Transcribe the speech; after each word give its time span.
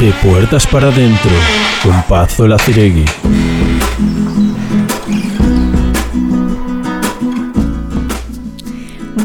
De 0.00 0.14
puertas 0.22 0.66
para 0.66 0.88
adentro, 0.88 1.30
con 1.82 2.02
Pazzo 2.04 2.48
Laciregui. 2.48 3.04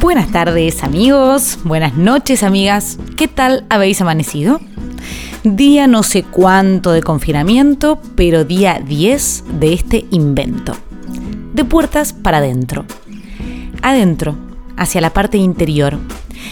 Buenas 0.02 0.30
tardes 0.34 0.84
amigos, 0.84 1.59
buenas 1.64 1.96
noches 1.96 2.43
amigas, 2.43 2.98
¿qué 3.16 3.30
tal 3.30 3.64
habéis 3.70 4.02
amanecido? 4.02 4.59
Día 5.46 5.88
no 5.88 6.04
sé 6.04 6.23
cuánto 6.23 6.92
de 6.92 7.02
confinamiento, 7.02 7.98
pero 8.16 8.44
día 8.44 8.82
10 8.86 9.46
de 9.62 9.71
este 9.71 10.05
invento. 10.12 10.76
De 11.54 11.64
puertas 11.64 12.12
para 12.12 12.39
adentro. 12.39 12.84
Adentro, 13.82 14.36
hacia 14.76 15.00
la 15.00 15.12
parte 15.12 15.38
interior, 15.38 15.98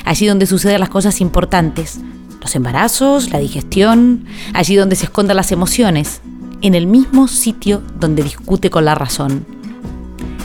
allí 0.06 0.28
donde 0.28 0.46
suceden 0.46 0.80
las 0.80 0.88
cosas 0.88 1.20
importantes, 1.20 2.00
los 2.44 2.56
embarazos, 2.56 3.32
la 3.32 3.40
digestión, 3.40 4.26
allí 4.54 4.76
donde 4.76 4.98
se 4.98 5.06
escondan 5.06 5.38
las 5.38 5.52
emociones, 5.52 6.22
en 6.62 6.76
el 6.76 6.88
mismo 6.88 7.28
sitio 7.28 7.82
donde 8.00 8.22
discute 8.22 8.70
con 8.70 8.86
la 8.86 8.96
razón. 8.96 9.46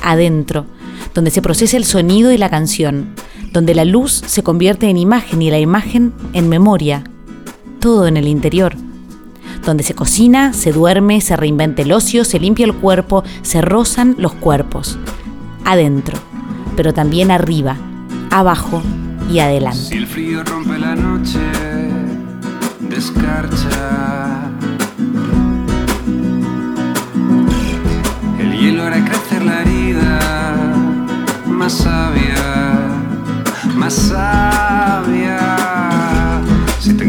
Adentro, 0.02 0.66
donde 1.12 1.32
se 1.32 1.42
procesa 1.42 1.76
el 1.76 1.84
sonido 1.84 2.30
y 2.32 2.38
la 2.38 2.50
canción, 2.50 3.14
donde 3.52 3.74
la 3.74 3.84
luz 3.84 4.22
se 4.26 4.44
convierte 4.44 4.88
en 4.88 4.96
imagen 4.96 5.42
y 5.42 5.50
la 5.50 5.58
imagen 5.58 6.12
en 6.34 6.48
memoria, 6.48 7.02
todo 7.80 8.06
en 8.06 8.16
el 8.16 8.28
interior, 8.28 8.76
donde 9.64 9.82
se 9.82 9.94
cocina, 9.94 10.52
se 10.52 10.72
duerme, 10.72 11.20
se 11.20 11.36
reinventa 11.36 11.82
el 11.82 11.92
ocio, 11.92 12.24
se 12.24 12.38
limpia 12.38 12.64
el 12.64 12.74
cuerpo, 12.74 13.24
se 13.42 13.60
rozan 13.60 14.14
los 14.18 14.34
cuerpos, 14.34 14.98
adentro, 15.64 16.16
pero 16.76 16.94
también 16.94 17.32
arriba, 17.32 17.76
abajo 18.30 18.82
y 19.28 19.38
adelante. 19.40 19.78
Si 19.78 19.94
el 19.96 20.06
frío 20.06 20.42
rompe 20.42 20.78
la 20.78 20.94
noche, 20.94 21.38
descarcha. 22.80 24.50
El 28.38 28.58
hielo 28.58 28.84
hará 28.84 29.04
crecer 29.04 29.44
la 29.44 29.60
herida, 29.62 30.18
más 31.46 31.72
sabia, 31.72 32.78
más 33.76 33.94
sabia. 33.94 35.38
Si 36.80 36.94
te 36.94 37.04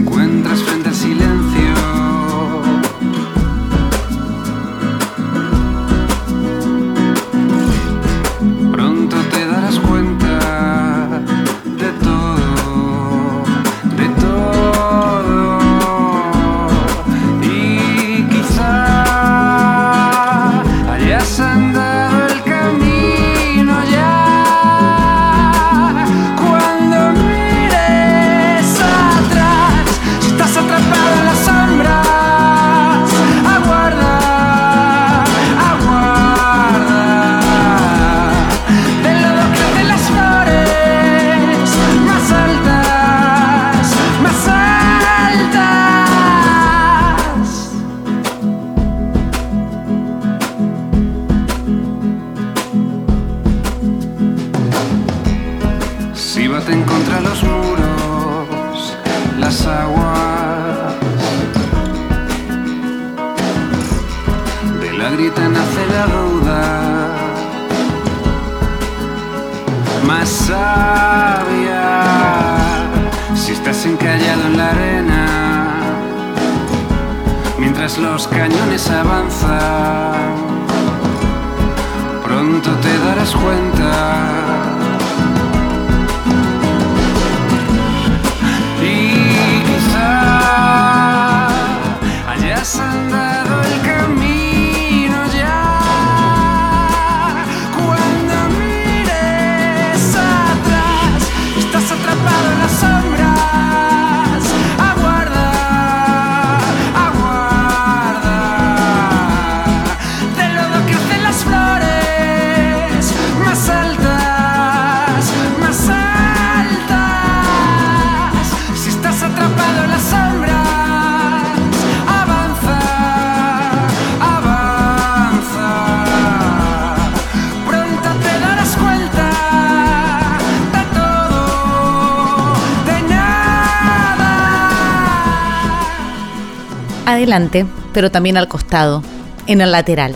Adelante, 137.20 137.66
pero 137.92 138.12
también 138.12 138.38
al 138.38 138.48
costado, 138.48 139.04
en 139.46 139.60
el 139.60 139.74
lateral. 139.74 140.16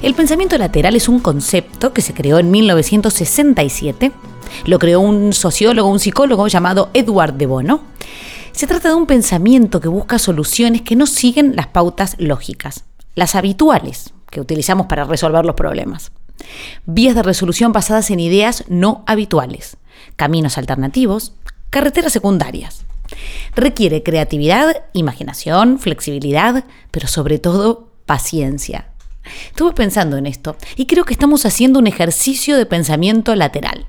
El 0.00 0.14
pensamiento 0.14 0.56
lateral 0.56 0.96
es 0.96 1.06
un 1.06 1.20
concepto 1.20 1.92
que 1.92 2.00
se 2.00 2.14
creó 2.14 2.38
en 2.38 2.50
1967. 2.50 4.12
Lo 4.64 4.78
creó 4.78 5.00
un 5.00 5.34
sociólogo, 5.34 5.90
un 5.90 5.98
psicólogo 5.98 6.48
llamado 6.48 6.88
Edward 6.94 7.34
de 7.34 7.44
Bono. 7.44 7.82
Se 8.52 8.66
trata 8.66 8.88
de 8.88 8.94
un 8.94 9.04
pensamiento 9.04 9.80
que 9.80 9.88
busca 9.88 10.18
soluciones 10.18 10.80
que 10.80 10.96
no 10.96 11.06
siguen 11.06 11.54
las 11.54 11.66
pautas 11.66 12.16
lógicas, 12.18 12.84
las 13.14 13.34
habituales 13.34 14.14
que 14.30 14.40
utilizamos 14.40 14.86
para 14.86 15.04
resolver 15.04 15.44
los 15.44 15.56
problemas. 15.56 16.10
Vías 16.86 17.16
de 17.16 17.22
resolución 17.22 17.72
basadas 17.72 18.10
en 18.10 18.20
ideas 18.20 18.64
no 18.68 19.04
habituales, 19.06 19.76
caminos 20.16 20.56
alternativos, 20.56 21.34
carreteras 21.68 22.14
secundarias. 22.14 22.86
Requiere 23.54 24.02
creatividad, 24.02 24.84
imaginación, 24.92 25.78
flexibilidad, 25.78 26.64
pero 26.90 27.08
sobre 27.08 27.38
todo 27.38 27.88
paciencia. 28.06 28.88
Estuve 29.46 29.72
pensando 29.72 30.16
en 30.16 30.26
esto 30.26 30.56
y 30.76 30.86
creo 30.86 31.04
que 31.04 31.12
estamos 31.12 31.44
haciendo 31.44 31.78
un 31.78 31.86
ejercicio 31.86 32.56
de 32.56 32.66
pensamiento 32.66 33.34
lateral. 33.34 33.86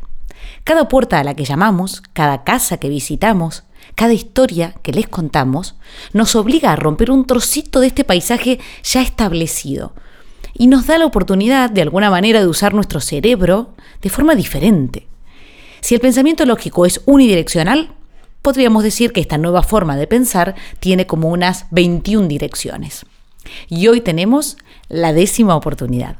Cada 0.63 0.87
puerta 0.87 1.19
a 1.19 1.23
la 1.23 1.35
que 1.35 1.45
llamamos, 1.45 2.03
cada 2.13 2.43
casa 2.43 2.77
que 2.77 2.89
visitamos, 2.89 3.63
cada 3.95 4.13
historia 4.13 4.75
que 4.83 4.91
les 4.91 5.07
contamos, 5.07 5.75
nos 6.13 6.35
obliga 6.35 6.71
a 6.71 6.75
romper 6.75 7.11
un 7.11 7.25
trocito 7.25 7.79
de 7.79 7.87
este 7.87 8.03
paisaje 8.03 8.59
ya 8.83 9.01
establecido 9.01 9.93
y 10.53 10.67
nos 10.67 10.87
da 10.87 10.97
la 10.97 11.05
oportunidad, 11.05 11.69
de 11.69 11.81
alguna 11.81 12.09
manera, 12.09 12.41
de 12.41 12.47
usar 12.47 12.73
nuestro 12.73 12.99
cerebro 12.99 13.75
de 14.01 14.09
forma 14.09 14.35
diferente. 14.35 15.07
Si 15.81 15.95
el 15.95 16.01
pensamiento 16.01 16.45
lógico 16.45 16.85
es 16.85 17.01
unidireccional, 17.05 17.93
podríamos 18.41 18.83
decir 18.83 19.11
que 19.11 19.21
esta 19.21 19.37
nueva 19.37 19.63
forma 19.63 19.97
de 19.97 20.07
pensar 20.07 20.55
tiene 20.79 21.07
como 21.07 21.29
unas 21.29 21.65
21 21.71 22.27
direcciones. 22.27 23.05
Y 23.67 23.87
hoy 23.87 24.01
tenemos 24.01 24.57
la 24.87 25.13
décima 25.13 25.55
oportunidad. 25.55 26.17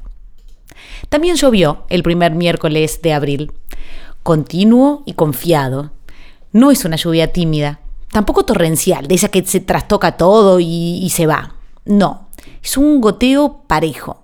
También 1.10 1.36
llovió 1.36 1.86
el 1.90 2.04
primer 2.04 2.34
miércoles 2.34 3.02
de 3.02 3.14
abril, 3.14 3.52
continuo 4.24 5.04
y 5.06 5.14
confiado. 5.14 5.92
No 6.52 6.72
es 6.72 6.86
una 6.86 6.96
lluvia 6.96 7.32
tímida, 7.32 7.80
tampoco 8.12 8.44
torrencial, 8.44 9.08
de 9.08 9.16
esa 9.16 9.30
que 9.30 9.46
se 9.46 9.60
trastoca 9.60 10.18
todo 10.18 10.60
y, 10.60 11.00
y 11.02 11.10
se 11.10 11.28
va. 11.28 11.56
No, 11.86 12.30
es 12.64 12.78
un 12.78 13.02
goteo 13.02 13.64
parejo, 13.68 14.24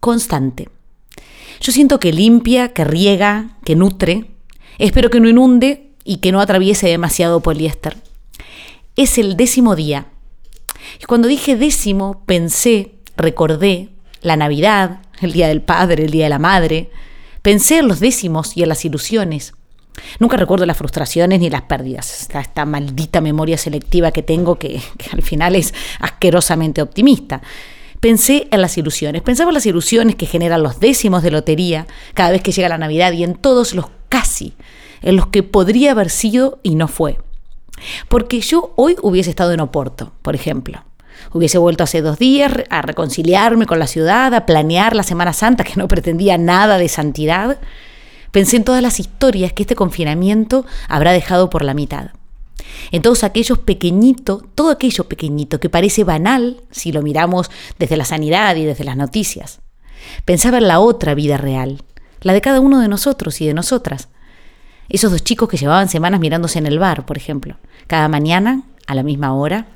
constante. 0.00 0.68
Yo 1.60 1.72
siento 1.72 2.00
que 2.00 2.12
limpia, 2.12 2.72
que 2.72 2.84
riega, 2.84 3.56
que 3.64 3.76
nutre. 3.76 4.30
Espero 4.78 5.10
que 5.10 5.20
no 5.20 5.28
inunde 5.28 5.91
y 6.04 6.18
que 6.18 6.32
no 6.32 6.40
atraviese 6.40 6.88
demasiado 6.88 7.40
poliéster. 7.40 7.96
Es 8.96 9.18
el 9.18 9.36
décimo 9.36 9.76
día. 9.76 10.06
Y 11.00 11.04
cuando 11.04 11.28
dije 11.28 11.56
décimo, 11.56 12.22
pensé, 12.26 12.94
recordé 13.16 13.88
la 14.20 14.36
Navidad, 14.36 15.00
el 15.20 15.32
Día 15.32 15.48
del 15.48 15.62
Padre, 15.62 16.04
el 16.04 16.10
Día 16.10 16.24
de 16.24 16.30
la 16.30 16.38
Madre. 16.38 16.90
Pensé 17.42 17.78
en 17.78 17.88
los 17.88 18.00
décimos 18.00 18.56
y 18.56 18.62
en 18.62 18.68
las 18.68 18.84
ilusiones. 18.84 19.54
Nunca 20.18 20.36
recuerdo 20.36 20.66
las 20.66 20.76
frustraciones 20.76 21.40
ni 21.40 21.50
las 21.50 21.62
pérdidas. 21.62 22.22
Esta, 22.22 22.40
esta 22.40 22.64
maldita 22.64 23.20
memoria 23.20 23.58
selectiva 23.58 24.10
que 24.10 24.22
tengo 24.22 24.58
que, 24.58 24.80
que 24.98 25.10
al 25.12 25.22
final 25.22 25.54
es 25.54 25.74
asquerosamente 26.00 26.82
optimista 26.82 27.42
pensé 28.02 28.48
en 28.50 28.60
las 28.60 28.76
ilusiones. 28.76 29.22
Pensaba 29.22 29.50
en 29.50 29.54
las 29.54 29.64
ilusiones 29.64 30.16
que 30.16 30.26
generan 30.26 30.64
los 30.64 30.80
décimos 30.80 31.22
de 31.22 31.30
lotería 31.30 31.86
cada 32.14 32.32
vez 32.32 32.42
que 32.42 32.50
llega 32.50 32.68
la 32.68 32.76
Navidad 32.76 33.12
y 33.12 33.22
en 33.22 33.36
todos 33.36 33.74
los 33.74 33.86
casi, 34.08 34.54
en 35.02 35.16
los 35.16 35.26
que 35.26 35.42
podría 35.42 35.92
haber 35.92 36.10
sido 36.10 36.58
y 36.62 36.74
no 36.74 36.88
fue. 36.88 37.18
Porque 38.08 38.40
yo 38.40 38.72
hoy 38.76 38.96
hubiese 39.02 39.30
estado 39.30 39.52
en 39.52 39.60
Oporto, 39.60 40.12
por 40.22 40.34
ejemplo. 40.34 40.84
Hubiese 41.32 41.58
vuelto 41.58 41.84
hace 41.84 42.02
dos 42.02 42.18
días 42.18 42.52
a 42.70 42.82
reconciliarme 42.82 43.66
con 43.66 43.78
la 43.78 43.86
ciudad, 43.86 44.34
a 44.34 44.46
planear 44.46 44.96
la 44.96 45.02
Semana 45.02 45.32
Santa, 45.32 45.64
que 45.64 45.76
no 45.76 45.88
pretendía 45.88 46.38
nada 46.38 46.78
de 46.78 46.88
santidad. 46.88 47.58
Pensé 48.30 48.56
en 48.56 48.64
todas 48.64 48.82
las 48.82 48.98
historias 48.98 49.52
que 49.52 49.62
este 49.62 49.76
confinamiento 49.76 50.64
habrá 50.88 51.12
dejado 51.12 51.50
por 51.50 51.64
la 51.64 51.74
mitad. 51.74 52.10
En 52.90 53.02
todos 53.02 53.24
aquellos 53.24 53.58
pequeñitos, 53.58 54.42
todo 54.54 54.70
aquello 54.70 55.04
pequeñito 55.04 55.60
que 55.60 55.70
parece 55.70 56.04
banal 56.04 56.62
si 56.70 56.92
lo 56.92 57.02
miramos 57.02 57.50
desde 57.78 57.96
la 57.96 58.04
sanidad 58.04 58.56
y 58.56 58.64
desde 58.64 58.84
las 58.84 58.96
noticias. 58.96 59.60
Pensaba 60.24 60.58
en 60.58 60.68
la 60.68 60.80
otra 60.80 61.14
vida 61.14 61.36
real, 61.36 61.82
la 62.20 62.32
de 62.32 62.40
cada 62.40 62.60
uno 62.60 62.80
de 62.80 62.88
nosotros 62.88 63.40
y 63.40 63.46
de 63.46 63.54
nosotras. 63.54 64.08
Esos 64.92 65.10
dos 65.10 65.24
chicos 65.24 65.48
que 65.48 65.56
llevaban 65.56 65.88
semanas 65.88 66.20
mirándose 66.20 66.58
en 66.58 66.66
el 66.66 66.78
bar, 66.78 67.06
por 67.06 67.16
ejemplo. 67.16 67.56
Cada 67.86 68.08
mañana, 68.08 68.64
a 68.86 68.94
la 68.94 69.02
misma 69.02 69.32
hora, 69.34 69.68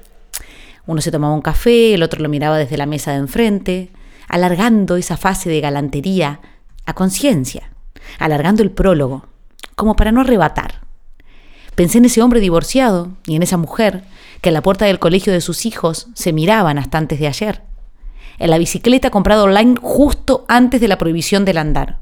uno 0.84 1.00
se 1.00 1.10
tomaba 1.10 1.32
un 1.32 1.40
café, 1.40 1.94
el 1.94 2.02
otro 2.02 2.20
lo 2.20 2.28
miraba 2.28 2.58
desde 2.58 2.76
la 2.76 2.84
mesa 2.84 3.12
de 3.12 3.16
enfrente, 3.16 3.90
alargando 4.28 4.96
esa 4.96 5.16
fase 5.16 5.48
de 5.48 5.62
galantería 5.62 6.40
a 6.84 6.92
conciencia, 6.92 7.70
alargando 8.18 8.62
el 8.62 8.70
prólogo, 8.70 9.24
como 9.74 9.96
para 9.96 10.12
no 10.12 10.20
arrebatar. 10.20 10.82
Pensé 11.74 11.96
en 11.96 12.04
ese 12.04 12.20
hombre 12.20 12.40
divorciado 12.40 13.08
y 13.26 13.36
en 13.36 13.42
esa 13.42 13.56
mujer 13.56 14.04
que 14.42 14.50
a 14.50 14.52
la 14.52 14.62
puerta 14.62 14.84
del 14.84 14.98
colegio 14.98 15.32
de 15.32 15.40
sus 15.40 15.64
hijos 15.64 16.08
se 16.12 16.34
miraban 16.34 16.76
hasta 16.76 16.98
antes 16.98 17.18
de 17.18 17.28
ayer. 17.28 17.62
En 18.38 18.50
la 18.50 18.58
bicicleta 18.58 19.08
comprada 19.08 19.44
online 19.44 19.76
justo 19.80 20.44
antes 20.46 20.78
de 20.82 20.88
la 20.88 20.98
prohibición 20.98 21.46
del 21.46 21.56
andar, 21.56 22.00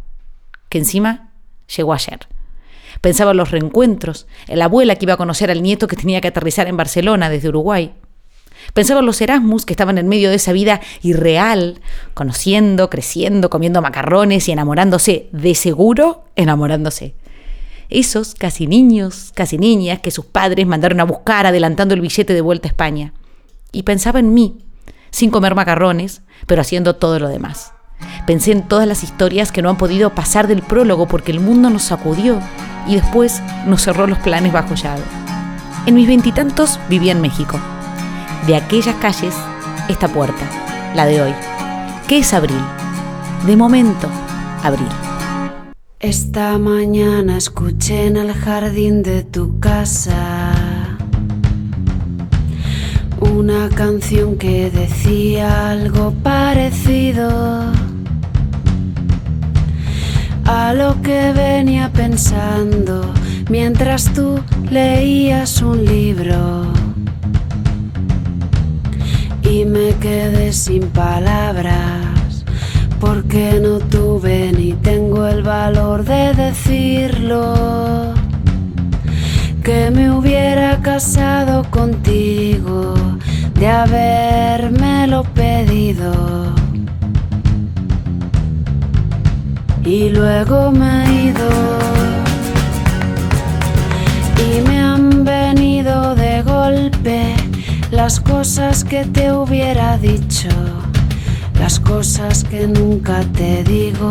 que 0.69 0.79
encima 0.79 1.31
llegó 1.69 1.93
ayer. 1.93 2.34
Pensaba 3.05 3.33
en 3.33 3.37
los 3.37 3.51
reencuentros, 3.51 4.27
en 4.49 4.59
la 4.59 4.65
abuela 4.65 4.97
que 4.97 5.05
iba 5.05 5.13
a 5.13 5.19
conocer 5.19 5.51
al 5.51 5.63
nieto 5.63 5.89
que 5.89 5.95
tenía 5.95 6.23
que 6.23 6.29
aterrizar 6.29 6.69
en 6.69 6.79
Barcelona 6.79 7.29
desde 7.29 7.51
Uruguay, 7.51 7.93
Pensaba 8.73 9.01
en 9.01 9.07
los 9.07 9.21
Erasmus 9.21 9.67
que 9.67 9.75
estaban 9.75 9.99
en 9.99 10.09
medio 10.09 10.31
de 10.31 10.37
esa 10.37 10.55
vida 10.55 10.81
irreal, 11.03 11.83
conociendo, 12.15 12.89
creciendo, 12.89 13.51
comiendo 13.51 13.83
macarrones 13.83 14.49
y 14.49 14.53
enamorándose, 14.53 15.29
de 15.33 15.55
seguro 15.55 16.25
enamorándose. 16.35 17.15
Esos 17.91 18.35
casi 18.35 18.67
niños, 18.67 19.33
casi 19.35 19.59
niñas 19.59 20.01
que 20.01 20.11
sus 20.11 20.25
padres 20.25 20.67
mandaron 20.67 20.99
a 21.01 21.05
buscar 21.05 21.45
adelantando 21.45 21.93
el 21.93 22.01
billete 22.01 22.33
de 22.33 22.41
vuelta 22.41 22.69
a 22.69 22.71
España. 22.71 23.13
Y 23.71 23.83
pensaba 23.83 24.19
en 24.19 24.33
mí, 24.33 24.65
sin 25.11 25.31
comer 25.31 25.55
macarrones, 25.55 26.23
pero 26.47 26.63
haciendo 26.63 26.97
todo 26.97 27.19
lo 27.19 27.29
demás. 27.29 27.74
Pensé 28.27 28.53
en 28.53 28.63
todas 28.63 28.89
las 28.89 29.03
historias 29.03 29.53
que 29.53 29.63
no 29.63 29.71
han 29.71 29.77
podido 29.77 30.15
pasar 30.15 30.47
del 30.47 30.63
prólogo 30.63 31.07
porque 31.07 31.33
el 31.33 31.41
mundo 31.41 31.71
nos 31.71 31.83
sacudió 31.83 32.41
y 32.87 32.97
después 32.97 33.43
nos 33.67 33.83
cerró 33.83 34.07
los 34.07 34.19
planes 34.19 34.53
bajo 34.53 34.75
llave. 34.75 35.03
En 35.87 35.95
mis 35.95 36.09
veintitantos 36.09 36.81
vivía 36.89 37.13
en 37.13 37.21
México 37.21 37.59
de 38.47 38.57
aquellas 38.57 38.97
calles 38.97 39.35
esta 39.89 40.09
puerta, 40.09 40.45
la 40.95 41.07
de 41.07 41.23
hoy. 41.23 41.35
¿Qué 42.09 42.19
es 42.19 42.33
abril? 42.33 42.61
De 43.47 43.57
momento, 43.57 44.09
abril. 44.63 44.89
Esta 46.01 46.59
mañana 46.59 47.37
escuché 47.39 48.07
en 48.07 48.17
el 48.17 48.33
jardín 48.35 49.03
de 49.03 49.23
tu 49.23 49.59
casa 49.59 50.84
una 53.33 53.69
canción 53.69 54.37
que 54.37 54.71
decía 54.71 55.71
algo 55.71 56.13
parecido 56.23 57.29
a 60.45 60.75
lo 60.75 61.01
que 61.03 61.33
venía 61.33 61.91
pensando 61.93 63.13
mientras 63.49 64.13
tú 64.13 64.41
leías 64.71 65.63
un 65.63 65.85
libro 65.85 66.65
y 69.43 69.65
me 69.65 69.95
quedé 69.97 70.53
sin 70.53 70.83
palabras 70.89 72.45
porque 73.01 73.61
no 73.63 73.79
tuve 73.79 74.53
ni 74.53 74.73
tengo 74.75 75.27
el 75.27 75.43
valor 75.43 76.05
de 76.05 76.33
decirlo. 76.35 78.24
Que 79.65 79.91
me 79.91 80.11
hubiera 80.11 80.83
casado 80.83 81.65
contigo 81.71 82.95
de 83.55 83.67
habérmelo 83.67 85.25
pedido. 85.33 86.13
Y 89.87 90.11
luego 90.11 90.71
me 90.71 91.05
he 91.05 91.23
ido 91.31 91.49
y 94.37 94.69
me 94.69 94.81
han 94.81 95.25
venido 95.25 96.15
de 96.15 96.43
golpe 96.43 97.35
las 97.91 98.21
cosas 98.21 98.85
que 98.85 99.07
te 99.07 99.33
hubiera 99.33 99.97
dicho, 99.97 100.51
las 101.59 101.81
cosas 101.81 102.45
que 102.45 102.67
nunca 102.67 103.23
te 103.33 103.65
digo. 103.65 104.11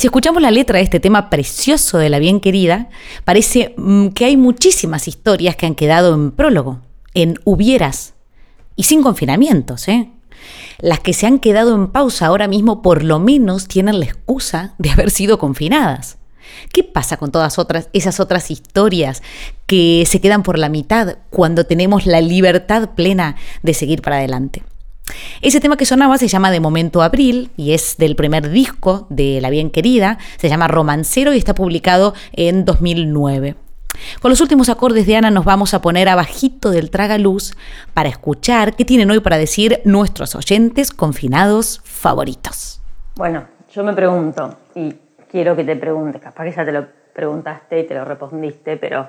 Si 0.00 0.06
escuchamos 0.06 0.40
la 0.40 0.50
letra 0.50 0.78
de 0.78 0.84
este 0.84 0.98
tema 0.98 1.28
precioso 1.28 1.98
de 1.98 2.08
la 2.08 2.18
bien 2.18 2.40
querida, 2.40 2.88
parece 3.26 3.74
mm, 3.76 4.08
que 4.12 4.24
hay 4.24 4.38
muchísimas 4.38 5.06
historias 5.06 5.56
que 5.56 5.66
han 5.66 5.74
quedado 5.74 6.14
en 6.14 6.30
prólogo, 6.30 6.80
en 7.12 7.38
hubieras 7.44 8.14
y 8.76 8.84
sin 8.84 9.02
confinamientos, 9.02 9.88
¿eh? 9.88 10.10
Las 10.78 11.00
que 11.00 11.12
se 11.12 11.26
han 11.26 11.38
quedado 11.38 11.74
en 11.74 11.88
pausa 11.88 12.28
ahora 12.28 12.48
mismo 12.48 12.80
por 12.80 13.04
lo 13.04 13.18
menos 13.18 13.68
tienen 13.68 14.00
la 14.00 14.06
excusa 14.06 14.74
de 14.78 14.88
haber 14.88 15.10
sido 15.10 15.38
confinadas. 15.38 16.16
¿Qué 16.72 16.82
pasa 16.82 17.18
con 17.18 17.30
todas 17.30 17.58
otras, 17.58 17.90
esas 17.92 18.20
otras 18.20 18.50
historias 18.50 19.22
que 19.66 20.04
se 20.06 20.22
quedan 20.22 20.42
por 20.42 20.58
la 20.58 20.70
mitad 20.70 21.18
cuando 21.28 21.66
tenemos 21.66 22.06
la 22.06 22.22
libertad 22.22 22.92
plena 22.94 23.36
de 23.62 23.74
seguir 23.74 24.00
para 24.00 24.16
adelante? 24.16 24.62
Ese 25.42 25.60
tema 25.60 25.76
que 25.76 25.86
sonaba 25.86 26.18
se 26.18 26.28
llama 26.28 26.50
De 26.50 26.60
Momento 26.60 27.02
Abril 27.02 27.50
y 27.56 27.72
es 27.72 27.96
del 27.96 28.16
primer 28.16 28.50
disco 28.50 29.06
de 29.10 29.40
La 29.40 29.50
Bien 29.50 29.70
Querida, 29.70 30.18
se 30.36 30.48
llama 30.48 30.68
Romancero 30.68 31.32
y 31.32 31.38
está 31.38 31.54
publicado 31.54 32.14
en 32.32 32.64
2009. 32.64 33.56
Con 34.20 34.30
los 34.30 34.40
últimos 34.40 34.68
acordes 34.68 35.06
de 35.06 35.16
Ana 35.16 35.30
nos 35.30 35.44
vamos 35.44 35.74
a 35.74 35.82
poner 35.82 36.08
abajito 36.08 36.70
del 36.70 36.90
tragaluz 36.90 37.56
para 37.94 38.08
escuchar 38.08 38.74
qué 38.74 38.84
tienen 38.84 39.10
hoy 39.10 39.20
para 39.20 39.38
decir 39.38 39.80
nuestros 39.84 40.34
oyentes 40.34 40.90
confinados 40.90 41.80
favoritos. 41.84 42.80
Bueno, 43.16 43.46
yo 43.72 43.84
me 43.84 43.92
pregunto, 43.92 44.56
y 44.74 44.94
quiero 45.30 45.56
que 45.56 45.64
te 45.64 45.76
preguntes, 45.76 46.20
capaz 46.20 46.44
que 46.44 46.52
ya 46.52 46.64
te 46.64 46.72
lo 46.72 46.86
preguntaste 47.12 47.80
y 47.80 47.86
te 47.86 47.94
lo 47.94 48.04
respondiste, 48.04 48.76
pero 48.76 49.08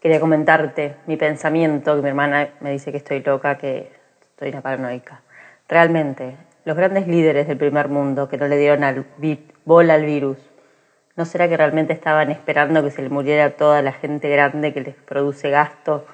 quería 0.00 0.20
comentarte 0.20 0.96
mi 1.06 1.16
pensamiento, 1.16 1.96
que 1.96 2.02
mi 2.02 2.08
hermana 2.08 2.50
me 2.60 2.72
dice 2.72 2.90
que 2.90 2.98
estoy 2.98 3.22
loca, 3.22 3.58
que 3.58 3.92
estoy 4.20 4.50
una 4.50 4.60
paranoica. 4.60 5.22
Realmente, 5.70 6.36
los 6.64 6.76
grandes 6.76 7.06
líderes 7.06 7.46
del 7.46 7.56
primer 7.56 7.88
mundo 7.88 8.28
que 8.28 8.36
no 8.36 8.48
le 8.48 8.58
dieron 8.58 8.82
al 8.82 9.06
bola 9.64 9.94
al 9.94 10.04
virus, 10.04 10.36
¿no 11.14 11.24
será 11.24 11.48
que 11.48 11.56
realmente 11.56 11.92
estaban 11.92 12.32
esperando 12.32 12.82
que 12.82 12.90
se 12.90 13.02
le 13.02 13.08
muriera 13.08 13.50
toda 13.50 13.80
la 13.80 13.92
gente 13.92 14.28
grande 14.28 14.74
que 14.74 14.80
les 14.80 14.96
produce 14.96 15.48
gasto 15.48 16.04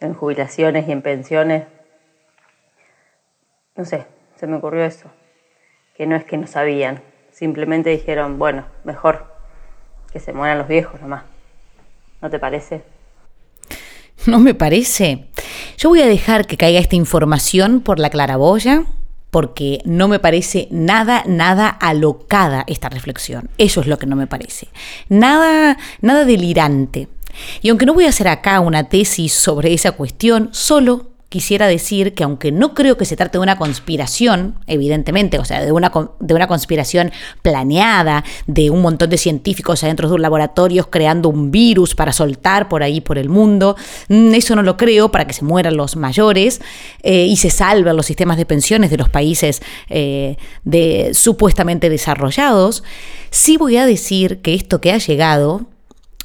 en 0.00 0.12
jubilaciones 0.12 0.86
y 0.86 0.92
en 0.92 1.00
pensiones? 1.00 1.64
No 3.76 3.86
sé, 3.86 4.04
se 4.36 4.46
me 4.46 4.56
ocurrió 4.56 4.84
eso, 4.84 5.10
que 5.96 6.06
no 6.06 6.14
es 6.14 6.24
que 6.24 6.36
no 6.36 6.46
sabían, 6.46 7.00
simplemente 7.30 7.88
dijeron, 7.88 8.38
bueno, 8.38 8.66
mejor 8.84 9.24
que 10.12 10.20
se 10.20 10.34
mueran 10.34 10.58
los 10.58 10.68
viejos 10.68 11.00
nomás. 11.00 11.24
¿No 12.20 12.28
te 12.28 12.38
parece? 12.38 12.82
No 14.26 14.38
me 14.38 14.52
parece. 14.52 15.28
Yo 15.78 15.88
voy 15.88 16.02
a 16.02 16.06
dejar 16.06 16.46
que 16.46 16.58
caiga 16.58 16.78
esta 16.78 16.96
información 16.96 17.80
por 17.80 17.98
la 17.98 18.10
claraboya 18.10 18.84
porque 19.30 19.80
no 19.84 20.08
me 20.08 20.18
parece 20.18 20.68
nada, 20.70 21.22
nada 21.26 21.68
alocada 21.68 22.64
esta 22.66 22.88
reflexión. 22.88 23.50
Eso 23.58 23.80
es 23.80 23.86
lo 23.86 23.98
que 23.98 24.06
no 24.06 24.16
me 24.16 24.26
parece. 24.26 24.68
Nada, 25.08 25.76
nada 26.00 26.24
delirante. 26.24 27.08
Y 27.62 27.68
aunque 27.68 27.86
no 27.86 27.94
voy 27.94 28.06
a 28.06 28.10
hacer 28.10 28.28
acá 28.28 28.60
una 28.60 28.84
tesis 28.84 29.32
sobre 29.32 29.72
esa 29.74 29.92
cuestión, 29.92 30.48
solo 30.52 31.10
quisiera 31.28 31.66
decir 31.66 32.14
que 32.14 32.24
aunque 32.24 32.50
no 32.52 32.72
creo 32.74 32.96
que 32.96 33.04
se 33.04 33.16
trate 33.16 33.36
de 33.38 33.42
una 33.42 33.58
conspiración, 33.58 34.54
evidentemente, 34.66 35.38
o 35.38 35.44
sea, 35.44 35.62
de 35.62 35.72
una, 35.72 35.92
de 36.20 36.34
una 36.34 36.46
conspiración 36.46 37.12
planeada, 37.42 38.24
de 38.46 38.70
un 38.70 38.80
montón 38.80 39.10
de 39.10 39.18
científicos 39.18 39.84
adentro 39.84 40.08
de 40.08 40.14
un 40.14 40.22
laboratorio 40.22 40.88
creando 40.88 41.28
un 41.28 41.50
virus 41.50 41.94
para 41.94 42.12
soltar 42.12 42.68
por 42.68 42.82
ahí 42.82 43.02
por 43.02 43.18
el 43.18 43.28
mundo, 43.28 43.76
mm, 44.08 44.34
eso 44.34 44.56
no 44.56 44.62
lo 44.62 44.78
creo 44.78 45.10
para 45.10 45.26
que 45.26 45.34
se 45.34 45.44
mueran 45.44 45.76
los 45.76 45.96
mayores 45.96 46.62
eh, 47.02 47.26
y 47.26 47.36
se 47.36 47.50
salven 47.50 47.96
los 47.96 48.06
sistemas 48.06 48.38
de 48.38 48.46
pensiones 48.46 48.90
de 48.90 48.96
los 48.96 49.10
países 49.10 49.60
eh, 49.90 50.36
de, 50.64 51.10
supuestamente 51.12 51.90
desarrollados, 51.90 52.82
sí 53.30 53.58
voy 53.58 53.76
a 53.76 53.84
decir 53.84 54.40
que 54.40 54.54
esto 54.54 54.80
que 54.80 54.92
ha 54.92 54.98
llegado, 54.98 55.66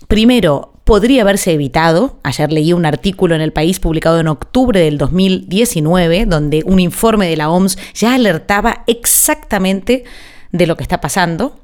primero, 0.07 0.72
podría 0.83 1.21
haberse 1.21 1.53
evitado. 1.53 2.19
Ayer 2.23 2.51
leí 2.51 2.73
un 2.73 2.85
artículo 2.85 3.35
en 3.35 3.41
el 3.41 3.53
país 3.53 3.79
publicado 3.79 4.19
en 4.19 4.27
octubre 4.27 4.79
del 4.79 4.97
2019, 4.97 6.25
donde 6.25 6.63
un 6.65 6.79
informe 6.79 7.27
de 7.27 7.37
la 7.37 7.49
OMS 7.49 7.77
ya 7.93 8.13
alertaba 8.13 8.83
exactamente 8.87 10.03
de 10.51 10.67
lo 10.67 10.75
que 10.75 10.83
está 10.83 11.01
pasando. 11.01 11.59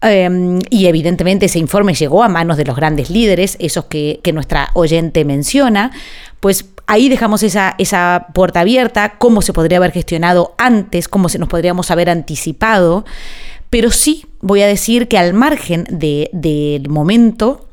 Em, 0.00 0.58
y 0.68 0.86
evidentemente 0.86 1.46
ese 1.46 1.58
informe 1.58 1.94
llegó 1.94 2.22
a 2.22 2.28
manos 2.28 2.58
de 2.58 2.64
los 2.66 2.76
grandes 2.76 3.08
líderes, 3.08 3.56
esos 3.58 3.86
que, 3.86 4.20
nuestra 4.34 4.70
oyente 4.74 5.24
menciona, 5.24 5.92
pues 6.40 6.66
ahí 6.86 7.08
dejamos 7.08 7.42
esa, 7.42 7.74
esa, 7.78 8.26
puerta 8.34 8.60
abierta, 8.60 9.14
cómo 9.16 9.40
se 9.40 9.54
podría 9.54 9.78
haber 9.78 9.92
gestionado 9.92 10.54
antes, 10.58 11.08
cómo 11.08 11.30
se 11.30 11.38
nos 11.38 11.48
podríamos 11.48 11.90
haber 11.90 12.10
anticipado, 12.10 13.06
pero 13.70 13.90
sí 13.90 14.26
voy 14.42 14.60
a 14.60 14.66
decir 14.66 15.08
que 15.08 15.16
al 15.16 15.32
margen 15.32 15.86
del 15.90 16.88
momento, 16.90 17.63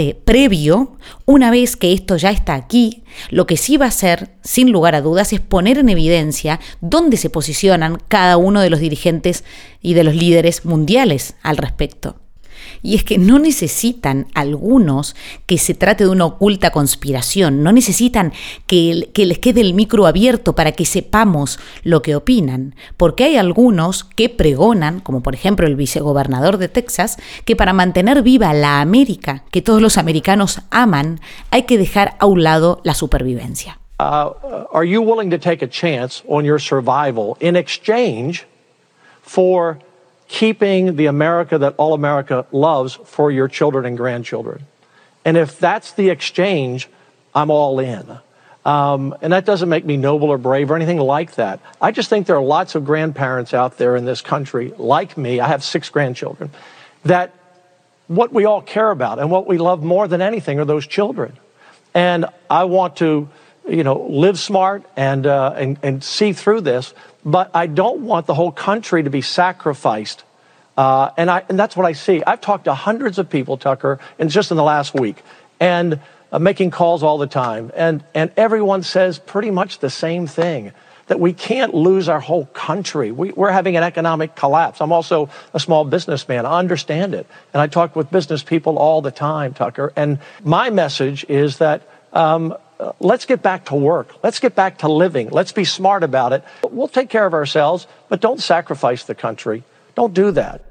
eh, 0.00 0.14
previo, 0.14 0.96
una 1.26 1.50
vez 1.50 1.76
que 1.76 1.92
esto 1.92 2.16
ya 2.16 2.30
está 2.30 2.54
aquí, 2.54 3.02
lo 3.30 3.48
que 3.48 3.56
sí 3.56 3.76
va 3.76 3.86
a 3.86 3.88
hacer, 3.88 4.30
sin 4.44 4.70
lugar 4.70 4.94
a 4.94 5.00
dudas, 5.00 5.32
es 5.32 5.40
poner 5.40 5.76
en 5.76 5.88
evidencia 5.88 6.60
dónde 6.80 7.16
se 7.16 7.30
posicionan 7.30 7.98
cada 8.06 8.36
uno 8.36 8.60
de 8.60 8.70
los 8.70 8.78
dirigentes 8.78 9.42
y 9.82 9.94
de 9.94 10.04
los 10.04 10.14
líderes 10.14 10.64
mundiales 10.64 11.34
al 11.42 11.56
respecto. 11.56 12.14
Y 12.82 12.94
es 12.94 13.04
que 13.04 13.18
no 13.18 13.38
necesitan 13.38 14.26
algunos 14.34 15.16
que 15.46 15.58
se 15.58 15.74
trate 15.74 16.04
de 16.04 16.10
una 16.10 16.26
oculta 16.26 16.70
conspiración, 16.70 17.62
no 17.62 17.72
necesitan 17.72 18.32
que, 18.66 19.08
les 19.14 19.38
quede 19.38 19.60
el 19.60 19.74
micro 19.74 20.06
abierto 20.06 20.54
para 20.54 20.72
que 20.72 20.84
sepamos 20.84 21.58
lo 21.82 22.02
que 22.02 22.16
opinan, 22.16 22.74
porque 22.96 23.24
hay 23.24 23.36
algunos 23.36 24.04
que 24.04 24.28
pregonan, 24.28 25.00
como 25.00 25.22
por 25.22 25.34
ejemplo 25.34 25.66
el 25.66 25.76
vicegobernador 25.76 26.58
de 26.58 26.68
Texas, 26.68 27.16
que 27.44 27.56
para 27.56 27.72
mantener 27.72 28.22
viva 28.22 28.52
la 28.54 28.80
América, 28.80 29.44
que 29.50 29.62
todos 29.62 29.82
los 29.82 29.98
americanos 29.98 30.62
aman, 30.70 31.20
hay 31.50 31.62
que 31.62 31.78
dejar 31.78 32.16
a 32.18 32.26
un 32.26 32.42
lado 32.42 32.80
la 32.84 32.94
supervivencia. 32.94 33.78
Uh, 34.00 34.32
are 34.72 34.84
you 34.84 35.02
willing 35.02 35.28
to 35.28 35.38
take 35.38 35.60
a 35.60 35.66
chance 35.66 36.22
on 36.28 36.44
your 36.44 36.60
survival 36.60 37.36
in 37.40 37.56
exchange 37.56 38.46
for 39.22 39.78
keeping 40.28 40.96
the 40.96 41.06
America 41.06 41.58
that 41.58 41.74
all 41.78 41.94
America 41.94 42.46
loves 42.52 42.94
for 42.94 43.30
your 43.30 43.48
children 43.48 43.86
and 43.86 43.96
grandchildren. 43.96 44.66
And 45.24 45.36
if 45.36 45.58
that's 45.58 45.92
the 45.92 46.10
exchange, 46.10 46.88
I'm 47.34 47.50
all 47.50 47.80
in. 47.80 48.18
Um, 48.64 49.16
and 49.22 49.32
that 49.32 49.46
doesn't 49.46 49.68
make 49.68 49.86
me 49.86 49.96
noble 49.96 50.28
or 50.28 50.36
brave 50.36 50.70
or 50.70 50.76
anything 50.76 50.98
like 50.98 51.36
that. 51.36 51.60
I 51.80 51.90
just 51.90 52.10
think 52.10 52.26
there 52.26 52.36
are 52.36 52.42
lots 52.42 52.74
of 52.74 52.84
grandparents 52.84 53.54
out 53.54 53.78
there 53.78 53.96
in 53.96 54.04
this 54.04 54.20
country, 54.20 54.74
like 54.76 55.16
me, 55.16 55.40
I 55.40 55.48
have 55.48 55.64
six 55.64 55.88
grandchildren, 55.88 56.50
that 57.04 57.34
what 58.08 58.32
we 58.32 58.44
all 58.44 58.60
care 58.60 58.90
about 58.90 59.18
and 59.18 59.30
what 59.30 59.46
we 59.46 59.56
love 59.56 59.82
more 59.82 60.06
than 60.06 60.20
anything 60.20 60.58
are 60.58 60.66
those 60.66 60.86
children. 60.86 61.38
And 61.94 62.26
I 62.50 62.64
want 62.64 62.96
to, 62.96 63.28
you 63.68 63.84
know, 63.84 64.06
live 64.08 64.38
smart 64.38 64.84
and, 64.96 65.26
uh, 65.26 65.54
and, 65.56 65.78
and 65.82 66.04
see 66.04 66.32
through 66.34 66.62
this 66.62 66.92
but 67.24 67.50
I 67.54 67.66
don't 67.66 68.00
want 68.00 68.26
the 68.26 68.34
whole 68.34 68.52
country 68.52 69.02
to 69.02 69.10
be 69.10 69.22
sacrificed. 69.22 70.24
Uh, 70.76 71.10
and, 71.16 71.30
I, 71.30 71.44
and 71.48 71.58
that's 71.58 71.76
what 71.76 71.86
I 71.86 71.92
see. 71.92 72.22
I've 72.24 72.40
talked 72.40 72.64
to 72.64 72.74
hundreds 72.74 73.18
of 73.18 73.28
people, 73.28 73.56
Tucker, 73.56 73.98
and 74.18 74.30
just 74.30 74.50
in 74.50 74.56
the 74.56 74.62
last 74.62 74.94
week, 74.94 75.22
and 75.58 76.00
uh, 76.30 76.38
making 76.38 76.70
calls 76.70 77.02
all 77.02 77.18
the 77.18 77.26
time. 77.26 77.72
And, 77.74 78.04
and 78.14 78.30
everyone 78.36 78.82
says 78.82 79.18
pretty 79.18 79.50
much 79.50 79.80
the 79.80 79.90
same 79.90 80.26
thing 80.26 80.72
that 81.08 81.18
we 81.18 81.32
can't 81.32 81.74
lose 81.74 82.08
our 82.08 82.20
whole 82.20 82.46
country. 82.46 83.10
We, 83.10 83.32
are 83.32 83.50
having 83.50 83.76
an 83.76 83.82
economic 83.82 84.36
collapse. 84.36 84.80
I'm 84.80 84.92
also 84.92 85.30
a 85.52 85.60
small 85.60 85.84
businessman. 85.84 86.46
I 86.46 86.58
understand 86.58 87.14
it. 87.14 87.26
And 87.52 87.60
I 87.60 87.66
talk 87.66 87.96
with 87.96 88.10
business 88.10 88.42
people 88.42 88.78
all 88.78 89.02
the 89.02 89.10
time, 89.10 89.54
Tucker. 89.54 89.92
And 89.96 90.18
my 90.44 90.70
message 90.70 91.24
is 91.28 91.58
that 91.58 91.88
um, 92.12 92.54
let's 93.00 93.24
get 93.26 93.42
back 93.42 93.64
to 93.66 93.74
work. 93.74 94.14
Let's 94.22 94.38
get 94.38 94.54
back 94.54 94.78
to 94.78 94.88
living. 94.88 95.28
Let's 95.30 95.52
be 95.52 95.64
smart 95.64 96.02
about 96.02 96.32
it. 96.32 96.44
We'll 96.62 96.88
take 96.88 97.08
care 97.08 97.26
of 97.26 97.34
ourselves, 97.34 97.86
but 98.08 98.20
don't 98.20 98.40
sacrifice 98.40 99.04
the 99.04 99.14
country. 99.14 99.64
Don't 99.94 100.14
do 100.14 100.30
that. 100.32 100.62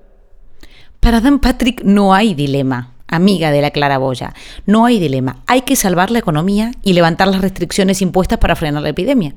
Para 1.02 1.22
Dan 1.22 1.40
Patrick 1.40 1.84
no 1.84 2.12
hay 2.12 2.34
dilema, 2.34 2.88
amiga 3.08 3.52
de 3.52 3.62
la 3.62 3.72
claraboya. 3.72 4.34
No 4.66 4.86
hay 4.86 5.00
dilema. 5.00 5.38
Hay 5.48 5.62
que 5.62 5.76
salvar 5.76 6.12
la 6.12 6.20
economía 6.20 6.72
y 6.84 6.94
levantar 6.94 7.28
las 7.28 7.42
restricciones 7.42 8.02
impuestas 8.02 8.40
para 8.40 8.56
frenar 8.56 8.84
la 8.84 8.90
epidemia. 8.90 9.36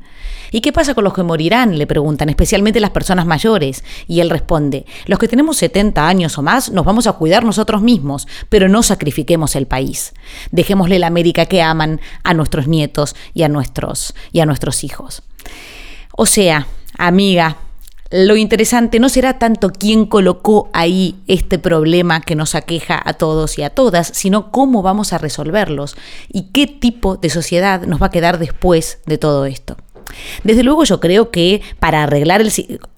¿Y 0.50 0.60
qué 0.60 0.72
pasa 0.72 0.94
con 0.94 1.04
los 1.04 1.14
que 1.14 1.22
morirán? 1.22 1.78
Le 1.78 1.86
preguntan, 1.86 2.28
especialmente 2.28 2.80
las 2.80 2.90
personas 2.90 3.26
mayores. 3.26 3.84
Y 4.08 4.20
él 4.20 4.30
responde, 4.30 4.84
los 5.06 5.18
que 5.18 5.28
tenemos 5.28 5.56
70 5.58 6.06
años 6.06 6.36
o 6.38 6.42
más 6.42 6.70
nos 6.70 6.84
vamos 6.84 7.06
a 7.06 7.12
cuidar 7.12 7.44
nosotros 7.44 7.82
mismos, 7.82 8.26
pero 8.48 8.68
no 8.68 8.82
sacrifiquemos 8.82 9.54
el 9.56 9.66
país. 9.66 10.12
Dejémosle 10.50 10.98
la 10.98 11.06
América 11.06 11.46
que 11.46 11.62
aman 11.62 12.00
a 12.24 12.34
nuestros 12.34 12.66
nietos 12.66 13.14
y 13.34 13.42
a 13.44 13.48
nuestros, 13.48 14.14
y 14.32 14.40
a 14.40 14.46
nuestros 14.46 14.82
hijos. 14.84 15.22
O 16.16 16.26
sea, 16.26 16.66
amiga, 16.98 17.56
lo 18.10 18.36
interesante 18.36 18.98
no 18.98 19.08
será 19.08 19.38
tanto 19.38 19.70
quién 19.70 20.04
colocó 20.04 20.68
ahí 20.72 21.16
este 21.28 21.60
problema 21.60 22.20
que 22.20 22.34
nos 22.34 22.56
aqueja 22.56 23.00
a 23.04 23.12
todos 23.14 23.56
y 23.58 23.62
a 23.62 23.70
todas, 23.70 24.08
sino 24.08 24.50
cómo 24.50 24.82
vamos 24.82 25.12
a 25.12 25.18
resolverlos 25.18 25.96
y 26.28 26.48
qué 26.52 26.66
tipo 26.66 27.16
de 27.16 27.30
sociedad 27.30 27.82
nos 27.82 28.02
va 28.02 28.06
a 28.06 28.10
quedar 28.10 28.38
después 28.38 28.98
de 29.06 29.18
todo 29.18 29.46
esto. 29.46 29.76
Desde 30.44 30.62
luego 30.62 30.84
yo 30.84 31.00
creo 31.00 31.30
que 31.30 31.62
para 31.78 32.02
arreglar 32.04 32.40
el 32.40 32.50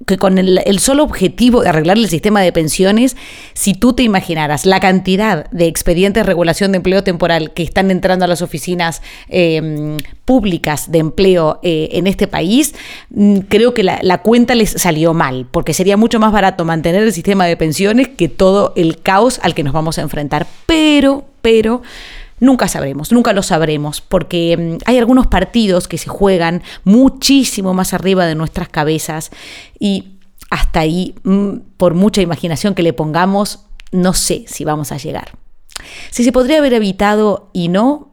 que 0.07 0.19
con 0.19 0.39
el, 0.39 0.79
solo 0.79 1.05
objetivo 1.05 1.63
de 1.63 1.69
arreglar 1.69 1.97
el 1.97 2.09
sistema 2.09 2.41
de 2.41 2.53
pensiones, 2.53 3.17
si 3.55 3.75
tú 3.75 3.93
te 3.93 4.03
imaginaras 4.03 4.67
la 4.67 4.81
cantidad 4.81 5.49
de 5.51 5.67
expedientes 5.67 6.23
de 6.23 6.27
regulación 6.27 6.73
de 6.73 6.77
empleo 6.77 7.05
temporal 7.05 7.53
que 7.53 7.63
están 7.63 7.91
entrando 7.91 8.25
a 8.25 8.29
las 8.29 8.43
oficinas 8.43 9.03
em, 9.29 9.97
públicas 10.25 10.91
de 10.91 10.99
empleo 10.99 11.61
eh, 11.63 11.91
en 11.93 12.07
este 12.07 12.27
país, 12.27 12.75
mm, 13.11 13.39
creo 13.49 13.75
que 13.75 13.83
la, 13.83 14.01
la 14.03 14.19
cuenta 14.19 14.55
les 14.55 14.71
salió 14.71 15.15
mal, 15.15 15.47
porque 15.51 15.75
sería 15.75 15.97
mucho 15.97 16.19
más 16.19 16.33
barato 16.33 16.65
mantener 16.65 17.03
el 17.03 17.13
sistema 17.13 17.47
de 17.47 17.57
pensiones 17.57 18.09
que 18.09 18.29
todo 18.29 18.73
el 18.77 19.01
caos 19.03 19.41
al 19.43 19.55
que 19.55 19.63
nos 19.63 19.73
vamos 19.73 19.99
a 19.99 20.03
enfrentar. 20.03 20.47
Pero, 20.67 21.25
pero 21.43 21.83
Nunca 22.43 22.67
sabremos, 22.67 23.13
nunca 23.13 23.33
lo 23.33 23.45
sabremos, 23.45 24.01
porque 24.01 24.57
mm, 24.57 24.83
hay 24.87 24.99
algunos 24.99 25.29
partidos 25.29 25.87
que 25.87 25.97
se 25.97 26.09
juegan 26.09 26.65
muchísimo 26.83 27.73
más 27.73 27.95
arriba 27.95 28.27
de 28.27 28.35
nuestras 28.35 28.69
cabezas 28.69 29.31
y 29.79 30.19
hasta 30.51 30.81
ahí, 30.81 31.15
mm, 31.23 31.77
por 31.77 31.95
mucha 31.95 32.21
imaginación 32.21 32.75
que 32.75 32.83
le 32.83 32.93
pongamos, 32.93 33.67
no 33.93 34.13
sé 34.13 34.45
si 34.49 34.65
vamos 34.65 34.91
a 34.91 34.97
llegar. 34.97 35.39
Si 36.11 36.25
se 36.25 36.33
podría 36.33 36.59
haber 36.59 36.73
evitado 36.73 37.49
y 37.53 37.69
no, 37.69 38.12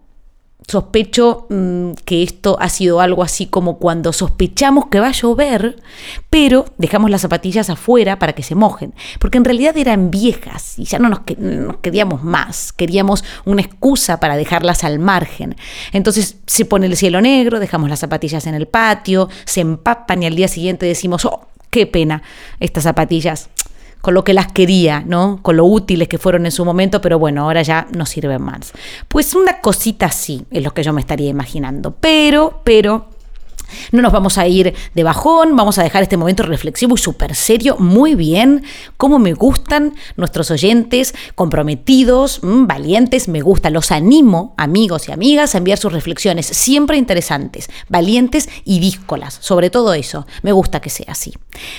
sospecho 0.70 1.48
mm, 1.50 1.92
que 2.06 2.24
esto 2.24 2.58
ha 2.60 2.70
sido 2.70 3.02
algo 3.02 3.24
así 3.24 3.48
como 3.48 3.78
cuando 3.80 4.14
sospechamos 4.14 4.88
que 4.88 5.00
va 5.00 5.08
a 5.08 5.12
llover, 5.12 5.82
pero 6.30 6.66
dejamos 6.78 7.10
las 7.10 7.22
zapatillas 7.22 7.70
afuera 7.70 8.20
para 8.20 8.34
que 8.34 8.44
se 8.44 8.56
mojen, 8.56 8.94
porque 9.20 9.38
en 9.38 9.46
realidad 9.46 9.76
eran 9.78 10.12
viejas 10.12 10.78
y 10.78 10.86
ya 10.86 11.00
no 11.00 11.10
nos, 11.10 11.22
queríamos 11.82 12.24
más, 12.24 12.72
queríamos 12.72 13.24
una 13.46 13.62
excusa 13.62 14.20
para 14.20 14.38
dejarlas 14.38 14.84
al 14.84 15.00
margen. 15.00 15.56
Entonces 15.92 16.38
se 16.46 16.66
pone 16.66 16.86
el 16.86 16.96
cielo 16.96 17.20
negro, 17.22 17.60
dejamos 17.60 17.90
las 17.90 18.00
zapatillas 18.00 18.46
en 18.46 18.54
el 18.54 18.68
patio, 18.68 19.30
se 19.46 19.62
empapan 19.62 20.24
y 20.24 20.28
al 20.28 20.36
día 20.36 20.48
siguiente 20.48 20.86
decimos, 20.86 21.26
oh, 21.26 21.48
qué 21.72 21.88
pena, 21.88 22.22
estas 22.60 22.84
zapatillas 22.84 23.50
con 24.02 24.14
lo 24.14 24.24
que 24.24 24.34
las 24.34 24.52
quería, 24.52 25.04
¿no? 25.06 25.40
Con 25.42 25.58
lo 25.58 25.66
útiles 25.66 26.08
que 26.08 26.18
fueron 26.18 26.46
en 26.46 26.52
su 26.52 26.66
momento, 26.66 27.02
pero 27.02 27.20
bueno, 27.20 27.44
ahora 27.44 27.62
ya 27.62 27.88
no 27.96 28.06
sirven 28.06 28.42
más. 28.42 28.72
Pues 29.08 29.36
una 29.36 29.60
cosita 29.60 30.08
así 30.08 30.46
es 30.52 30.64
lo 30.64 30.74
que 30.74 30.84
yo 30.84 30.94
me 30.94 31.02
estaría 31.02 31.30
imaginando. 31.30 31.96
Pero, 32.00 32.62
pero, 32.64 33.10
no 33.92 34.02
nos 34.02 34.12
vamos 34.12 34.38
a 34.38 34.48
ir 34.48 34.74
de 34.94 35.04
bajón, 35.04 35.56
vamos 35.56 35.78
a 35.78 35.84
dejar 35.84 36.04
este 36.04 36.18
momento 36.18 36.44
reflexivo 36.44 36.96
y 36.96 36.98
súper 36.98 37.36
serio. 37.36 37.78
Muy 37.78 38.16
bien, 38.16 38.64
como 38.98 39.20
me 39.20 39.34
gustan 39.34 39.94
nuestros 40.18 40.52
oyentes 40.52 41.14
comprometidos, 41.36 42.44
mm, 42.44 42.68
valientes, 42.68 43.28
me 43.28 43.42
gustan. 43.42 43.74
Los 43.74 43.92
animo, 43.92 44.54
amigos 44.58 45.10
y 45.10 45.12
amigas, 45.12 45.56
a 45.56 45.60
enviar 45.60 45.78
sus 45.78 45.94
reflexiones, 45.94 46.46
siempre 46.46 46.98
interesantes, 46.98 47.70
valientes 47.88 48.50
y 48.66 48.80
díscolas. 48.80 49.38
Sobre 49.42 49.70
todo 49.70 49.94
eso, 49.94 50.26
me 50.42 50.52
gusta 50.52 50.80
que 50.80 50.90
sea 50.90 51.12
así. 51.12 51.34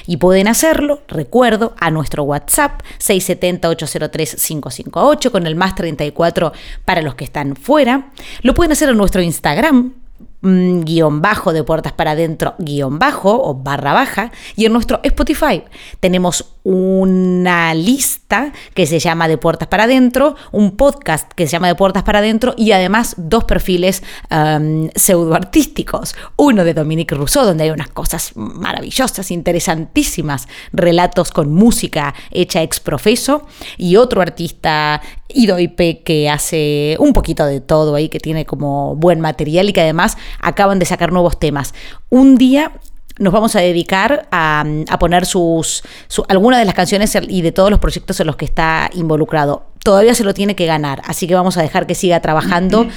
Y 0.06 0.18
pueden 0.18 0.48
hacerlo, 0.48 1.02
recuerdo, 1.08 1.74
a 1.78 1.90
nuestro 1.90 2.24
WhatsApp 2.24 2.82
670-803-558 2.98 5.30
con 5.30 5.46
el 5.46 5.56
más 5.56 5.74
34 5.74 6.52
para 6.84 7.00
los 7.02 7.14
que 7.14 7.24
están 7.24 7.56
fuera. 7.56 8.10
Lo 8.42 8.54
pueden 8.54 8.72
hacer 8.72 8.88
en 8.88 8.96
nuestro 8.96 9.22
Instagram, 9.22 9.94
Mm, 10.42 10.84
guion 10.84 11.20
bajo 11.20 11.52
de 11.52 11.64
puertas 11.64 11.92
para 11.92 12.12
adentro 12.12 12.54
guion 12.58 12.98
bajo 12.98 13.42
o 13.44 13.54
barra 13.54 13.92
baja 13.92 14.32
y 14.56 14.64
en 14.64 14.72
nuestro 14.72 15.00
Spotify 15.02 15.64
tenemos 16.00 16.56
una 16.62 17.74
lista 17.74 18.52
que 18.74 18.86
se 18.86 18.98
llama 18.98 19.28
de 19.28 19.38
puertas 19.38 19.68
para 19.68 19.84
adentro 19.84 20.36
un 20.52 20.76
podcast 20.76 21.30
que 21.32 21.46
se 21.46 21.52
llama 21.52 21.68
de 21.68 21.74
puertas 21.74 22.02
para 22.02 22.18
adentro 22.18 22.54
y 22.56 22.72
además 22.72 23.14
dos 23.16 23.44
perfiles 23.44 24.02
um, 24.30 24.88
pseudoartísticos 24.94 26.14
uno 26.36 26.64
de 26.64 26.74
Dominique 26.74 27.14
Rousseau 27.14 27.44
donde 27.44 27.64
hay 27.64 27.70
unas 27.70 27.88
cosas 27.88 28.32
maravillosas 28.34 29.30
interesantísimas 29.30 30.48
relatos 30.72 31.30
con 31.30 31.52
música 31.52 32.14
hecha 32.30 32.62
ex 32.62 32.80
profeso 32.80 33.46
y 33.78 33.96
otro 33.96 34.20
artista 34.20 35.00
Idoipe 35.28 36.02
que 36.02 36.28
hace 36.28 36.96
un 36.98 37.12
poquito 37.12 37.46
de 37.46 37.60
todo 37.60 37.94
ahí 37.94 38.08
que 38.08 38.20
tiene 38.20 38.44
como 38.44 38.96
buen 38.96 39.20
material 39.20 39.68
y 39.68 39.72
que 39.72 39.80
además 39.80 40.16
acaban 40.40 40.78
de 40.78 40.86
sacar 40.86 41.12
nuevos 41.12 41.38
temas. 41.38 41.74
Un 42.08 42.36
día 42.36 42.72
nos 43.20 43.32
vamos 43.32 43.54
a 43.54 43.60
dedicar 43.60 44.26
a, 44.32 44.64
poner 44.98 45.26
sus, 45.26 45.84
algunas 46.28 46.58
de 46.58 46.64
las 46.64 46.74
canciones 46.74 47.16
y 47.28 47.42
de 47.42 47.52
todos 47.52 47.70
los 47.70 47.78
proyectos 47.78 48.18
en 48.18 48.26
los 48.26 48.36
que 48.36 48.46
está 48.46 48.90
involucrado. 48.94 49.66
Todavía 49.84 50.14
se 50.14 50.24
lo 50.24 50.34
tiene 50.34 50.56
que 50.56 50.66
ganar, 50.66 51.02
así 51.04 51.26
que 51.26 51.34
vamos 51.34 51.56
a 51.56 51.62
dejar 51.62 51.86
que 51.86 51.94
siga 51.94 52.20
trabajando 52.20 52.88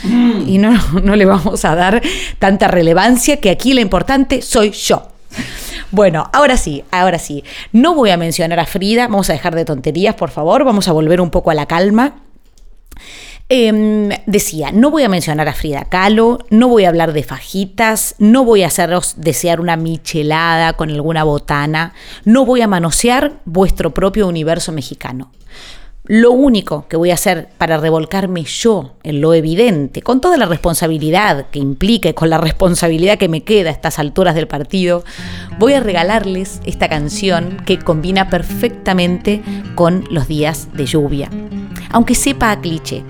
y 0.48 0.58
no, 0.58 0.72
no 1.04 1.16
le 1.16 1.26
vamos 1.26 1.64
a 1.66 1.76
dar 1.76 2.02
tanta 2.40 2.68
relevancia, 2.68 3.38
que 3.38 3.50
aquí 3.50 3.74
lo 3.74 3.82
importante 3.82 4.42
soy 4.42 4.72
yo. 4.72 5.10
Bueno, 5.92 6.30
ahora 6.34 6.58
sí, 6.58 6.84
ahora 6.92 7.20
sí. 7.20 7.44
No 7.72 7.94
voy 7.94 8.10
a 8.10 8.18
mencionar 8.18 8.60
a 8.60 8.66
Frida, 8.66 9.08
vamos 9.08 9.30
a 9.30 9.34
dejar 9.34 9.56
de 9.56 9.66
tonterías, 9.66 10.16
por 10.16 10.32
favor, 10.32 10.64
vamos 10.64 10.88
a 10.88 10.94
volver 10.94 11.22
un 11.22 11.30
poco 11.30 11.52
a 11.52 11.54
la 11.54 11.66
calma. 11.66 12.16
Em, 13.50 14.10
decía, 14.26 14.72
no 14.72 14.90
voy 14.90 15.04
a 15.04 15.10
mencionar 15.10 15.48
a 15.48 15.54
Frida 15.54 15.86
Kahlo, 15.86 16.40
no 16.50 16.70
voy 16.70 16.86
a 16.86 16.90
hablar 16.90 17.14
de 17.14 17.24
fajitas, 17.24 18.16
no 18.18 18.46
voy 18.46 18.64
a 18.64 18.68
haceros 18.68 19.16
desear 19.18 19.60
una 19.60 19.76
michelada 19.76 20.74
con 20.74 20.90
alguna 20.90 21.24
botana, 21.24 21.94
no 22.24 22.46
voy 22.46 22.62
a 22.62 22.68
manosear 22.68 23.42
vuestro 23.46 23.94
propio 23.94 24.28
universo 24.28 24.72
mexicano. 24.72 25.32
Lo 26.06 26.32
único 26.32 26.86
que 26.90 26.98
voy 26.98 27.12
a 27.12 27.14
hacer 27.14 27.48
para 27.58 27.78
revolcarme 27.78 28.44
yo 28.44 28.96
en 29.04 29.22
lo 29.22 29.34
evidente, 29.34 30.02
con 30.02 30.20
toda 30.20 30.36
la 30.36 30.46
responsabilidad 30.46 31.46
que 31.50 31.60
implique, 31.60 32.14
con 32.14 32.30
la 32.30 32.38
responsabilidad 32.38 33.18
que 33.18 33.30
me 33.30 33.44
queda 33.44 33.70
a 33.70 33.74
estas 33.74 34.00
alturas 34.00 34.36
del 34.36 34.48
partido, 34.48 35.06
voy 35.60 35.74
a 35.74 35.80
regalarles 35.80 36.60
esta 36.66 36.90
canción 36.90 37.56
que 37.66 37.80
combina 37.80 38.30
perfectamente 38.30 39.42
con 39.76 40.04
los 40.10 40.28
días 40.28 40.68
de 40.74 40.86
lluvia. 40.88 41.30
Aunque 41.90 42.16
sepa 42.16 42.52
a 42.52 42.60
cliché, 42.60 43.04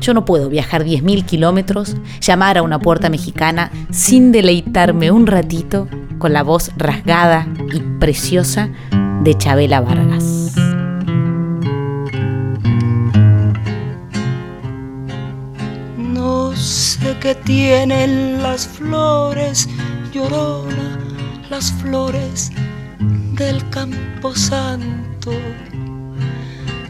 yo 0.00 0.14
no 0.14 0.24
puedo 0.24 0.48
viajar 0.48 0.84
10.000 0.84 1.24
kilómetros, 1.24 1.96
llamar 2.20 2.58
a 2.58 2.62
una 2.62 2.78
puerta 2.78 3.08
mexicana 3.08 3.70
sin 3.90 4.32
deleitarme 4.32 5.10
un 5.10 5.26
ratito 5.26 5.88
con 6.18 6.32
la 6.32 6.42
voz 6.42 6.70
rasgada 6.76 7.46
y 7.72 7.80
preciosa 7.98 8.68
de 9.22 9.36
Chabela 9.36 9.80
Vargas. 9.80 10.54
No 15.96 16.54
sé 16.56 17.16
qué 17.20 17.34
tienen 17.34 18.42
las 18.42 18.66
flores, 18.66 19.68
llorona, 20.12 20.98
las 21.50 21.72
flores 21.72 22.50
del 23.34 23.68
campo 23.70 24.34
santo 24.34 25.30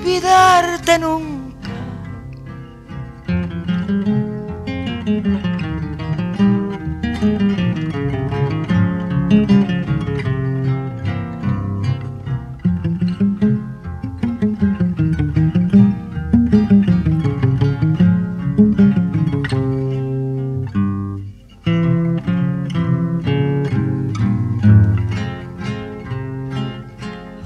olvidarte 0.00 0.98
nunca. 0.98 1.40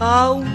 Aún 0.01 0.55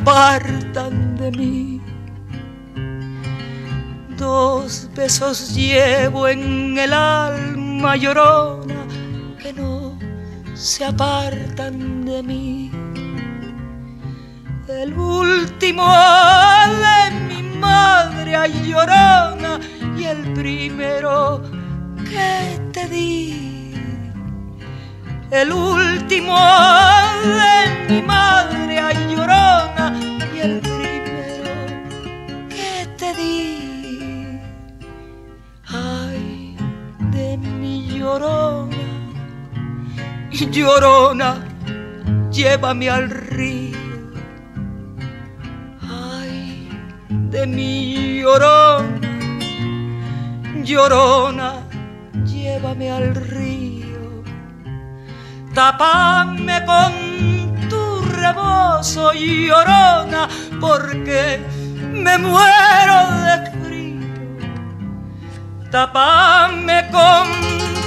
apartan 0.00 1.16
de 1.16 1.30
mí. 1.32 1.80
Dos 4.16 4.88
besos 4.94 5.54
llevo 5.54 6.28
en 6.28 6.78
el 6.78 6.92
alma 6.92 7.96
llorona 7.96 8.86
que 9.40 9.52
no 9.52 9.98
se 10.54 10.84
apartan 10.84 12.04
de 12.04 12.22
mí. 12.22 12.70
El 14.68 14.92
último 14.94 15.86
de 16.84 17.00
mi 17.28 17.42
madre 17.58 18.32
llorona 18.66 19.58
y 19.96 20.04
el 20.04 20.32
primero 20.34 21.42
que 22.10 22.60
te 22.72 22.86
di. 22.88 23.74
El 25.30 25.52
último 25.52 26.36
de 27.38 27.94
mi 27.94 28.02
madre 28.02 28.67
ay, 28.78 29.14
llorona 29.14 29.94
y 30.34 30.38
el 30.40 30.60
primero 30.60 31.52
que 32.48 32.86
te 32.96 33.14
di. 33.14 34.40
Ay, 35.66 36.56
de 37.12 37.36
mi 37.38 37.98
llorona, 37.98 38.76
llorona, 40.30 41.44
llévame 42.30 42.88
al 42.90 43.10
río. 43.10 43.78
Ay, 45.82 46.68
de 47.08 47.46
mi 47.46 48.20
llorona, 48.20 49.00
llorona, 50.62 51.54
llévame 52.24 52.90
al 52.90 53.14
río. 53.14 54.24
Tapame 55.54 56.64
con 56.64 57.07
rebozo, 58.18 59.12
llorona, 59.12 60.28
porque 60.60 61.40
me 61.92 62.18
muero 62.18 62.98
de 63.24 63.50
frío. 63.62 64.00
Tapame 65.70 66.88
con 66.90 67.28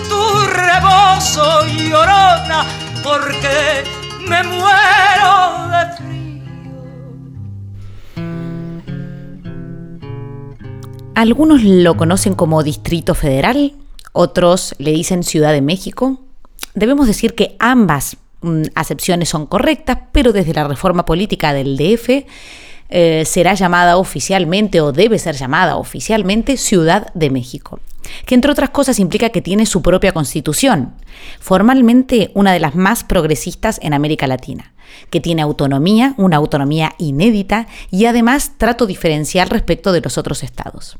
tu 0.10 0.24
rebozo, 0.54 1.66
llorona, 1.68 2.66
porque 3.04 3.84
me 4.28 4.44
muero 4.44 5.68
de 5.72 5.84
frío. 5.98 6.12
Algunos 11.16 11.64
lo 11.64 11.98
conocen 11.98 12.36
como 12.36 12.64
Distrito 12.64 13.16
Federal, 13.16 13.74
otros 14.14 14.76
le 14.78 14.92
dicen 14.92 15.24
Ciudad 15.24 15.52
de 15.52 15.62
México. 15.62 16.20
Debemos 16.74 17.08
decir 17.08 17.36
que 17.36 17.56
ambas 17.60 18.18
mm, 18.42 18.64
acepciones 18.76 19.30
son 19.30 19.46
correctas, 19.46 19.98
pero 20.12 20.34
desde 20.34 20.54
la 20.54 20.68
reforma 20.68 21.06
política 21.06 21.54
del 21.54 21.78
DF 21.78 22.26
eh, 22.94 23.24
será 23.26 23.54
llamada 23.54 23.96
oficialmente 23.96 24.82
o 24.82 24.92
debe 24.92 25.18
ser 25.18 25.36
llamada 25.36 25.78
oficialmente 25.78 26.58
Ciudad 26.58 27.08
de 27.14 27.30
México, 27.30 27.80
que 28.26 28.36
entre 28.36 28.52
otras 28.52 28.72
cosas 28.72 29.00
implica 29.00 29.30
que 29.30 29.42
tiene 29.42 29.66
su 29.66 29.82
propia 29.82 30.12
constitución, 30.12 30.94
formalmente 31.40 32.32
una 32.34 32.52
de 32.52 32.60
las 32.60 32.76
más 32.76 33.06
progresistas 33.06 33.80
en 33.82 33.94
América 33.94 34.28
Latina, 34.28 34.74
que 35.10 35.22
tiene 35.22 35.42
autonomía, 35.42 36.16
una 36.18 36.36
autonomía 36.36 36.94
inédita 36.98 37.68
y 37.92 38.08
además 38.08 38.58
trato 38.58 38.86
diferencial 38.86 39.50
respecto 39.50 39.94
de 39.94 40.02
los 40.02 40.18
otros 40.18 40.44
estados. 40.44 40.98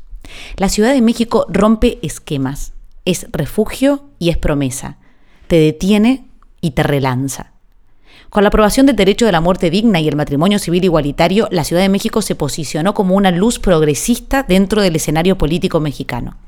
La 0.56 0.70
Ciudad 0.70 0.94
de 0.94 1.02
México 1.02 1.44
rompe 1.50 1.98
esquemas, 2.00 2.72
es 3.04 3.26
refugio 3.32 4.04
y 4.18 4.30
es 4.30 4.38
promesa, 4.38 4.96
te 5.46 5.56
detiene 5.56 6.24
y 6.62 6.70
te 6.70 6.82
relanza. 6.82 7.52
Con 8.30 8.44
la 8.44 8.48
aprobación 8.48 8.86
del 8.86 8.96
derecho 8.96 9.26
de 9.26 9.32
la 9.32 9.42
muerte 9.42 9.68
digna 9.68 10.00
y 10.00 10.08
el 10.08 10.16
matrimonio 10.16 10.58
civil 10.58 10.84
igualitario, 10.84 11.48
la 11.50 11.64
Ciudad 11.64 11.82
de 11.82 11.90
México 11.90 12.22
se 12.22 12.34
posicionó 12.34 12.94
como 12.94 13.14
una 13.14 13.30
luz 13.30 13.58
progresista 13.58 14.42
dentro 14.42 14.80
del 14.80 14.96
escenario 14.96 15.36
político 15.36 15.80
mexicano. 15.80 16.38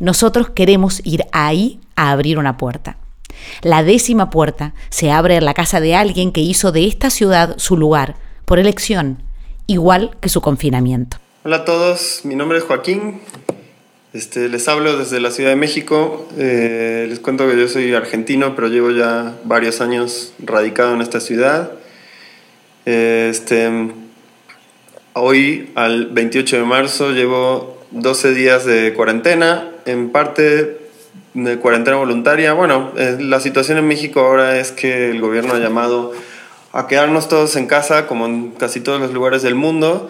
Nosotros 0.00 0.50
queremos 0.50 1.00
ir 1.04 1.24
ahí 1.30 1.78
a 1.94 2.10
abrir 2.10 2.38
una 2.38 2.56
puerta. 2.56 2.96
La 3.62 3.84
décima 3.84 4.30
puerta 4.30 4.74
se 4.88 5.12
abre 5.12 5.36
en 5.36 5.44
la 5.44 5.54
casa 5.54 5.80
de 5.80 5.94
alguien 5.94 6.32
que 6.32 6.40
hizo 6.40 6.72
de 6.72 6.86
esta 6.86 7.10
ciudad 7.10 7.54
su 7.58 7.76
lugar, 7.76 8.16
por 8.44 8.58
elección, 8.58 9.22
igual 9.68 10.16
que 10.20 10.28
su 10.28 10.40
confinamiento. 10.40 11.18
Hola 11.44 11.58
a 11.58 11.64
todos, 11.64 12.22
mi 12.24 12.34
nombre 12.34 12.58
es 12.58 12.64
Joaquín, 12.64 13.20
este, 14.16 14.48
les 14.48 14.66
hablo 14.66 14.96
desde 14.96 15.20
la 15.20 15.30
Ciudad 15.30 15.50
de 15.50 15.56
México. 15.56 16.26
Eh, 16.38 17.04
les 17.06 17.20
cuento 17.20 17.46
que 17.46 17.58
yo 17.58 17.68
soy 17.68 17.92
argentino, 17.92 18.54
pero 18.56 18.68
llevo 18.68 18.90
ya 18.90 19.34
varios 19.44 19.82
años 19.82 20.32
radicado 20.38 20.94
en 20.94 21.02
esta 21.02 21.20
ciudad. 21.20 21.72
Este, 22.86 23.90
hoy, 25.12 25.70
al 25.74 26.06
28 26.06 26.56
de 26.56 26.64
marzo, 26.64 27.10
llevo 27.12 27.78
12 27.90 28.32
días 28.32 28.64
de 28.64 28.94
cuarentena, 28.94 29.70
en 29.84 30.08
parte 30.08 30.78
de 31.34 31.58
cuarentena 31.58 31.98
voluntaria. 31.98 32.54
Bueno, 32.54 32.92
eh, 32.96 33.18
la 33.20 33.40
situación 33.40 33.76
en 33.76 33.86
México 33.86 34.20
ahora 34.20 34.58
es 34.58 34.72
que 34.72 35.10
el 35.10 35.20
gobierno 35.20 35.52
ha 35.52 35.58
llamado 35.58 36.14
a 36.72 36.86
quedarnos 36.86 37.28
todos 37.28 37.54
en 37.56 37.66
casa, 37.66 38.06
como 38.06 38.24
en 38.24 38.52
casi 38.52 38.80
todos 38.80 38.98
los 38.98 39.12
lugares 39.12 39.42
del 39.42 39.56
mundo 39.56 40.08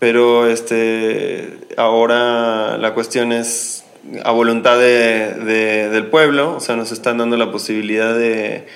pero 0.00 0.48
este, 0.48 1.58
ahora 1.76 2.78
la 2.78 2.94
cuestión 2.94 3.30
es 3.30 3.84
a 4.24 4.32
voluntad 4.32 4.78
de, 4.78 5.34
de, 5.34 5.88
del 5.90 6.06
pueblo, 6.06 6.56
o 6.56 6.60
sea, 6.60 6.74
nos 6.74 6.90
están 6.90 7.18
dando 7.18 7.36
la 7.36 7.52
posibilidad 7.52 8.14
de, 8.16 8.66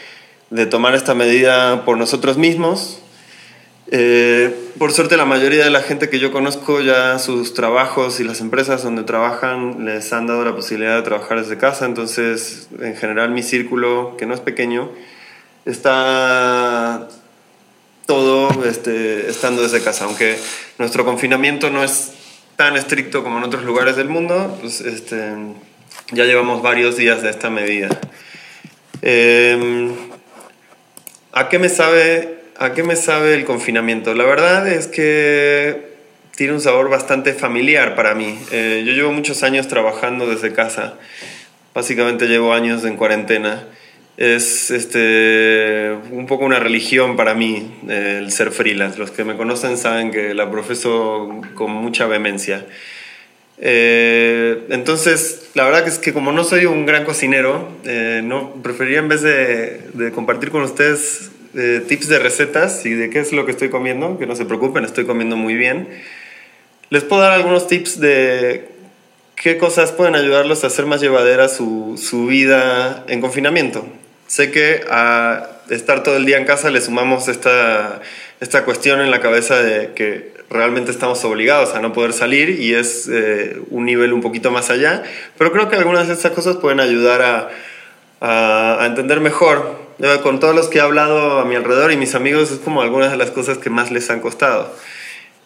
de 0.50 0.66
tomar 0.66 0.94
esta 0.94 1.14
medida 1.14 1.84
por 1.84 1.96
nosotros 1.96 2.36
mismos. 2.36 3.00
Eh, 3.90 4.54
por 4.78 4.92
suerte 4.92 5.16
la 5.16 5.24
mayoría 5.24 5.64
de 5.64 5.70
la 5.70 5.80
gente 5.80 6.08
que 6.08 6.18
yo 6.18 6.30
conozco 6.32 6.80
ya 6.80 7.18
sus 7.18 7.54
trabajos 7.54 8.18
y 8.18 8.24
las 8.24 8.40
empresas 8.40 8.82
donde 8.82 9.02
trabajan 9.02 9.84
les 9.84 10.12
han 10.12 10.26
dado 10.26 10.44
la 10.44 10.54
posibilidad 10.54 10.96
de 10.96 11.02
trabajar 11.02 11.40
desde 11.40 11.58
casa, 11.58 11.86
entonces 11.86 12.68
en 12.80 12.96
general 12.96 13.30
mi 13.30 13.42
círculo, 13.42 14.16
que 14.18 14.26
no 14.26 14.34
es 14.34 14.40
pequeño, 14.40 14.90
está 15.64 17.08
todo 18.06 18.64
este, 18.64 19.30
estando 19.30 19.62
desde 19.62 19.82
casa, 19.82 20.04
aunque 20.04 20.36
nuestro 20.78 21.04
confinamiento 21.04 21.70
no 21.70 21.82
es 21.82 22.12
tan 22.56 22.76
estricto 22.76 23.22
como 23.22 23.38
en 23.38 23.44
otros 23.44 23.64
lugares 23.64 23.96
del 23.96 24.08
mundo, 24.08 24.56
pues 24.60 24.80
este, 24.80 25.32
ya 26.12 26.24
llevamos 26.24 26.62
varios 26.62 26.96
días 26.96 27.22
de 27.22 27.30
esta 27.30 27.50
medida. 27.50 27.88
Em, 29.02 29.92
¿a, 31.32 31.48
qué 31.48 31.58
me 31.58 31.68
sabe, 31.68 32.38
¿A 32.58 32.72
qué 32.72 32.82
me 32.82 32.96
sabe 32.96 33.34
el 33.34 33.44
confinamiento? 33.44 34.14
La 34.14 34.24
verdad 34.24 34.68
es 34.68 34.86
que 34.86 35.94
tiene 36.36 36.52
un 36.52 36.60
sabor 36.60 36.88
bastante 36.88 37.32
familiar 37.32 37.94
para 37.96 38.14
mí. 38.14 38.38
Eh, 38.50 38.82
yo 38.86 38.92
llevo 38.92 39.12
muchos 39.12 39.42
años 39.42 39.68
trabajando 39.68 40.26
desde 40.26 40.52
casa, 40.52 40.94
básicamente 41.74 42.26
llevo 42.26 42.52
años 42.52 42.84
en 42.84 42.96
cuarentena 42.96 43.66
es 44.16 44.70
este, 44.70 45.92
un 46.12 46.26
poco 46.26 46.44
una 46.44 46.60
religión 46.60 47.16
para 47.16 47.34
mí 47.34 47.72
el 47.88 48.30
ser 48.30 48.50
freelance. 48.52 48.98
Los 48.98 49.10
que 49.10 49.24
me 49.24 49.36
conocen 49.36 49.76
saben 49.76 50.10
que 50.10 50.34
la 50.34 50.50
profeso 50.50 51.40
con 51.54 51.70
mucha 51.70 52.06
vehemencia. 52.06 52.64
Eh, 53.58 54.66
entonces, 54.70 55.50
la 55.54 55.64
verdad 55.64 55.86
es 55.86 55.98
que 55.98 56.12
como 56.12 56.32
no 56.32 56.44
soy 56.44 56.66
un 56.66 56.86
gran 56.86 57.04
cocinero, 57.04 57.68
eh, 57.84 58.20
no, 58.22 58.54
preferiría 58.62 58.98
en 58.98 59.08
vez 59.08 59.22
de, 59.22 59.80
de 59.94 60.12
compartir 60.12 60.50
con 60.50 60.62
ustedes 60.62 61.30
eh, 61.56 61.82
tips 61.86 62.08
de 62.08 62.18
recetas 62.18 62.84
y 62.84 62.94
de 62.94 63.10
qué 63.10 63.20
es 63.20 63.32
lo 63.32 63.46
que 63.46 63.52
estoy 63.52 63.70
comiendo, 63.70 64.18
que 64.18 64.26
no 64.26 64.34
se 64.34 64.44
preocupen, 64.44 64.84
estoy 64.84 65.04
comiendo 65.06 65.36
muy 65.36 65.54
bien. 65.54 65.88
Les 66.90 67.04
puedo 67.04 67.22
dar 67.22 67.32
algunos 67.32 67.68
tips 67.68 68.00
de 68.00 68.68
qué 69.36 69.56
cosas 69.56 69.92
pueden 69.92 70.16
ayudarlos 70.16 70.64
a 70.64 70.66
hacer 70.66 70.86
más 70.86 71.00
llevadera 71.00 71.48
su, 71.48 71.96
su 71.96 72.26
vida 72.26 73.04
en 73.08 73.20
confinamiento. 73.20 73.86
Sé 74.26 74.50
que 74.50 74.84
a 74.90 75.48
estar 75.70 76.02
todo 76.02 76.16
el 76.16 76.26
día 76.26 76.38
en 76.38 76.44
casa 76.44 76.70
le 76.70 76.80
sumamos 76.80 77.28
esta, 77.28 78.00
esta 78.40 78.64
cuestión 78.64 79.00
en 79.00 79.10
la 79.10 79.20
cabeza 79.20 79.62
de 79.62 79.92
que 79.94 80.34
realmente 80.50 80.90
estamos 80.90 81.24
obligados 81.24 81.74
a 81.74 81.80
no 81.80 81.92
poder 81.92 82.12
salir 82.12 82.50
y 82.50 82.74
es 82.74 83.08
eh, 83.10 83.58
un 83.70 83.86
nivel 83.86 84.12
un 84.12 84.20
poquito 84.20 84.50
más 84.50 84.70
allá, 84.70 85.02
pero 85.38 85.52
creo 85.52 85.68
que 85.68 85.76
algunas 85.76 86.08
de 86.08 86.14
estas 86.14 86.32
cosas 86.32 86.56
pueden 86.56 86.80
ayudar 86.80 87.22
a, 87.22 87.50
a, 88.80 88.86
entender 88.86 89.20
mejor. 89.20 89.84
con 90.22 90.40
todos 90.40 90.54
los 90.54 90.68
que 90.68 90.78
he 90.78 90.80
hablado 90.80 91.40
a 91.40 91.44
mi 91.44 91.54
alrededor 91.54 91.92
y 91.92 91.96
mis 91.96 92.14
amigos 92.14 92.50
es 92.50 92.58
como 92.58 92.82
algunas 92.82 93.10
de 93.10 93.16
las 93.16 93.30
cosas 93.30 93.58
que 93.58 93.70
más 93.70 93.90
les 93.90 94.10
han 94.10 94.20
costado. 94.20 94.74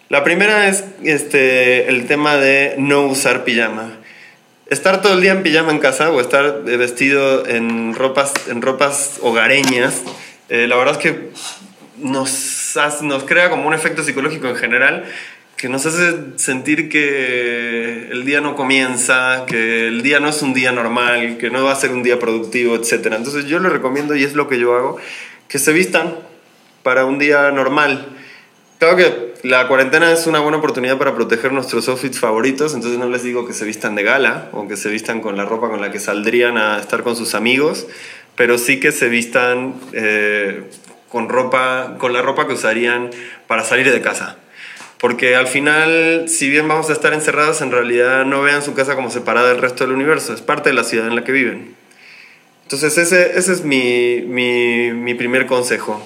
La 0.08 0.24
primera 0.24 0.68
es 0.68 0.84
este, 1.04 1.88
el 1.88 2.06
tema 2.06 2.36
de 2.36 2.74
no 2.78 3.02
usar 3.06 3.44
pijama 3.44 3.98
estar 4.70 5.02
todo 5.02 5.14
el 5.14 5.20
día 5.20 5.32
en 5.32 5.42
pijama 5.42 5.72
en 5.72 5.78
casa 5.78 6.10
o 6.10 6.20
estar 6.20 6.62
vestido 6.64 7.46
en 7.46 7.94
ropas, 7.94 8.32
en 8.48 8.62
ropas 8.62 9.18
hogareñas, 9.22 10.02
eh, 10.48 10.66
la 10.66 10.76
verdad 10.76 10.94
es 10.94 10.98
que 10.98 11.30
nos, 11.98 12.76
nos 13.02 13.24
crea 13.24 13.50
como 13.50 13.66
un 13.66 13.74
efecto 13.74 14.02
psicológico 14.02 14.48
en 14.48 14.56
general 14.56 15.04
que 15.58 15.68
nos 15.68 15.84
hace 15.86 16.14
sentir 16.36 16.88
que 16.88 18.08
el 18.12 18.24
día 18.24 18.40
no 18.40 18.54
comienza, 18.54 19.44
que 19.44 19.88
el 19.88 20.02
día 20.02 20.20
no 20.20 20.28
es 20.28 20.40
un 20.40 20.54
día 20.54 20.70
normal, 20.70 21.36
que 21.36 21.50
no 21.50 21.64
va 21.64 21.72
a 21.72 21.76
ser 21.76 21.90
un 21.90 22.04
día 22.04 22.20
productivo, 22.20 22.76
etc. 22.76 23.14
Entonces 23.16 23.46
yo 23.46 23.58
les 23.58 23.72
recomiendo, 23.72 24.14
y 24.14 24.22
es 24.22 24.34
lo 24.34 24.48
que 24.48 24.60
yo 24.60 24.76
hago, 24.76 24.98
que 25.48 25.58
se 25.58 25.72
vistan 25.72 26.14
para 26.84 27.06
un 27.06 27.18
día 27.18 27.50
normal. 27.50 28.06
Claro 28.78 28.96
que 28.96 29.34
la 29.42 29.66
cuarentena 29.66 30.12
es 30.12 30.28
una 30.28 30.38
buena 30.38 30.58
oportunidad 30.58 30.98
para 30.98 31.12
proteger 31.12 31.52
nuestros 31.52 31.88
outfits 31.88 32.20
favoritos, 32.20 32.74
entonces 32.74 32.98
no 32.98 33.08
les 33.08 33.24
digo 33.24 33.44
que 33.44 33.52
se 33.52 33.64
vistan 33.64 33.96
de 33.96 34.04
gala 34.04 34.50
o 34.52 34.68
que 34.68 34.76
se 34.76 34.88
vistan 34.88 35.20
con 35.20 35.36
la 35.36 35.44
ropa 35.44 35.68
con 35.68 35.80
la 35.80 35.90
que 35.90 35.98
saldrían 35.98 36.56
a 36.58 36.78
estar 36.78 37.02
con 37.02 37.16
sus 37.16 37.34
amigos, 37.34 37.88
pero 38.36 38.56
sí 38.56 38.78
que 38.78 38.92
se 38.92 39.08
vistan 39.08 39.74
eh, 39.94 40.62
con, 41.08 41.28
ropa, 41.28 41.96
con 41.98 42.12
la 42.12 42.22
ropa 42.22 42.46
que 42.46 42.54
usarían 42.54 43.10
para 43.48 43.64
salir 43.64 43.90
de 43.90 44.00
casa. 44.00 44.36
Porque 44.98 45.34
al 45.34 45.48
final, 45.48 46.28
si 46.28 46.48
bien 46.48 46.68
vamos 46.68 46.88
a 46.88 46.92
estar 46.92 47.12
encerrados, 47.12 47.60
en 47.62 47.72
realidad 47.72 48.24
no 48.26 48.42
vean 48.42 48.62
su 48.62 48.74
casa 48.74 48.94
como 48.94 49.10
separada 49.10 49.48
del 49.48 49.58
resto 49.58 49.84
del 49.84 49.92
universo, 49.92 50.32
es 50.32 50.40
parte 50.40 50.70
de 50.70 50.74
la 50.74 50.84
ciudad 50.84 51.08
en 51.08 51.16
la 51.16 51.24
que 51.24 51.32
viven. 51.32 51.74
Entonces 52.62 52.96
ese, 52.96 53.36
ese 53.36 53.52
es 53.52 53.64
mi, 53.64 54.22
mi, 54.22 54.92
mi 54.92 55.14
primer 55.14 55.46
consejo. 55.46 56.00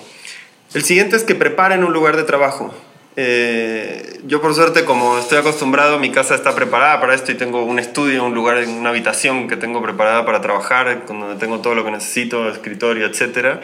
El 0.75 0.85
siguiente 0.85 1.17
es 1.17 1.25
que 1.25 1.35
preparen 1.35 1.85
un 1.85 1.93
lugar 1.93 2.17
de 2.17 2.23
trabajo. 2.23 2.75
Eh, 3.17 4.21
yo 4.25 4.41
por 4.41 4.55
suerte, 4.55 4.87
como 4.87 5.19
estoy 5.19 5.37
acostumbrado, 5.37 5.99
mi 5.99 6.11
casa 6.11 6.35
está 6.35 6.55
preparada 6.55 6.99
para 6.99 7.15
esto 7.15 7.31
y 7.31 7.35
tengo 7.35 7.63
un 7.63 7.79
estudio, 7.79 8.25
un 8.25 8.35
lugar, 8.35 8.65
una 8.67 8.89
habitación 8.89 9.49
que 9.49 9.57
tengo 9.57 9.83
preparada 9.83 10.25
para 10.25 10.41
trabajar, 10.41 11.05
donde 11.07 11.37
tengo 11.39 11.61
todo 11.61 11.75
lo 11.75 11.85
que 11.85 11.91
necesito, 11.91 12.49
escritorio, 12.49 13.07
etc. 13.07 13.59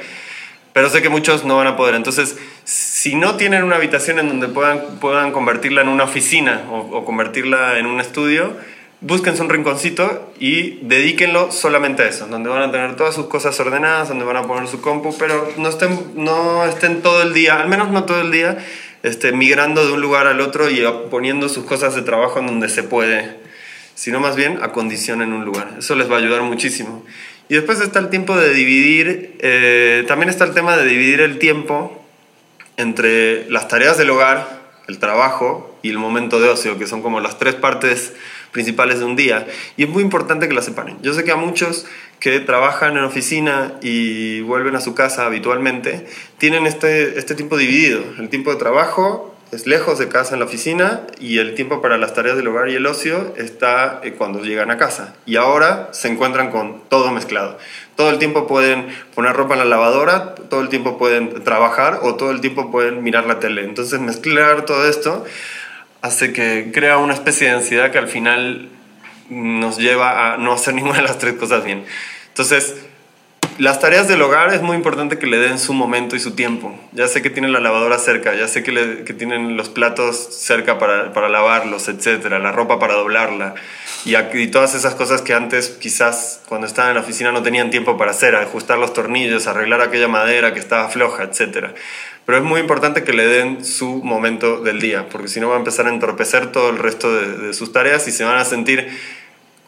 Pero 0.75 0.91
sé 0.91 1.01
que 1.01 1.09
muchos 1.09 1.47
no 1.47 1.57
van 1.57 1.67
a 1.67 1.77
poder. 1.77 1.95
Entonces, 1.95 2.37
si 2.65 3.15
no 3.15 3.37
tienen 3.37 3.63
una 3.63 3.77
habitación 3.77 4.19
en 4.19 4.29
donde 4.29 4.49
puedan, 4.49 4.99
puedan 5.01 5.33
convertirla 5.33 5.81
en 5.81 5.89
una 5.89 6.05
oficina 6.05 6.65
o, 6.71 6.81
o 6.81 7.05
convertirla 7.07 7.79
en 7.79 7.87
un 7.87 8.01
estudio, 8.01 8.55
búsquense 9.01 9.43
un 9.43 9.49
rinconcito 9.49 10.33
y 10.41 10.81
dedíquenlo 10.83 11.53
solamente 11.53 12.03
a 12.03 12.09
eso, 12.09 12.27
donde 12.27 12.49
van 12.49 12.63
a 12.63 12.73
tener 12.73 12.97
todas 12.97 13.15
sus 13.15 13.27
cosas 13.27 13.59
ordenadas, 13.61 14.09
donde 14.09 14.25
van 14.25 14.37
a 14.37 14.43
poner 14.43 14.69
su 14.69 14.81
compu, 14.81 15.17
pero 15.19 15.53
no 15.57 15.69
estén, 15.69 15.99
no 16.15 16.65
estén 16.65 17.03
todo 17.03 17.23
el 17.23 17.33
día, 17.33 17.61
al 17.61 17.69
menos 17.69 17.91
no 17.91 18.05
todo 18.05 18.21
el 18.21 18.33
día, 18.33 18.59
este, 19.03 19.33
migrando 19.33 19.87
de 19.87 19.93
un 19.93 20.01
lugar 20.01 20.27
al 20.27 20.41
otro 20.41 20.69
y 20.69 20.85
poniendo 21.11 21.49
sus 21.49 21.65
cosas 21.65 21.95
de 21.95 22.03
trabajo 22.03 22.41
en 22.41 22.47
donde 22.47 22.69
se 22.69 22.83
puede, 22.83 23.37
sino 23.95 24.19
más 24.21 24.35
bien 24.35 24.59
acondicionen 24.63 25.33
un 25.33 25.45
lugar. 25.45 25.77
Eso 25.79 25.95
les 25.95 26.11
va 26.11 26.17
a 26.17 26.19
ayudar 26.19 26.43
muchísimo. 26.43 27.05
Y 27.49 27.55
después 27.55 27.81
está 27.81 28.01
el 28.01 28.11
tiempo 28.11 28.37
de 28.37 28.53
dividir, 28.53 29.37
eh, 29.41 30.05
también 30.07 30.29
está 30.29 30.45
el 30.45 30.53
tema 30.53 30.77
de 30.77 30.85
dividir 30.87 31.21
el 31.21 31.39
tiempo 31.39 32.05
entre 32.77 33.49
las 33.51 33.69
tareas 33.69 33.97
del 33.97 34.11
hogar, 34.11 34.59
el 34.87 34.99
trabajo 34.99 35.79
y 35.83 35.91
el 35.91 35.99
momento 35.99 36.41
de 36.41 36.49
ocio, 36.49 36.79
que 36.79 36.87
son 36.87 37.03
como 37.03 37.21
las 37.21 37.39
tres 37.39 37.55
partes 37.55 38.13
principales 38.59 38.99
de 38.99 39.05
un 39.05 39.15
día. 39.15 39.47
Y 39.77 39.85
es 39.85 39.89
muy 39.89 40.03
importante 40.03 40.49
que 40.49 40.55
las 40.55 40.65
separen. 40.65 40.99
Yo 41.01 41.15
sé 41.15 41.23
que 41.23 41.31
a 41.31 41.37
muchos 41.37 41.87
que 42.19 42.41
trabajan 42.41 42.97
en 42.97 43.05
oficina 43.05 43.75
y 43.83 44.41
vuelven 44.41 44.75
a 44.75 44.81
su 44.81 44.97
casa 44.97 45.27
habitualmente, 45.27 46.09
tienen 46.39 46.67
este, 46.67 47.17
este 47.21 47.37
tiempo 47.37 47.57
dividido. 47.57 48.03
El 48.19 48.29
tiempo 48.31 48.51
de 48.51 48.57
trabajo 48.57 49.33
es 49.53 49.69
lejos 49.69 50.01
de 50.01 50.09
casa 50.09 50.35
en 50.35 50.41
la 50.41 50.47
oficina 50.47 51.03
y 51.21 51.39
el 51.39 51.55
tiempo 51.55 51.81
para 51.81 51.99
las 51.99 52.15
tareas 52.15 52.37
del 52.37 52.49
hogar 52.49 52.69
y 52.69 52.75
el 52.75 52.85
ocio 52.85 53.33
está 53.37 54.01
eh, 54.03 54.15
cuando 54.19 54.43
llegan 54.43 54.73
a 54.73 54.77
casa. 54.77 55.15
Y 55.25 55.37
ahora 55.37 55.91
se 55.93 56.09
encuentran 56.09 56.51
con 56.51 56.83
todo 56.89 57.13
mezclado. 57.13 57.59
Todo 57.95 58.11
el 58.11 58.19
tiempo 58.19 58.49
pueden 58.49 58.89
poner 59.15 59.37
ropa 59.37 59.55
en 59.55 59.61
la 59.61 59.67
lavadora, 59.67 60.35
todo 60.35 60.63
el 60.63 60.69
tiempo 60.69 60.99
pueden 60.99 61.45
trabajar 61.45 62.01
o 62.03 62.17
todo 62.17 62.33
el 62.33 62.41
tiempo 62.41 62.73
pueden 62.73 63.05
mirar 63.05 63.27
la 63.27 63.39
tele. 63.39 63.63
Entonces 63.63 64.01
mezclar 64.01 64.65
todo 64.65 64.89
esto 64.89 65.25
hace 66.03 66.33
que 66.33 66.71
crea 66.73 66.99
una 66.99 67.15
especie 67.15 67.49
de 67.49 67.55
ansiedad 67.55 67.91
que 67.91 67.99
al 67.99 68.09
final 68.09 68.69
nos 69.29 69.79
lleva 69.79 70.35
a 70.35 70.37
no 70.39 70.53
hacer 70.53 70.75
ninguna 70.75 70.97
de 70.97 71.03
las 71.03 71.19
tres 71.19 71.35
cosas 71.35 71.65
bien. 71.65 71.85
Entonces, 72.29 72.77
las 73.59 73.81
tareas 73.81 74.07
del 74.07 74.23
hogar 74.23 74.55
es 74.55 74.63
muy 74.63 74.77
importante 74.77 75.19
que 75.19 75.27
le 75.27 75.37
den 75.39 75.59
su 75.59 75.73
momento 75.73 76.15
y 76.15 76.21
su 76.21 76.37
tiempo. 76.37 76.79
Ya 76.93 77.09
sé 77.09 77.23
que 77.23 77.31
tienen 77.31 77.53
la 77.53 77.59
lavadora 77.59 77.99
cerca, 77.99 78.33
ya 78.35 78.47
sé 78.47 78.63
que, 78.63 79.15
tienen 79.15 79.57
los 79.57 79.69
platos 79.69 80.17
cerca 80.17 80.79
para, 80.79 81.13
para 81.13 81.29
lavarlos, 81.29 81.89
etcétera, 81.89 82.39
la 82.39 82.53
ropa 82.53 82.79
para 82.79 82.95
doblarla 82.95 83.57
y, 84.05 84.15
y, 84.17 84.47
todas 84.47 84.77
esas 84.77 84.95
cosas 84.95 85.23
que 85.23 85.35
antes 85.35 85.71
quizás 85.71 86.41
cuando 86.49 86.69
estaban 86.69 86.91
en 86.91 86.97
la 86.99 87.01
oficina 87.01 87.33
no 87.33 87.43
tenían 87.43 87.71
tiempo 87.71 87.97
para 87.97 88.13
hacer, 88.13 88.37
ajustar 88.37 88.79
los 88.79 88.93
tornillos, 88.93 89.49
arreglar 89.49 89.81
aquella 89.81 90.07
madera 90.07 90.55
que 90.55 90.61
estaba 90.61 90.89
floja, 90.89 91.25
etcétera. 91.25 91.75
Pero 92.29 92.41
es 92.41 92.45
muy 92.45 92.61
importante 92.61 93.05
que 93.05 93.15
le 93.15 93.27
den 93.27 93.65
su 93.65 94.03
momento 94.05 94.61
del 94.61 94.83
día, 94.83 95.09
porque 95.09 95.29
si 95.29 95.41
no 95.41 95.49
va 95.49 95.55
a 95.55 95.59
empezar 95.61 95.87
a 95.87 95.89
entorpecer 95.89 96.53
todo 96.53 96.69
el 96.69 96.77
resto 96.77 97.11
de, 97.11 97.39
de 97.39 97.55
sus 97.55 97.73
tareas 97.73 98.07
y 98.07 98.13
se 98.13 98.23
van 98.23 98.37
a 98.37 98.45
sentir 98.45 98.87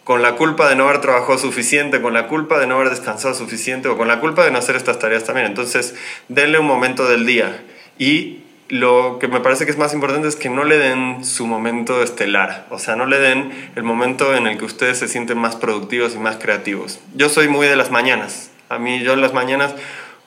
con 0.04 0.20
la 0.20 0.36
culpa 0.36 0.68
de 0.68 0.76
no 0.76 0.86
haber 0.86 1.00
trabajado 1.00 1.38
suficiente, 1.38 2.02
con 2.02 2.12
la 2.12 2.26
culpa 2.26 2.58
de 2.58 2.66
no 2.66 2.74
haber 2.74 2.90
descansado 2.90 3.32
suficiente 3.32 3.88
o 3.88 3.96
con 3.96 4.08
la 4.08 4.20
culpa 4.20 4.44
de 4.44 4.50
no 4.50 4.58
hacer 4.58 4.76
estas 4.76 4.98
tareas 4.98 5.24
también. 5.24 5.46
Entonces, 5.46 5.94
denle 6.28 6.58
un 6.58 6.66
momento 6.66 7.08
del 7.08 7.24
día. 7.24 7.64
Y 7.96 8.40
lo 8.68 9.16
que 9.18 9.26
me 9.26 9.40
parece 9.40 9.64
que 9.64 9.70
es 9.70 9.78
más 9.78 9.94
importante 9.94 10.28
es 10.28 10.36
que 10.36 10.50
no 10.50 10.64
le 10.64 10.76
den 10.76 11.24
su 11.24 11.46
momento 11.46 12.02
estelar, 12.02 12.66
o 12.68 12.78
sea, 12.78 12.94
no 12.94 13.06
le 13.06 13.20
den 13.20 13.70
el 13.74 13.84
momento 13.84 14.34
en 14.34 14.46
el 14.46 14.58
que 14.58 14.66
ustedes 14.66 14.98
se 14.98 15.08
sienten 15.08 15.38
más 15.38 15.56
productivos 15.56 16.14
y 16.14 16.18
más 16.18 16.36
creativos. 16.36 17.00
Yo 17.14 17.30
soy 17.30 17.48
muy 17.48 17.66
de 17.66 17.76
las 17.76 17.90
mañanas. 17.90 18.50
A 18.68 18.78
mí 18.78 19.02
yo 19.02 19.14
en 19.14 19.22
las 19.22 19.32
mañanas 19.32 19.74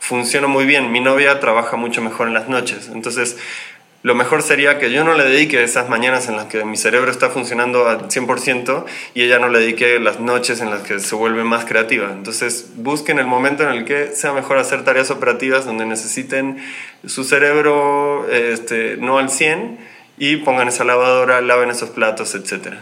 funciono 0.03 0.49
muy 0.49 0.65
bien. 0.65 0.91
Mi 0.91 0.99
novia 0.99 1.39
trabaja 1.39 1.77
mucho 1.77 2.01
mejor 2.01 2.27
en 2.27 2.33
las 2.33 2.49
noches. 2.49 2.89
Entonces, 2.93 3.37
lo 4.01 4.15
mejor 4.15 4.41
sería 4.41 4.77
que 4.77 4.91
yo 4.91 5.05
no 5.05 5.13
le 5.13 5.23
dedique 5.23 5.63
esas 5.63 5.87
mañanas 5.87 6.27
en 6.27 6.35
las 6.35 6.47
que 6.47 6.65
mi 6.65 6.75
cerebro 6.75 7.09
está 7.09 7.29
funcionando 7.29 7.87
al 7.87 8.09
100% 8.09 8.83
y 9.13 9.23
ella 9.23 9.39
no 9.39 9.47
le 9.47 9.59
dedique 9.59 9.97
las 9.99 10.19
noches 10.19 10.59
en 10.59 10.69
las 10.69 10.81
que 10.81 10.99
se 10.99 11.15
vuelve 11.15 11.45
más 11.45 11.63
creativa. 11.63 12.11
Entonces 12.11 12.71
busquen 12.75 13.17
el 13.17 13.27
momento 13.27 13.63
en 13.63 13.69
el 13.69 13.85
que 13.85 14.07
sea 14.07 14.33
mejor 14.33 14.57
hacer 14.57 14.83
tareas 14.83 15.09
operativas 15.09 15.63
donde 15.63 15.85
necesiten 15.85 16.57
su 17.05 17.23
cerebro 17.23 18.27
este, 18.29 18.97
no 18.97 19.19
al 19.19 19.29
100 19.29 19.79
y 20.17 20.35
pongan 20.35 20.67
esa 20.67 20.83
lavadora, 20.83 21.39
laven 21.39 21.69
esos 21.69 21.89
platos, 21.91 22.35
etc. 22.35 22.79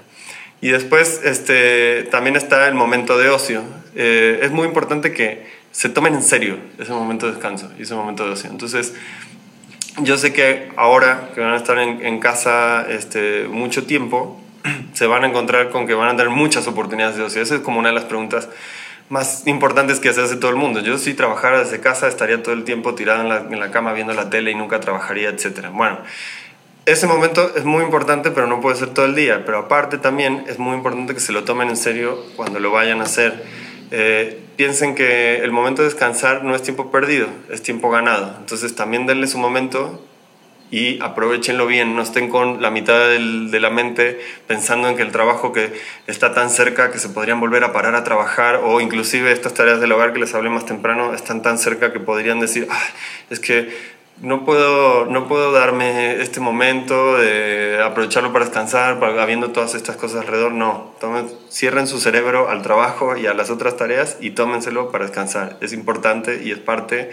Y 0.59 0.69
después 0.69 1.21
este, 1.23 2.01
también 2.09 2.35
está 2.35 2.67
el 2.67 2.73
momento 2.73 3.19
de 3.19 3.29
ocio. 3.29 3.61
Eh, 3.95 4.39
es 4.41 4.49
muy 4.49 4.65
importante 4.65 5.13
que 5.13 5.60
se 5.71 5.89
tomen 5.89 6.13
en 6.15 6.23
serio 6.23 6.57
ese 6.77 6.91
momento 6.91 7.27
de 7.27 7.33
descanso 7.33 7.71
y 7.77 7.83
ese 7.83 7.95
momento 7.95 8.25
de 8.25 8.31
ocio. 8.31 8.49
Entonces, 8.49 8.93
yo 9.99 10.17
sé 10.17 10.33
que 10.33 10.69
ahora 10.77 11.29
que 11.33 11.41
van 11.41 11.53
a 11.53 11.57
estar 11.57 11.77
en, 11.77 12.19
casa 12.19 12.85
este, 12.89 13.47
mucho 13.47 13.85
tiempo, 13.85 14.39
se 14.93 15.07
van 15.07 15.23
a 15.23 15.27
encontrar 15.27 15.69
con 15.69 15.87
que 15.87 15.93
van 15.93 16.09
a 16.09 16.17
tener 16.17 16.29
muchas 16.29 16.67
oportunidades 16.67 17.17
de 17.17 17.23
ocio. 17.23 17.41
Esa 17.41 17.55
es 17.55 17.61
como 17.61 17.79
una 17.79 17.89
de 17.89 17.95
las 17.95 18.05
preguntas 18.05 18.49
más 19.09 19.45
importantes 19.45 19.99
que 19.99 20.13
se 20.13 20.21
hace 20.21 20.37
todo 20.37 20.51
el 20.51 20.57
mundo. 20.57 20.79
Yo 20.79 20.97
si 20.97 21.13
trabajara 21.13 21.59
desde 21.59 21.81
casa 21.81 22.07
estaría 22.07 22.41
todo 22.41 22.53
el 22.53 22.63
tiempo 22.63 22.95
tirado 22.95 23.21
en 23.21 23.29
la, 23.29 23.37
en 23.39 23.59
la 23.59 23.69
cama 23.71 23.91
viendo 23.91 24.13
la 24.13 24.29
tele 24.29 24.51
y 24.51 24.55
nunca 24.55 24.79
trabajaría, 24.79 25.29
etc. 25.29 25.67
Bueno, 25.73 25.99
ese 26.85 27.07
momento 27.07 27.53
es 27.55 27.65
muy 27.65 27.83
importante, 27.83 28.31
pero 28.31 28.47
no 28.47 28.61
puede 28.61 28.77
ser 28.77 28.89
todo 28.89 29.05
el 29.05 29.15
día. 29.15 29.43
Pero 29.45 29.59
aparte 29.59 29.97
también 29.97 30.45
es 30.47 30.59
muy 30.59 30.75
importante 30.75 31.13
que 31.13 31.19
se 31.19 31.31
lo 31.31 31.43
tomen 31.43 31.69
en 31.69 31.77
serio 31.77 32.17
cuando 32.35 32.59
lo 32.59 32.71
vayan 32.71 33.01
a 33.01 33.03
hacer. 33.03 33.43
Eh, 33.91 34.39
piensen 34.55 34.95
que 34.95 35.43
el 35.43 35.51
momento 35.51 35.81
de 35.81 35.89
descansar 35.89 36.43
no 36.43 36.55
es 36.55 36.63
tiempo 36.63 36.91
perdido, 36.91 37.27
es 37.49 37.61
tiempo 37.61 37.89
ganado. 37.89 38.35
Entonces 38.39 38.73
también 38.73 39.05
denle 39.05 39.27
su 39.27 39.37
momento 39.37 40.01
y 40.71 41.01
aprovechenlo 41.01 41.67
bien, 41.67 41.97
no 41.97 42.01
estén 42.01 42.29
con 42.29 42.61
la 42.61 42.71
mitad 42.71 43.09
de 43.09 43.59
la 43.59 43.69
mente 43.69 44.21
pensando 44.47 44.87
en 44.87 44.95
que 44.95 45.01
el 45.01 45.11
trabajo 45.11 45.51
que 45.51 45.73
está 46.07 46.33
tan 46.33 46.49
cerca 46.49 46.91
que 46.91 46.97
se 46.97 47.09
podrían 47.09 47.41
volver 47.41 47.65
a 47.65 47.73
parar 47.73 47.93
a 47.95 48.05
trabajar 48.05 48.61
o 48.63 48.79
inclusive 48.79 49.33
estas 49.33 49.53
tareas 49.53 49.81
del 49.81 49.91
hogar 49.91 50.13
que 50.13 50.19
les 50.19 50.33
hablé 50.33 50.49
más 50.49 50.65
temprano 50.65 51.13
están 51.13 51.41
tan 51.41 51.57
cerca 51.57 51.91
que 51.91 51.99
podrían 51.99 52.39
decir, 52.39 52.67
ah, 52.71 52.83
es 53.29 53.41
que 53.41 53.69
no 54.19 54.45
puedo, 54.45 55.05
no 55.05 55.27
puedo 55.27 55.51
darme 55.51 56.21
este 56.21 56.39
momento 56.39 57.17
de 57.17 57.81
aprovecharlo 57.83 58.31
para 58.31 58.45
descansar, 58.45 58.99
para, 58.99 59.21
habiendo 59.21 59.51
todas 59.51 59.73
estas 59.73 59.95
cosas 59.95 60.21
alrededor. 60.21 60.51
No, 60.51 60.93
tomen, 60.99 61.27
cierren 61.49 61.87
su 61.87 61.99
cerebro 61.99 62.49
al 62.49 62.61
trabajo 62.61 63.17
y 63.17 63.27
a 63.27 63.33
las 63.33 63.49
otras 63.49 63.77
tareas 63.77 64.17
y 64.19 64.31
tómenselo 64.31 64.91
para 64.91 65.05
descansar. 65.05 65.57
Es 65.61 65.73
importante 65.73 66.41
y 66.43 66.51
es 66.51 66.59
parte 66.59 67.11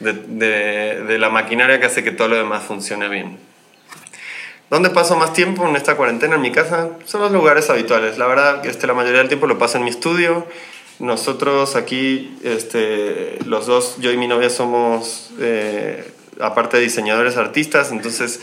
de, 0.00 0.12
de, 0.12 1.04
de, 1.04 1.18
la 1.18 1.30
maquinaria 1.30 1.78
que 1.80 1.86
hace 1.86 2.02
que 2.02 2.12
todo 2.12 2.28
lo 2.28 2.36
demás 2.36 2.64
funcione 2.64 3.08
bien. 3.08 3.38
¿Dónde 4.70 4.90
paso 4.90 5.16
más 5.16 5.32
tiempo 5.32 5.66
en 5.66 5.76
esta 5.76 5.96
cuarentena? 5.96 6.34
En 6.34 6.42
mi 6.42 6.52
casa 6.52 6.90
son 7.06 7.22
los 7.22 7.32
lugares 7.32 7.70
habituales. 7.70 8.18
La 8.18 8.26
verdad, 8.26 8.66
este, 8.66 8.86
la 8.86 8.92
mayoría 8.94 9.20
del 9.20 9.28
tiempo 9.28 9.46
lo 9.46 9.58
paso 9.58 9.78
en 9.78 9.84
mi 9.84 9.90
estudio. 9.90 10.46
Nosotros 10.98 11.74
aquí, 11.74 12.36
este, 12.44 13.38
los 13.46 13.66
dos, 13.66 13.96
yo 13.98 14.12
y 14.12 14.16
mi 14.16 14.26
novia 14.26 14.50
somos, 14.50 15.30
eh, 15.40 16.12
aparte 16.40 16.78
diseñadores, 16.78 17.36
artistas, 17.36 17.92
entonces 17.92 18.40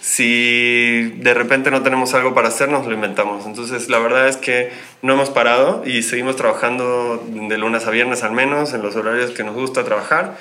si 0.00 1.14
de 1.16 1.34
repente 1.34 1.72
no 1.72 1.82
tenemos 1.82 2.14
algo 2.14 2.32
para 2.32 2.48
hacer, 2.48 2.68
nos 2.68 2.86
lo 2.86 2.94
inventamos. 2.94 3.44
Entonces, 3.44 3.88
la 3.88 3.98
verdad 3.98 4.28
es 4.28 4.36
que 4.36 4.70
no 5.02 5.14
hemos 5.14 5.30
parado 5.30 5.82
y 5.84 6.02
seguimos 6.02 6.36
trabajando 6.36 7.26
de 7.28 7.58
lunes 7.58 7.86
a 7.86 7.90
viernes 7.90 8.22
al 8.22 8.30
menos, 8.30 8.72
en 8.72 8.82
los 8.82 8.94
horarios 8.94 9.32
que 9.32 9.42
nos 9.42 9.56
gusta 9.56 9.82
trabajar. 9.82 10.36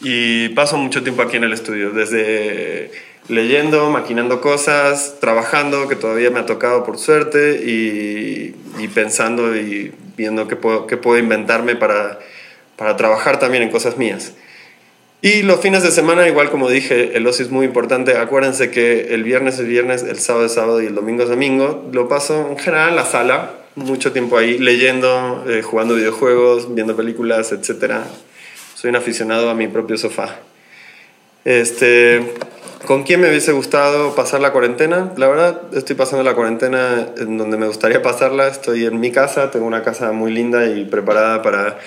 Y 0.00 0.48
paso 0.50 0.78
mucho 0.78 1.02
tiempo 1.02 1.20
aquí 1.20 1.36
en 1.36 1.44
el 1.44 1.52
estudio, 1.52 1.90
desde 1.90 2.92
leyendo, 3.28 3.90
maquinando 3.90 4.40
cosas, 4.40 5.16
trabajando, 5.20 5.86
que 5.86 5.96
todavía 5.96 6.30
me 6.30 6.40
ha 6.40 6.46
tocado 6.46 6.84
por 6.84 6.96
suerte, 6.96 7.60
y, 7.62 8.54
y 8.78 8.88
pensando 8.88 9.54
y 9.54 9.92
viendo 10.16 10.48
qué 10.48 10.56
puedo, 10.56 10.86
qué 10.86 10.96
puedo 10.96 11.18
inventarme 11.18 11.76
para, 11.76 12.18
para 12.76 12.96
trabajar 12.96 13.38
también 13.38 13.62
en 13.62 13.70
cosas 13.70 13.98
mías. 13.98 14.32
Y 15.22 15.42
los 15.42 15.60
fines 15.60 15.82
de 15.82 15.90
semana, 15.90 16.26
igual 16.26 16.50
como 16.50 16.70
dije, 16.70 17.16
el 17.16 17.26
ocio 17.26 17.44
es 17.44 17.50
muy 17.50 17.66
importante. 17.66 18.16
Acuérdense 18.16 18.70
que 18.70 19.12
el 19.14 19.22
viernes 19.22 19.58
es 19.58 19.66
viernes, 19.66 20.02
el 20.02 20.18
sábado 20.18 20.46
es 20.46 20.54
sábado 20.54 20.80
y 20.80 20.86
el 20.86 20.94
domingo 20.94 21.22
es 21.22 21.28
domingo. 21.28 21.88
Lo 21.92 22.08
paso 22.08 22.48
en 22.50 22.58
general 22.58 22.90
en 22.90 22.96
la 22.96 23.04
sala, 23.04 23.50
mucho 23.74 24.12
tiempo 24.12 24.38
ahí, 24.38 24.56
leyendo, 24.56 25.44
eh, 25.46 25.60
jugando 25.60 25.94
videojuegos, 25.94 26.74
viendo 26.74 26.96
películas, 26.96 27.52
etc. 27.52 27.96
Soy 28.74 28.88
un 28.88 28.96
aficionado 28.96 29.50
a 29.50 29.54
mi 29.54 29.68
propio 29.68 29.98
sofá. 29.98 30.38
Este, 31.44 32.32
¿Con 32.86 33.02
quién 33.02 33.20
me 33.20 33.28
hubiese 33.28 33.52
gustado 33.52 34.14
pasar 34.14 34.40
la 34.40 34.52
cuarentena? 34.52 35.12
La 35.18 35.28
verdad, 35.28 35.60
estoy 35.74 35.96
pasando 35.96 36.24
la 36.24 36.34
cuarentena 36.34 37.08
en 37.18 37.36
donde 37.36 37.58
me 37.58 37.66
gustaría 37.66 38.00
pasarla. 38.00 38.48
Estoy 38.48 38.86
en 38.86 38.98
mi 38.98 39.12
casa, 39.12 39.50
tengo 39.50 39.66
una 39.66 39.82
casa 39.82 40.12
muy 40.12 40.32
linda 40.32 40.66
y 40.66 40.86
preparada 40.86 41.42
para 41.42 41.78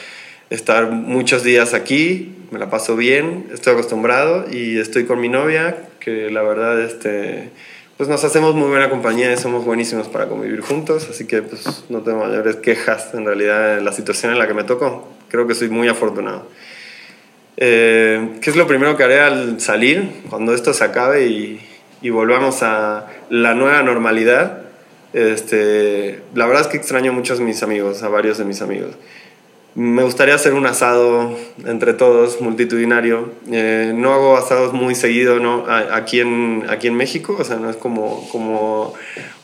estar 0.53 0.91
muchos 0.91 1.43
días 1.43 1.73
aquí, 1.73 2.35
me 2.51 2.59
la 2.59 2.69
paso 2.69 2.95
bien, 2.95 3.47
estoy 3.51 3.73
acostumbrado 3.73 4.45
y 4.51 4.77
estoy 4.77 5.05
con 5.05 5.19
mi 5.19 5.27
novia, 5.27 5.75
que 5.99 6.29
la 6.29 6.43
verdad 6.43 6.79
este, 6.79 7.49
pues 7.97 8.07
nos 8.07 8.23
hacemos 8.23 8.53
muy 8.53 8.69
buena 8.69 8.87
compañía 8.91 9.33
y 9.33 9.37
somos 9.37 9.65
buenísimos 9.65 10.07
para 10.09 10.27
convivir 10.27 10.61
juntos, 10.61 11.07
así 11.09 11.25
que 11.25 11.41
pues 11.41 11.85
no 11.89 12.01
tengo 12.01 12.19
mayores 12.23 12.57
quejas 12.57 13.15
en 13.15 13.25
realidad 13.25 13.79
en 13.79 13.85
la 13.85 13.93
situación 13.93 14.31
en 14.31 14.37
la 14.37 14.47
que 14.47 14.53
me 14.53 14.63
tocó. 14.63 15.09
Creo 15.29 15.47
que 15.47 15.55
soy 15.55 15.69
muy 15.69 15.87
afortunado. 15.87 16.47
Eh, 17.57 18.37
¿Qué 18.39 18.51
es 18.51 18.55
lo 18.55 18.67
primero 18.67 18.95
que 18.95 19.03
haré 19.03 19.21
al 19.21 19.59
salir 19.59 20.21
cuando 20.29 20.53
esto 20.53 20.71
se 20.73 20.83
acabe 20.83 21.25
y, 21.25 21.61
y 22.03 22.11
volvamos 22.11 22.61
a 22.61 23.07
la 23.31 23.55
nueva 23.55 23.81
normalidad? 23.81 24.59
Este, 25.13 26.21
la 26.35 26.45
verdad 26.45 26.61
es 26.61 26.67
que 26.67 26.77
extraño 26.77 27.11
mucho 27.11 27.33
a 27.33 27.37
mis 27.37 27.63
amigos, 27.63 28.03
a 28.03 28.09
varios 28.09 28.37
de 28.37 28.45
mis 28.45 28.61
amigos. 28.61 28.95
Me 29.75 30.03
gustaría 30.03 30.35
hacer 30.35 30.53
un 30.53 30.67
asado 30.67 31.35
entre 31.65 31.93
todos, 31.93 32.41
multitudinario. 32.41 33.31
Eh, 33.51 33.91
no 33.95 34.13
hago 34.13 34.37
asados 34.37 34.71
muy 34.71 34.93
seguido 34.93 35.39
¿no? 35.39 35.65
aquí, 35.67 36.19
en, 36.19 36.65
aquí 36.69 36.87
en 36.87 36.95
México, 36.95 37.35
o 37.39 37.43
sea, 37.43 37.55
no 37.55 37.71
es 37.71 37.77
como, 37.77 38.29
como 38.31 38.93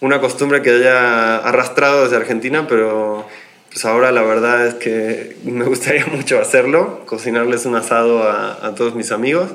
una 0.01 0.21
costumbre 0.21 0.61
que 0.61 0.69
haya 0.69 1.37
arrastrado 1.37 2.03
desde 2.03 2.17
Argentina, 2.17 2.67
pero 2.67 3.25
pues 3.71 3.85
ahora 3.85 4.11
la 4.11 4.21
verdad 4.21 4.67
es 4.67 4.75
que 4.75 5.35
me 5.43 5.65
gustaría 5.65 6.05
mucho 6.13 6.39
hacerlo, 6.39 7.01
cocinarles 7.07 7.65
un 7.65 7.75
asado 7.75 8.23
a, 8.23 8.65
a 8.65 8.75
todos 8.75 8.93
mis 8.93 9.11
amigos 9.11 9.49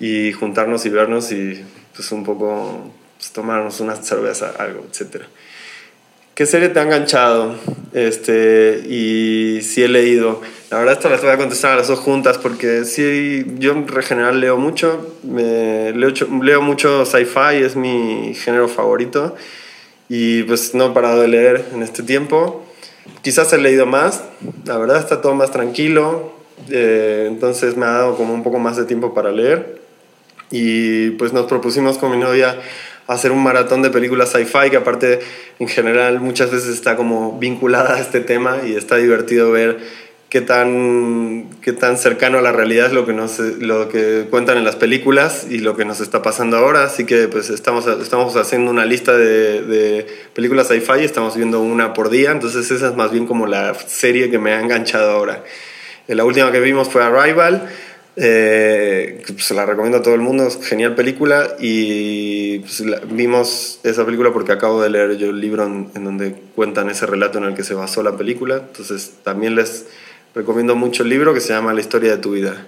y 0.00 0.32
juntarnos 0.32 0.84
y 0.84 0.88
vernos 0.88 1.30
y 1.30 1.64
pues 1.94 2.10
un 2.10 2.24
poco 2.24 2.90
pues, 3.18 3.32
tomarnos 3.32 3.78
una 3.78 3.94
cerveza, 3.94 4.52
algo, 4.58 4.84
etcétera. 4.90 5.26
¿Qué 6.34 6.46
serie 6.46 6.70
te 6.70 6.80
ha 6.80 6.84
enganchado? 6.84 7.56
Este, 7.92 8.82
y 8.88 9.60
si 9.60 9.82
he 9.82 9.88
leído. 9.88 10.40
La 10.70 10.78
verdad, 10.78 10.94
esto 10.94 11.10
las 11.10 11.20
voy 11.20 11.30
a 11.30 11.36
contestar 11.36 11.72
a 11.72 11.76
las 11.76 11.88
dos 11.88 11.98
juntas 11.98 12.38
porque 12.38 12.86
sí, 12.86 13.44
yo 13.58 13.72
en 13.72 13.86
general 13.86 14.40
leo 14.40 14.56
mucho. 14.56 15.14
Me, 15.24 15.92
leo, 15.92 16.10
leo 16.42 16.62
mucho 16.62 17.04
sci-fi, 17.04 17.56
es 17.62 17.76
mi 17.76 18.32
género 18.34 18.68
favorito. 18.68 19.36
Y 20.08 20.44
pues 20.44 20.74
no 20.74 20.86
he 20.86 20.90
parado 20.94 21.20
de 21.20 21.28
leer 21.28 21.66
en 21.74 21.82
este 21.82 22.02
tiempo. 22.02 22.64
Quizás 23.20 23.52
he 23.52 23.58
leído 23.58 23.84
más. 23.84 24.24
La 24.64 24.78
verdad, 24.78 25.00
está 25.00 25.20
todo 25.20 25.34
más 25.34 25.50
tranquilo. 25.50 26.32
Eh, 26.70 27.26
entonces 27.28 27.76
me 27.76 27.84
ha 27.84 27.90
dado 27.90 28.16
como 28.16 28.32
un 28.32 28.42
poco 28.42 28.58
más 28.58 28.78
de 28.78 28.86
tiempo 28.86 29.12
para 29.12 29.32
leer. 29.32 29.82
Y 30.50 31.10
pues 31.10 31.34
nos 31.34 31.44
propusimos 31.44 31.98
con 31.98 32.10
mi 32.10 32.16
novia 32.16 32.58
hacer 33.12 33.32
un 33.32 33.42
maratón 33.42 33.82
de 33.82 33.90
películas 33.90 34.30
sci-fi 34.30 34.70
que 34.70 34.76
aparte 34.76 35.20
en 35.58 35.68
general 35.68 36.20
muchas 36.20 36.50
veces 36.50 36.70
está 36.70 36.96
como 36.96 37.38
vinculada 37.38 37.96
a 37.96 38.00
este 38.00 38.20
tema 38.20 38.58
y 38.66 38.74
está 38.74 38.96
divertido 38.96 39.50
ver 39.50 39.78
qué 40.32 40.40
tan, 40.40 41.50
qué 41.60 41.74
tan 41.74 41.98
cercano 41.98 42.38
a 42.38 42.40
la 42.40 42.52
realidad 42.52 42.86
es 42.86 42.94
lo 42.94 43.04
que, 43.04 43.12
nos, 43.12 43.38
lo 43.38 43.90
que 43.90 44.26
cuentan 44.30 44.56
en 44.56 44.64
las 44.64 44.76
películas 44.76 45.46
y 45.50 45.58
lo 45.58 45.76
que 45.76 45.84
nos 45.84 46.00
está 46.00 46.22
pasando 46.22 46.56
ahora. 46.56 46.84
Así 46.84 47.04
que 47.04 47.28
pues 47.28 47.50
estamos, 47.50 47.86
estamos 47.86 48.34
haciendo 48.36 48.70
una 48.70 48.86
lista 48.86 49.14
de, 49.14 49.60
de 49.60 50.06
películas 50.32 50.68
sci-fi 50.68 51.00
y 51.00 51.04
estamos 51.04 51.36
viendo 51.36 51.60
una 51.60 51.92
por 51.92 52.08
día. 52.08 52.30
Entonces 52.30 52.70
esa 52.70 52.88
es 52.88 52.96
más 52.96 53.12
bien 53.12 53.26
como 53.26 53.46
la 53.46 53.74
serie 53.74 54.30
que 54.30 54.38
me 54.38 54.54
ha 54.54 54.60
enganchado 54.60 55.10
ahora. 55.10 55.44
La 56.08 56.24
última 56.24 56.50
que 56.50 56.60
vimos 56.60 56.88
fue 56.88 57.04
Arrival. 57.04 57.68
Eh, 58.16 59.22
pues, 59.26 59.44
se 59.44 59.54
la 59.54 59.64
recomiendo 59.64 59.98
a 59.98 60.02
todo 60.02 60.14
el 60.14 60.20
mundo, 60.20 60.46
es 60.46 60.58
genial 60.62 60.94
película 60.94 61.56
y 61.58 62.58
pues, 62.58 62.84
vimos 63.10 63.80
esa 63.84 64.04
película 64.04 64.32
porque 64.32 64.52
acabo 64.52 64.82
de 64.82 64.90
leer 64.90 65.16
yo 65.16 65.30
el 65.30 65.40
libro 65.40 65.64
en, 65.64 65.90
en, 65.94 66.04
donde 66.04 66.34
cuentan 66.54 66.90
ese 66.90 67.06
relato 67.06 67.38
en 67.38 67.44
el 67.44 67.54
que 67.54 67.64
se 67.64 67.72
basó 67.72 68.02
la 68.02 68.16
película, 68.18 68.56
entonces 68.56 69.14
también 69.22 69.54
les 69.54 69.86
recomiendo 70.34 70.76
mucho 70.76 71.04
el 71.04 71.08
libro 71.08 71.32
que 71.32 71.40
se 71.40 71.54
llama 71.54 71.72
La 71.72 71.80
historia 71.80 72.10
de 72.10 72.18
tu 72.18 72.32
vida. 72.32 72.66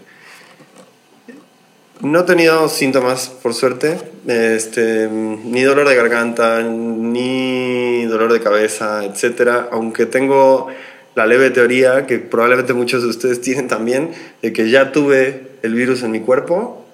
No 2.01 2.21
he 2.21 2.23
tenido 2.25 2.69
síntomas, 2.69 3.29
por 3.29 3.55
suerte, 3.55 3.99
este, 4.27 5.09
ni 5.09 5.63
dolor 5.63 5.89
de 5.89 5.95
garganta, 5.95 6.63
ni 6.63 8.05
dolor 8.05 8.33
de 8.33 8.41
cabeza, 8.41 9.05
etcétera, 9.05 9.69
aunque 9.73 10.05
tengo 10.05 10.69
la 11.15 11.27
leve 11.27 11.51
teoría 11.51 12.07
que 12.07 12.19
probablemente 12.19 12.73
muchos 12.73 13.03
de 13.03 13.09
ustedes 13.09 13.41
tienen 13.41 13.69
también, 13.69 14.11
de 14.43 14.53
que 14.53 14.71
ya 14.71 14.93
tuve 14.93 15.43
el 15.63 15.75
virus 15.75 16.03
en 16.03 16.11
mi 16.11 16.21
cuerpo 16.21 16.85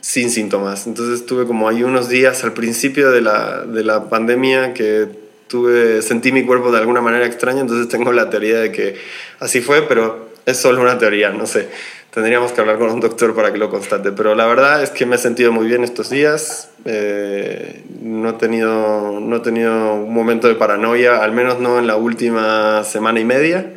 sin 0.00 0.30
síntomas. 0.30 0.86
Entonces 0.86 1.24
tuve 1.24 1.46
como 1.46 1.68
ahí 1.68 1.82
unos 1.82 2.08
días 2.08 2.44
al 2.44 2.52
principio 2.52 3.10
de 3.10 3.22
la, 3.22 3.64
de 3.64 3.82
la 3.84 4.08
pandemia 4.10 4.74
que 4.74 5.08
tuve, 5.46 6.02
sentí 6.02 6.32
mi 6.32 6.44
cuerpo 6.44 6.72
de 6.72 6.78
alguna 6.78 7.00
manera 7.00 7.26
extraña, 7.26 7.60
entonces 7.60 7.88
tengo 7.88 8.12
la 8.12 8.28
teoría 8.28 8.60
de 8.60 8.72
que 8.72 8.96
así 9.40 9.60
fue, 9.60 9.82
pero 9.82 10.28
es 10.46 10.58
solo 10.58 10.82
una 10.82 10.98
teoría, 10.98 11.30
no 11.30 11.46
sé. 11.46 11.68
Tendríamos 12.14 12.52
que 12.52 12.60
hablar 12.60 12.78
con 12.78 12.90
un 12.90 13.00
doctor 13.00 13.34
para 13.34 13.52
que 13.52 13.58
lo 13.58 13.70
constate, 13.70 14.12
pero 14.12 14.36
la 14.36 14.46
verdad 14.46 14.84
es 14.84 14.90
que 14.90 15.04
me 15.04 15.16
he 15.16 15.18
sentido 15.18 15.50
muy 15.50 15.66
bien 15.66 15.82
estos 15.82 16.10
días. 16.10 16.70
Eh, 16.84 17.82
no, 18.00 18.30
he 18.30 18.32
tenido, 18.34 19.18
no 19.18 19.34
he 19.34 19.40
tenido 19.40 19.94
un 19.94 20.14
momento 20.14 20.46
de 20.46 20.54
paranoia, 20.54 21.24
al 21.24 21.32
menos 21.32 21.58
no 21.58 21.76
en 21.80 21.88
la 21.88 21.96
última 21.96 22.84
semana 22.84 23.18
y 23.18 23.24
media. 23.24 23.74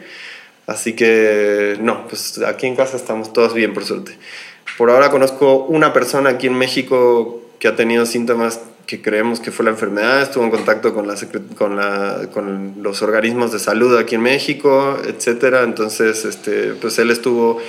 Así 0.67 0.93
que 0.93 1.77
no, 1.81 2.07
pues 2.07 2.39
aquí 2.43 2.67
en 2.67 2.75
casa 2.75 2.95
estamos 2.95 3.33
todos 3.33 3.55
bien, 3.55 3.73
por 3.73 3.85
suerte. 3.85 4.15
Por 4.77 4.91
ahora 4.91 5.09
conozco 5.09 5.65
una 5.65 5.91
persona 5.91 6.29
aquí 6.29 6.45
en 6.45 6.59
México 6.59 7.41
que 7.57 7.67
ha 7.67 7.75
tenido 7.75 8.05
síntomas 8.05 8.59
que 8.85 9.01
creemos 9.01 9.39
que 9.39 9.49
fue 9.49 9.65
la 9.65 9.71
enfermedad, 9.71 10.21
estuvo 10.21 10.43
en 10.43 10.51
contacto 10.51 10.93
con, 10.93 11.07
la, 11.07 11.15
con, 11.57 11.75
la, 11.75 12.29
con 12.31 12.75
los 12.83 13.01
organismos 13.01 13.51
de 13.51 13.57
salud 13.57 13.97
aquí 13.97 14.13
en 14.13 14.21
México, 14.21 14.95
etcétera. 15.07 15.63
Entonces, 15.63 16.23
este, 16.23 16.73
pues 16.73 16.99
él 16.99 17.09
estuvo 17.09 17.59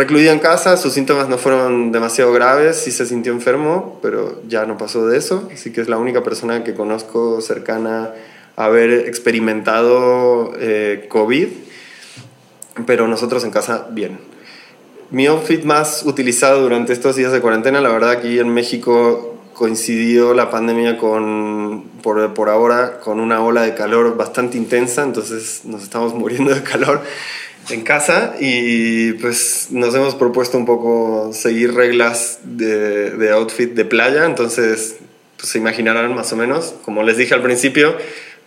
recluido 0.00 0.32
en 0.32 0.38
casa, 0.38 0.78
sus 0.78 0.94
síntomas 0.94 1.28
no 1.28 1.36
fueron 1.36 1.92
demasiado 1.92 2.32
graves, 2.32 2.76
sí 2.76 2.90
se 2.90 3.04
sintió 3.04 3.32
enfermo, 3.32 3.98
pero 4.00 4.40
ya 4.48 4.64
no 4.64 4.78
pasó 4.78 5.06
de 5.06 5.18
eso, 5.18 5.50
así 5.52 5.72
que 5.72 5.82
es 5.82 5.90
la 5.90 5.98
única 5.98 6.22
persona 6.22 6.64
que 6.64 6.72
conozco 6.72 7.42
cercana 7.42 8.14
a 8.56 8.64
haber 8.64 8.90
experimentado 9.06 10.54
eh, 10.58 11.04
COVID, 11.10 11.48
pero 12.86 13.08
nosotros 13.08 13.44
en 13.44 13.50
casa 13.50 13.88
bien. 13.90 14.18
Mi 15.10 15.26
outfit 15.26 15.64
más 15.64 16.02
utilizado 16.06 16.62
durante 16.62 16.94
estos 16.94 17.16
días 17.16 17.32
de 17.32 17.42
cuarentena, 17.42 17.82
la 17.82 17.90
verdad 17.90 18.10
aquí 18.10 18.38
en 18.38 18.48
México 18.48 19.36
coincidió 19.52 20.32
la 20.32 20.48
pandemia 20.50 20.96
con, 20.96 21.84
por, 22.02 22.32
por 22.32 22.48
ahora, 22.48 23.00
con 23.00 23.20
una 23.20 23.44
ola 23.44 23.60
de 23.62 23.74
calor 23.74 24.16
bastante 24.16 24.56
intensa, 24.56 25.02
entonces 25.02 25.66
nos 25.66 25.82
estamos 25.82 26.14
muriendo 26.20 26.54
de 26.54 26.62
calor 26.62 27.02
en 27.68 27.82
casa 27.82 28.34
y 28.40 29.12
pues 29.14 29.68
nos 29.70 29.94
hemos 29.94 30.14
propuesto 30.14 30.56
un 30.58 30.66
poco 30.66 31.32
seguir 31.32 31.74
reglas 31.74 32.40
de, 32.42 33.10
de 33.10 33.30
outfit 33.30 33.72
de 33.74 33.84
playa, 33.84 34.24
entonces 34.24 34.96
pues 35.36 35.52
se 35.52 35.58
imaginarán 35.58 36.14
más 36.14 36.32
o 36.32 36.36
menos, 36.36 36.74
como 36.84 37.02
les 37.02 37.16
dije 37.16 37.34
al 37.34 37.42
principio, 37.42 37.96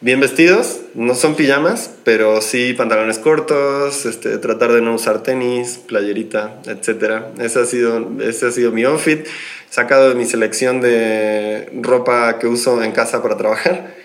bien 0.04 0.20
vestidos, 0.20 0.82
no 0.96 1.16
son 1.16 1.36
pijamas, 1.36 1.90
pero 2.04 2.42
sí 2.42 2.74
pantalones 2.74 3.20
cortos, 3.20 4.06
este, 4.06 4.38
tratar 4.38 4.74
de 4.74 4.82
no 4.82 4.96
usar 4.96 5.24
tenis, 5.24 5.80
playerita, 5.88 6.60
etc. 6.66 7.24
Ese 7.40 7.62
ha, 7.62 7.66
sido, 7.66 8.12
ese 8.22 8.48
ha 8.48 8.52
sido 8.52 8.74
mi 8.74 8.84
outfit, 8.84 9.26
sacado 9.70 10.10
de 10.10 10.16
mi 10.16 10.26
selección 10.26 10.82
de 10.82 11.70
ropa 11.82 12.38
que 12.38 12.48
uso 12.48 12.84
en 12.84 12.92
casa 12.92 13.24
para 13.24 13.38
trabajar. 13.38 13.96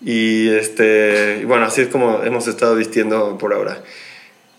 Y, 0.00 0.50
este, 0.50 1.40
y 1.42 1.44
bueno, 1.46 1.64
así 1.64 1.80
es 1.82 1.88
como 1.88 2.22
hemos 2.22 2.46
estado 2.46 2.76
vistiendo 2.76 3.36
por 3.36 3.52
ahora. 3.52 3.82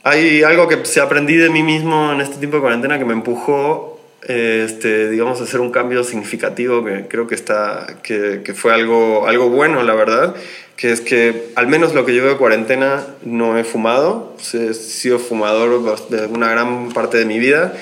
Hay 0.08 0.44
algo 0.44 0.68
que 0.68 0.86
se 0.86 1.02
aprendí 1.02 1.36
de 1.36 1.50
mí 1.50 1.64
mismo 1.64 2.14
en 2.14 2.22
este 2.22 2.38
tiempo 2.38 2.58
de 2.58 2.62
cuarentena 2.62 3.00
que 3.00 3.06
me 3.06 3.14
empujó, 3.14 4.00
este, 4.22 5.10
digamos, 5.10 5.42
a 5.42 5.46
hacer 5.46 5.60
un 5.60 5.72
cambio 5.72 6.04
significativo 6.04 6.86
que 6.86 7.08
creo 7.08 7.26
que, 7.26 7.34
está, 7.34 7.88
que, 8.04 8.42
que, 8.46 8.54
fue 8.54 8.72
algo, 8.72 9.28
algo 9.28 9.50
bueno, 9.50 9.82
la 9.82 9.96
verdad, 9.96 10.36
que 10.78 10.92
es 10.92 11.02
que 11.02 11.48
al 11.56 11.66
menos 11.66 11.96
lo 11.96 12.06
que 12.06 12.12
llevo 12.12 12.28
de 12.28 12.38
cuarentena 12.38 13.04
no 13.24 13.58
he 13.58 13.64
fumado, 13.64 14.38
he 14.54 14.76
sido 14.76 15.18
fumador 15.18 15.98
de 16.10 16.28
una 16.28 16.52
gran 16.52 16.90
parte 16.90 17.18
de 17.18 17.26
mi 17.26 17.40
vida. 17.40 17.74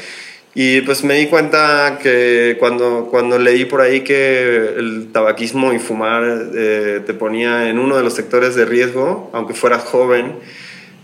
Y 0.55 0.79
pues 0.79 1.03
me 1.03 1.15
di 1.15 1.27
cuenta 1.27 1.99
que 2.01 2.55
cuando, 2.57 3.09
cuando 3.11 3.37
leí 3.37 3.65
por 3.65 3.81
ahí 3.81 3.99
que 3.99 4.75
el 4.77 5.09
tabaquismo 5.11 5.73
y 5.73 5.79
fumar 5.79 6.23
eh, 6.55 7.01
te 7.05 7.13
ponía 7.13 7.69
en 7.69 7.79
uno 7.79 7.97
de 7.97 8.03
los 8.03 8.13
sectores 8.13 8.55
de 8.55 8.63
riesgo, 8.63 9.29
aunque 9.33 9.53
fueras 9.53 9.83
joven, 9.83 10.37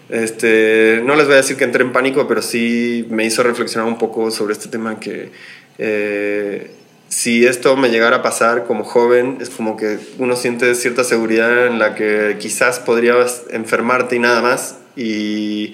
este, 0.09 1.01
no 1.05 1.15
les 1.15 1.25
voy 1.25 1.35
a 1.35 1.37
decir 1.37 1.55
que 1.55 1.63
entré 1.63 1.83
en 1.83 1.91
pánico, 1.91 2.27
pero 2.27 2.41
sí 2.41 3.05
me 3.09 3.25
hizo 3.25 3.43
reflexionar 3.43 3.87
un 3.87 3.97
poco 3.97 4.31
sobre 4.31 4.53
este 4.53 4.67
tema 4.67 4.99
que 4.99 5.31
eh, 5.77 6.71
si 7.09 7.45
esto 7.45 7.75
me 7.77 7.89
llegara 7.89 8.17
a 8.17 8.21
pasar 8.21 8.65
como 8.65 8.83
joven, 8.83 9.37
es 9.41 9.49
como 9.49 9.77
que 9.77 9.99
uno 10.17 10.35
siente 10.35 10.73
cierta 10.75 11.03
seguridad 11.03 11.67
en 11.67 11.79
la 11.79 11.95
que 11.95 12.37
quizás 12.39 12.79
podrías 12.79 13.43
enfermarte 13.51 14.15
y 14.15 14.19
nada 14.19 14.41
más 14.41 14.77
y, 14.95 15.73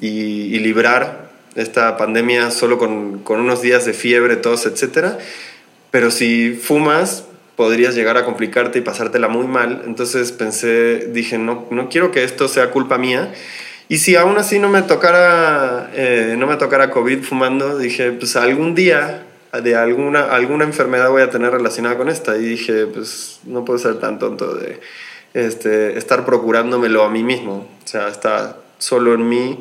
y, 0.00 0.58
librar 0.58 1.30
esta 1.54 1.96
pandemia 1.96 2.50
solo 2.50 2.78
con, 2.78 3.20
con, 3.20 3.40
unos 3.40 3.62
días 3.62 3.84
de 3.84 3.92
fiebre, 3.92 4.36
tos, 4.36 4.66
etc. 4.66 5.14
Pero 5.90 6.10
si 6.10 6.52
fumas, 6.52 7.24
podrías 7.56 7.94
llegar 7.94 8.16
a 8.16 8.24
complicarte 8.24 8.78
y 8.78 8.82
pasártela 8.82 9.28
muy 9.28 9.46
mal. 9.46 9.82
Entonces 9.84 10.32
pensé, 10.32 11.08
dije, 11.12 11.38
no, 11.38 11.66
no 11.70 11.88
quiero 11.88 12.10
que 12.10 12.24
esto 12.24 12.48
sea 12.48 12.70
culpa 12.70 12.98
mía. 12.98 13.32
Y 13.88 13.98
si 13.98 14.16
aún 14.16 14.38
así 14.38 14.58
no 14.58 14.68
me 14.68 14.82
tocara, 14.82 15.90
eh, 15.94 16.34
no 16.38 16.46
me 16.46 16.56
tocara 16.56 16.90
COVID 16.90 17.22
fumando, 17.22 17.78
dije, 17.78 18.12
pues 18.12 18.36
algún 18.36 18.74
día 18.74 19.26
de 19.52 19.76
alguna, 19.76 20.24
alguna 20.24 20.64
enfermedad 20.64 21.10
voy 21.10 21.22
a 21.22 21.28
tener 21.28 21.50
relacionada 21.50 21.98
con 21.98 22.08
esta. 22.08 22.36
Y 22.38 22.42
dije, 22.42 22.86
pues 22.86 23.40
no 23.44 23.64
puedo 23.64 23.78
ser 23.78 24.00
tan 24.00 24.18
tonto 24.18 24.54
de 24.54 24.80
este, 25.34 25.98
estar 25.98 26.24
procurándomelo 26.24 27.02
a 27.02 27.10
mí 27.10 27.22
mismo. 27.22 27.68
O 27.84 27.86
sea, 27.86 28.08
está 28.08 28.56
solo 28.78 29.14
en 29.14 29.28
mí. 29.28 29.58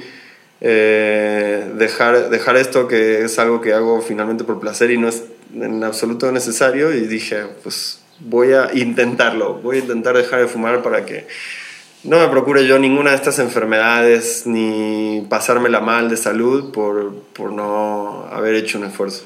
Eh, 0.64 1.72
dejar, 1.76 2.30
dejar 2.30 2.56
esto 2.56 2.88
que 2.88 3.24
es 3.24 3.40
algo 3.40 3.62
que 3.62 3.74
hago 3.74 4.00
finalmente 4.02 4.44
por 4.44 4.60
placer 4.60 4.92
y 4.92 4.98
no 4.98 5.10
es 5.10 5.24
en 5.54 5.84
absoluto 5.84 6.32
necesario 6.32 6.94
y 6.94 7.02
dije, 7.08 7.44
pues 7.64 8.00
voy 8.20 8.54
a 8.54 8.70
intentarlo, 8.74 9.56
voy 9.56 9.78
a 9.78 9.80
intentar 9.80 10.16
dejar 10.16 10.42
de 10.42 10.48
fumar 10.48 10.82
para 10.82 11.06
que 11.06 11.28
no 12.04 12.20
me 12.20 12.28
procure 12.30 12.66
yo 12.66 12.80
ninguna 12.80 13.12
de 13.12 13.18
estas 13.18 13.40
enfermedades 13.40 14.44
ni 14.46 15.26
pasármela 15.30 15.82
mal 15.82 16.10
de 16.10 16.18
salud 16.18 16.72
por, 16.72 17.14
por 17.34 17.52
no 17.52 18.26
haber 18.32 18.56
hecho 18.56 18.80
un 18.80 18.86
esfuerzo. 18.86 19.26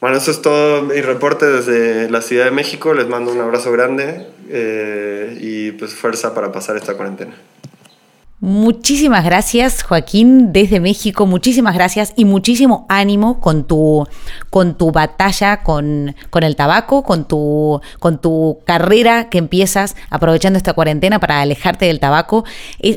Bueno, 0.00 0.18
eso 0.18 0.30
es 0.30 0.42
todo 0.42 0.82
mi 0.82 1.00
reporte 1.00 1.46
desde 1.46 2.10
la 2.10 2.20
Ciudad 2.20 2.44
de 2.44 2.50
México. 2.50 2.94
Les 2.94 3.08
mando 3.08 3.32
un 3.32 3.40
abrazo 3.40 3.72
grande 3.72 4.26
eh, 4.50 5.36
y 5.40 5.72
pues 5.72 5.94
fuerza 5.94 6.34
para 6.34 6.52
pasar 6.52 6.76
esta 6.76 6.94
cuarentena. 6.94 7.34
Muchísimas 8.46 9.24
gracias, 9.24 9.82
Joaquín, 9.82 10.52
desde 10.52 10.78
México. 10.78 11.26
Muchísimas 11.26 11.74
gracias 11.74 12.12
y 12.14 12.24
muchísimo 12.24 12.86
ánimo 12.88 13.40
con 13.40 13.66
tu, 13.66 14.06
con 14.50 14.78
tu 14.78 14.92
batalla 14.92 15.64
con, 15.64 16.14
con 16.30 16.44
el 16.44 16.54
tabaco, 16.54 17.02
con 17.02 17.26
tu, 17.26 17.80
con 17.98 18.20
tu 18.20 18.60
carrera 18.64 19.30
que 19.30 19.38
empiezas 19.38 19.96
aprovechando 20.10 20.58
esta 20.58 20.74
cuarentena 20.74 21.18
para 21.18 21.40
alejarte 21.40 21.86
del 21.86 21.98
tabaco. 21.98 22.44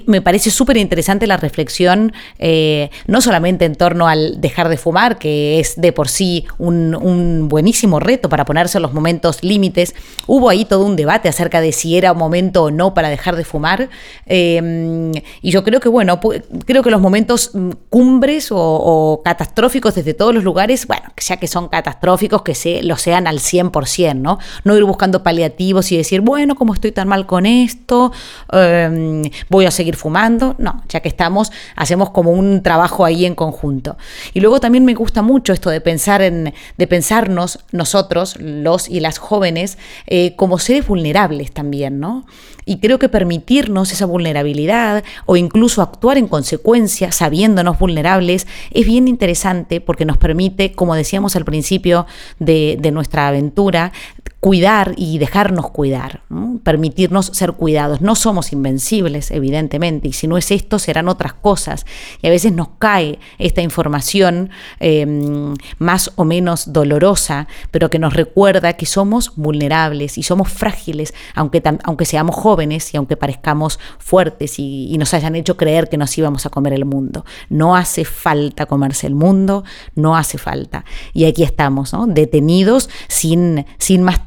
me 0.05 0.21
parece 0.21 0.51
súper 0.51 0.77
interesante 0.77 1.25
la 1.25 1.37
reflexión, 1.37 2.13
eh, 2.37 2.91
no 3.07 3.19
solamente 3.19 3.65
en 3.65 3.73
torno 3.73 4.07
al 4.07 4.39
dejar 4.41 4.69
de 4.69 4.77
fumar, 4.77 5.17
que 5.17 5.59
es 5.59 5.81
de 5.81 5.91
por 5.91 6.09
sí 6.09 6.45
un, 6.59 7.47
buenísimo 7.49 7.99
reto 7.99 8.29
para 8.29 8.45
ponerse 8.45 8.79
los 8.79 8.93
momentos 8.93 9.43
límites. 9.43 9.95
Hubo 10.27 10.47
ahí 10.47 10.63
todo 10.65 10.85
un 10.85 10.95
debate 10.95 11.27
acerca 11.27 11.59
de 11.59 11.71
si 11.71 11.97
era 11.97 12.11
un 12.11 12.19
momento 12.19 12.65
o 12.65 12.69
no 12.69 12.93
para 12.93 13.09
dejar 13.09 13.35
de 13.35 13.45
fumar. 13.45 13.89
Eh, 14.27 15.11
y 15.41 15.51
yo 15.51 15.63
creo 15.63 15.79
que, 15.79 15.89
bueno, 15.89 16.19
creo 16.65 16.83
que 16.83 16.89
los 16.89 17.01
momentos 17.01 17.51
mm, 17.53 17.69
cumbres 17.89 18.49
o, 18.51 19.21
catastróficos 19.23 19.95
desde 19.95 20.13
todos 20.13 20.33
los 20.33 20.43
lugares, 20.43 20.87
bueno, 20.87 21.03
ya 21.17 21.37
que 21.37 21.47
son 21.47 21.69
catastróficos, 21.69 22.41
que 22.41 22.55
se, 22.55 22.83
lo 22.83 22.97
sean 22.97 23.27
al 23.27 23.39
100%, 23.39 24.15
¿no? 24.15 24.39
No 24.63 24.77
ir 24.77 24.83
buscando 24.83 25.23
paliativos 25.23 25.91
y 25.91 25.97
decir, 25.97 26.21
bueno, 26.21 26.55
como 26.55 26.73
estoy 26.73 26.91
tan 26.91 27.07
mal 27.07 27.25
con 27.25 27.45
esto, 27.45 28.11
em, 28.51 29.23
voy 29.49 29.65
a 29.65 29.71
seguir 29.71 29.95
fumando. 29.95 30.55
No, 30.57 30.83
ya 30.89 30.99
que 31.01 31.09
estamos, 31.09 31.51
hacemos 31.75 32.09
como 32.09 32.31
un 32.31 32.63
trabajo 32.63 33.05
ahí 33.05 33.25
en 33.25 33.35
conjunto. 33.35 33.97
Y 34.33 34.39
luego 34.39 34.59
también 34.59 34.85
me 34.85 34.93
gusta 34.93 35.21
mucho 35.21 35.53
esto 35.53 35.69
de 35.69 35.81
pensar 35.81 36.21
en, 36.21 36.53
de 36.77 36.87
pensarnos 36.87 37.59
nosotros, 37.71 38.35
los 38.39 38.89
y 38.89 38.99
las 38.99 39.17
jóvenes, 39.17 39.77
eh, 40.07 40.35
como 40.35 40.59
seres 40.59 40.87
vulnerables 40.87 41.51
también, 41.51 41.99
¿no? 41.99 42.25
Y 42.69 42.77
creo 42.77 42.99
que 42.99 43.09
permitirnos 43.09 43.91
esa 43.91 44.05
vulnerabilidad 44.05 45.03
o 45.25 45.35
incluso 45.35 45.81
actuar 45.81 46.19
en 46.19 46.27
consecuencia 46.27 47.11
sabiéndonos 47.11 47.79
vulnerables 47.79 48.45
es 48.69 48.85
bien 48.85 49.07
interesante 49.07 49.81
porque 49.81 50.05
nos 50.05 50.17
permite, 50.17 50.73
como 50.73 50.93
decíamos 50.93 51.35
al 51.35 51.45
principio 51.45 52.05
de, 52.37 52.77
de 52.79 52.91
nuestra 52.91 53.27
aventura, 53.27 53.91
cuidar 54.39 54.93
y 54.95 55.17
dejarnos 55.17 55.69
cuidar, 55.69 56.21
permitirnos 56.63 57.25
ser 57.27 57.53
cuidados. 57.53 57.99
No 57.99 58.15
somos 58.15 58.53
invencibles, 58.53 59.31
evidentemente, 59.31 60.07
y 60.07 60.13
si 60.13 60.27
no 60.27 60.37
es 60.37 60.51
esto, 60.51 60.79
serán 60.79 61.09
otras 61.09 61.33
cosas. 61.33 61.85
Y 62.21 62.27
a 62.27 62.29
veces 62.29 62.53
nos 62.53 62.69
cae 62.79 63.19
esta 63.37 63.61
información 63.61 64.49
em, 64.79 65.55
más 65.77 66.11
o 66.15 66.23
menos 66.23 66.71
dolorosa, 66.71 67.47
pero 67.71 67.89
que 67.89 67.99
nos 67.99 68.13
recuerda 68.13 68.73
que 68.73 68.85
somos 68.85 69.33
vulnerables 69.35 70.17
y 70.17 70.23
somos 70.23 70.49
frágiles, 70.49 71.13
aunque, 71.35 71.61
aunque 71.83 72.05
seamos 72.05 72.35
jóvenes 72.35 72.93
y 72.93 72.97
aunque 72.97 73.17
parezcamos 73.17 73.77
fuertes 73.97 74.57
y, 74.57 74.95
nos 74.99 75.13
hayan 75.13 75.37
hecho 75.37 75.55
creer 75.55 75.87
que 75.87 75.95
nos 75.95 76.17
íbamos 76.17 76.45
a 76.45 76.49
comer 76.49 76.73
el 76.73 76.83
mundo. 76.83 77.23
No 77.47 77.77
hace 77.77 78.03
falta 78.03 78.65
comerse 78.65 79.07
el 79.07 79.15
mundo, 79.15 79.63
no 79.95 80.17
hace 80.17 80.37
falta. 80.37 80.83
Y 81.13 81.23
aquí 81.23 81.43
estamos, 81.43 81.95
detenidos 82.07 82.89
sin, 83.07 83.65
sin 83.77 84.03
más 84.03 84.19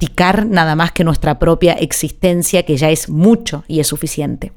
nada 0.46 0.74
más 0.76 0.92
que 0.92 1.04
nuestra 1.04 1.38
propia 1.38 1.72
existencia, 1.74 2.64
que 2.64 2.76
ya 2.76 2.90
es 2.90 3.08
mucho 3.08 3.64
y 3.68 3.80
es 3.80 3.86
suficiente. 3.86 4.52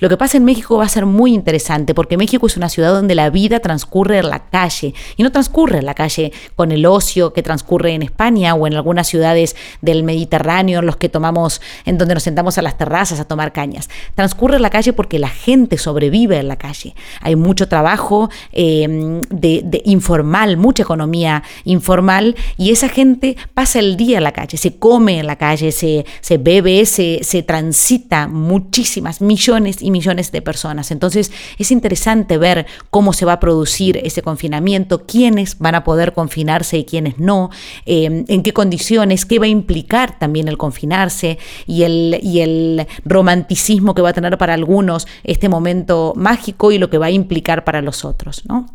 Lo 0.00 0.08
que 0.08 0.16
pasa 0.16 0.36
en 0.36 0.44
México 0.44 0.78
va 0.78 0.84
a 0.84 0.88
ser 0.88 1.06
muy 1.06 1.34
interesante 1.34 1.94
porque 1.94 2.16
México 2.16 2.46
es 2.46 2.56
una 2.56 2.68
ciudad 2.68 2.92
donde 2.92 3.14
la 3.14 3.30
vida 3.30 3.60
transcurre 3.60 4.18
en 4.18 4.28
la 4.28 4.48
calle 4.50 4.94
y 5.16 5.22
no 5.22 5.30
transcurre 5.30 5.78
en 5.78 5.86
la 5.86 5.94
calle 5.94 6.32
con 6.56 6.72
el 6.72 6.86
ocio 6.86 7.32
que 7.32 7.42
transcurre 7.42 7.92
en 7.92 8.02
España 8.02 8.54
o 8.54 8.66
en 8.66 8.74
algunas 8.74 9.06
ciudades 9.06 9.56
del 9.80 10.02
Mediterráneo 10.02 10.80
en 10.80 10.86
los 10.86 10.96
que 10.96 11.08
tomamos, 11.08 11.60
en 11.84 11.98
donde 11.98 12.14
nos 12.14 12.22
sentamos 12.22 12.58
a 12.58 12.62
las 12.62 12.78
terrazas 12.78 13.20
a 13.20 13.24
tomar 13.24 13.52
cañas. 13.52 13.88
Transcurre 14.14 14.56
en 14.56 14.62
la 14.62 14.70
calle 14.70 14.92
porque 14.92 15.18
la 15.18 15.28
gente 15.28 15.78
sobrevive 15.78 16.38
en 16.38 16.48
la 16.48 16.56
calle. 16.56 16.94
Hay 17.20 17.36
mucho 17.36 17.68
trabajo 17.68 18.30
eh, 18.52 19.20
de, 19.30 19.82
informal, 19.84 20.56
mucha 20.56 20.82
economía 20.82 21.42
informal 21.64 22.36
y 22.56 22.70
esa 22.70 22.88
gente 22.88 23.36
pasa 23.54 23.78
el 23.78 23.96
día 23.96 24.18
en 24.18 24.24
la 24.24 24.32
calle, 24.32 24.56
se 24.56 24.76
come 24.76 25.18
en 25.18 25.26
la 25.26 25.36
calle, 25.36 25.72
se, 25.72 26.04
se 26.20 26.38
bebe, 26.38 26.84
se, 26.86 27.20
se 27.22 27.42
transita 27.42 28.26
muchísimas 28.26 29.20
millones 29.20 29.41
y 29.80 29.90
millones 29.90 30.30
de 30.30 30.40
personas. 30.40 30.90
Entonces 30.90 31.32
es 31.58 31.70
interesante 31.70 32.38
ver 32.38 32.66
cómo 32.90 33.12
se 33.12 33.24
va 33.24 33.34
a 33.34 33.40
producir 33.40 33.98
ese 34.04 34.22
confinamiento, 34.22 35.04
quiénes 35.04 35.58
van 35.58 35.74
a 35.74 35.84
poder 35.84 36.12
confinarse 36.12 36.78
y 36.78 36.84
quiénes 36.84 37.18
no, 37.18 37.50
em, 37.84 38.24
en 38.28 38.42
qué 38.42 38.52
condiciones, 38.52 39.26
qué 39.26 39.38
va 39.38 39.46
a 39.46 39.48
implicar 39.48 40.18
también 40.18 40.48
el 40.48 40.58
confinarse 40.58 41.38
y 41.66 41.82
el, 41.82 42.20
y 42.22 42.40
el 42.40 42.86
romanticismo 43.04 43.94
que 43.94 44.02
va 44.02 44.10
a 44.10 44.12
tener 44.12 44.38
para 44.38 44.54
algunos 44.54 45.06
este 45.24 45.48
momento 45.48 46.12
mágico 46.16 46.70
y 46.70 46.78
lo 46.78 46.88
que 46.88 46.98
va 46.98 47.06
a 47.06 47.10
implicar 47.10 47.64
para 47.64 47.82
los 47.82 48.04
otros, 48.04 48.42
¿no? 48.46 48.66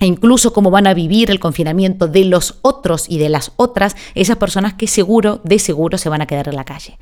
e 0.00 0.06
incluso 0.06 0.52
cómo 0.52 0.70
van 0.70 0.88
a 0.88 0.94
vivir 0.94 1.30
el 1.30 1.38
confinamiento 1.38 2.08
de 2.08 2.24
los 2.24 2.58
otros 2.62 3.06
y 3.08 3.18
de 3.18 3.28
las 3.28 3.52
otras, 3.56 3.94
esas 4.14 4.38
personas 4.38 4.74
que 4.74 4.88
seguro, 4.88 5.40
de 5.44 5.58
seguro, 5.60 5.98
se 5.98 6.08
van 6.08 6.20
a 6.20 6.26
quedar 6.26 6.48
en 6.48 6.56
la 6.56 6.64
calle. 6.64 6.98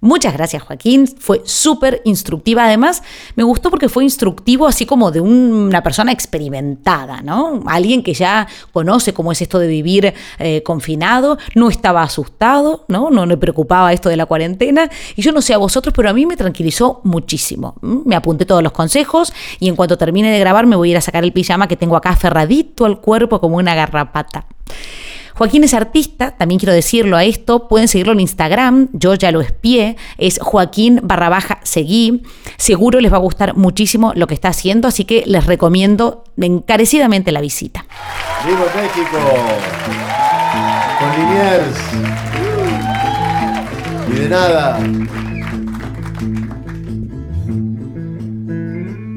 Muchas 0.00 0.34
gracias 0.34 0.62
Joaquín, 0.62 1.08
fue 1.08 1.40
súper 1.44 2.02
instructiva. 2.04 2.66
Además, 2.66 3.02
me 3.34 3.44
gustó 3.44 3.70
porque 3.70 3.88
fue 3.88 4.04
instructivo 4.04 4.66
así 4.66 4.84
como 4.84 5.10
de 5.10 5.20
una 5.20 5.82
persona 5.82 6.12
experimentada, 6.12 7.22
¿no? 7.22 7.62
Alguien 7.66 8.02
que 8.02 8.12
ya 8.12 8.46
conoce 8.72 9.14
cómo 9.14 9.32
es 9.32 9.40
esto 9.40 9.58
de 9.58 9.66
vivir 9.68 10.12
eh, 10.38 10.62
confinado, 10.62 11.38
no 11.54 11.70
estaba 11.70 12.02
asustado, 12.02 12.84
¿no? 12.88 13.10
No 13.10 13.24
le 13.24 13.38
preocupaba 13.38 13.92
esto 13.94 14.10
de 14.10 14.16
la 14.16 14.26
cuarentena. 14.26 14.90
Y 15.16 15.22
yo 15.22 15.32
no 15.32 15.40
sé 15.40 15.54
a 15.54 15.58
vosotros, 15.58 15.94
pero 15.96 16.10
a 16.10 16.12
mí 16.12 16.26
me 16.26 16.36
tranquilizó 16.36 17.00
muchísimo. 17.02 17.76
Me 17.80 18.16
apunté 18.16 18.44
todos 18.44 18.62
los 18.62 18.72
consejos 18.72 19.32
y 19.60 19.68
en 19.68 19.76
cuanto 19.76 19.96
termine 19.96 20.30
de 20.30 20.38
grabar 20.38 20.66
me 20.66 20.76
voy 20.76 20.88
a 20.88 20.92
ir 20.92 20.96
a 20.98 21.00
sacar 21.00 21.24
el 21.24 21.32
pijama 21.32 21.68
que 21.68 21.76
tengo 21.76 21.96
acá 21.96 22.10
aferradito 22.10 22.84
al 22.84 23.00
cuerpo 23.00 23.40
como 23.40 23.56
una 23.56 23.74
garrapata. 23.74 24.44
Joaquín 25.36 25.64
es 25.64 25.74
artista, 25.74 26.30
también 26.30 26.58
quiero 26.58 26.72
decirlo 26.72 27.14
a 27.14 27.24
esto, 27.24 27.68
pueden 27.68 27.88
seguirlo 27.88 28.14
en 28.14 28.20
Instagram, 28.20 28.88
yo 28.94 29.14
ya 29.14 29.30
lo 29.30 29.42
espié, 29.42 29.96
es 30.16 30.38
Joaquín 30.40 31.00
barra 31.02 31.28
baja 31.28 31.60
seguí, 31.62 32.22
seguro 32.56 33.00
les 33.00 33.12
va 33.12 33.16
a 33.18 33.20
gustar 33.20 33.54
muchísimo 33.54 34.12
lo 34.16 34.26
que 34.26 34.32
está 34.32 34.48
haciendo, 34.48 34.88
así 34.88 35.04
que 35.04 35.24
les 35.26 35.44
recomiendo 35.44 36.24
encarecidamente 36.38 37.32
la 37.32 37.42
visita. 37.42 37.84
¡Viva 38.46 38.64
México! 38.74 39.18
Con 40.98 41.10
Liniers. 41.20 41.78
Y 44.08 44.18
de 44.18 44.28
nada. 44.30 44.78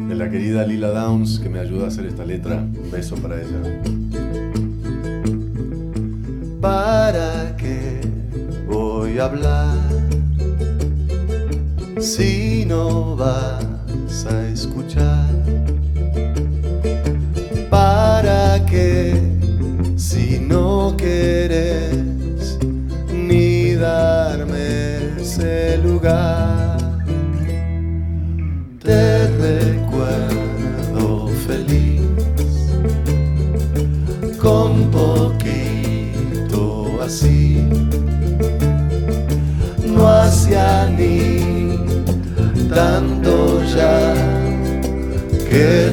De 0.09 0.15
la 0.15 0.29
querida 0.29 0.65
Lila 0.65 0.89
Downs 0.89 1.39
que 1.39 1.47
me 1.47 1.59
ayuda 1.59 1.85
a 1.85 1.87
hacer 1.87 2.05
esta 2.05 2.25
letra. 2.25 2.55
Un 2.55 2.91
beso 2.91 3.15
para 3.15 3.35
ella. 3.37 4.48
¿Para 6.61 7.55
qué 7.55 8.01
voy 8.67 9.17
a 9.17 9.25
hablar 9.25 9.77
si 12.01 12.65
no 12.65 13.15
vas 13.15 14.25
a 14.25 14.47
escuchar? 14.47 15.38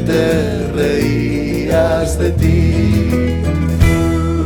Te 0.07 0.69
reías 0.75 2.19
de 2.19 2.31
ti. 2.31 3.43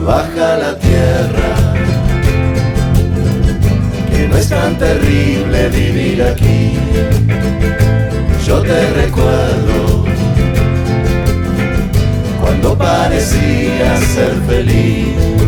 Baja 0.04 0.56
la 0.56 0.78
tierra, 0.78 1.52
que 4.10 4.28
no 4.28 4.36
es 4.36 4.48
tan 4.48 4.76
terrible 4.78 5.68
vivir 5.68 6.22
aquí. 6.22 6.78
Yo 8.46 8.62
te 8.62 8.90
recuerdo 9.02 10.04
cuando 12.40 12.76
parecías 12.76 14.00
ser 14.14 14.34
feliz 14.48 15.40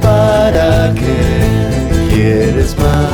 ¿Para 0.00 0.92
qué 0.94 2.14
quieres 2.14 2.76
más? 2.78 3.10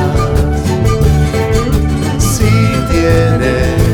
Si 2.19 2.49
tienes 2.91 3.86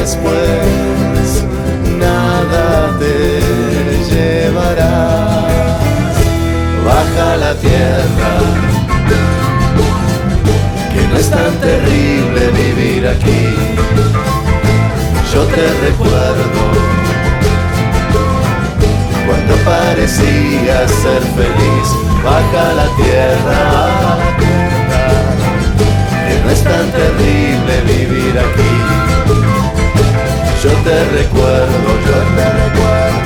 después 0.00 1.44
nada 1.98 2.98
te 2.98 3.14
llevará? 4.10 5.46
Baja 6.84 7.36
la 7.36 7.54
tierra, 7.54 8.32
que 10.92 11.02
no 11.08 11.16
es 11.16 11.30
tan 11.30 11.52
terrible 11.60 12.40
vivir 12.62 13.06
aquí 13.06 13.70
yo 15.32 15.44
te 15.44 15.62
recuerdo 15.86 16.60
cuando 19.26 19.54
parecías 19.64 20.90
ser 20.90 21.22
feliz, 21.38 21.88
baja 22.24 22.74
la 22.74 22.88
tierra, 22.96 24.18
que 26.26 26.40
no 26.42 26.50
es 26.50 26.64
tan 26.64 26.90
terrible 26.90 27.80
vivir 27.86 28.38
aquí. 28.38 29.29
Yo 30.62 30.70
te 30.84 31.04
recuerdo, 31.06 31.88
yo 32.06 32.18
te 32.36 32.44
recuerdo 32.44 33.20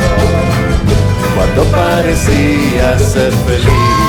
cuando 1.35 1.65
parecías 1.65 3.03
ser 3.03 3.33
feliz. 3.33 4.04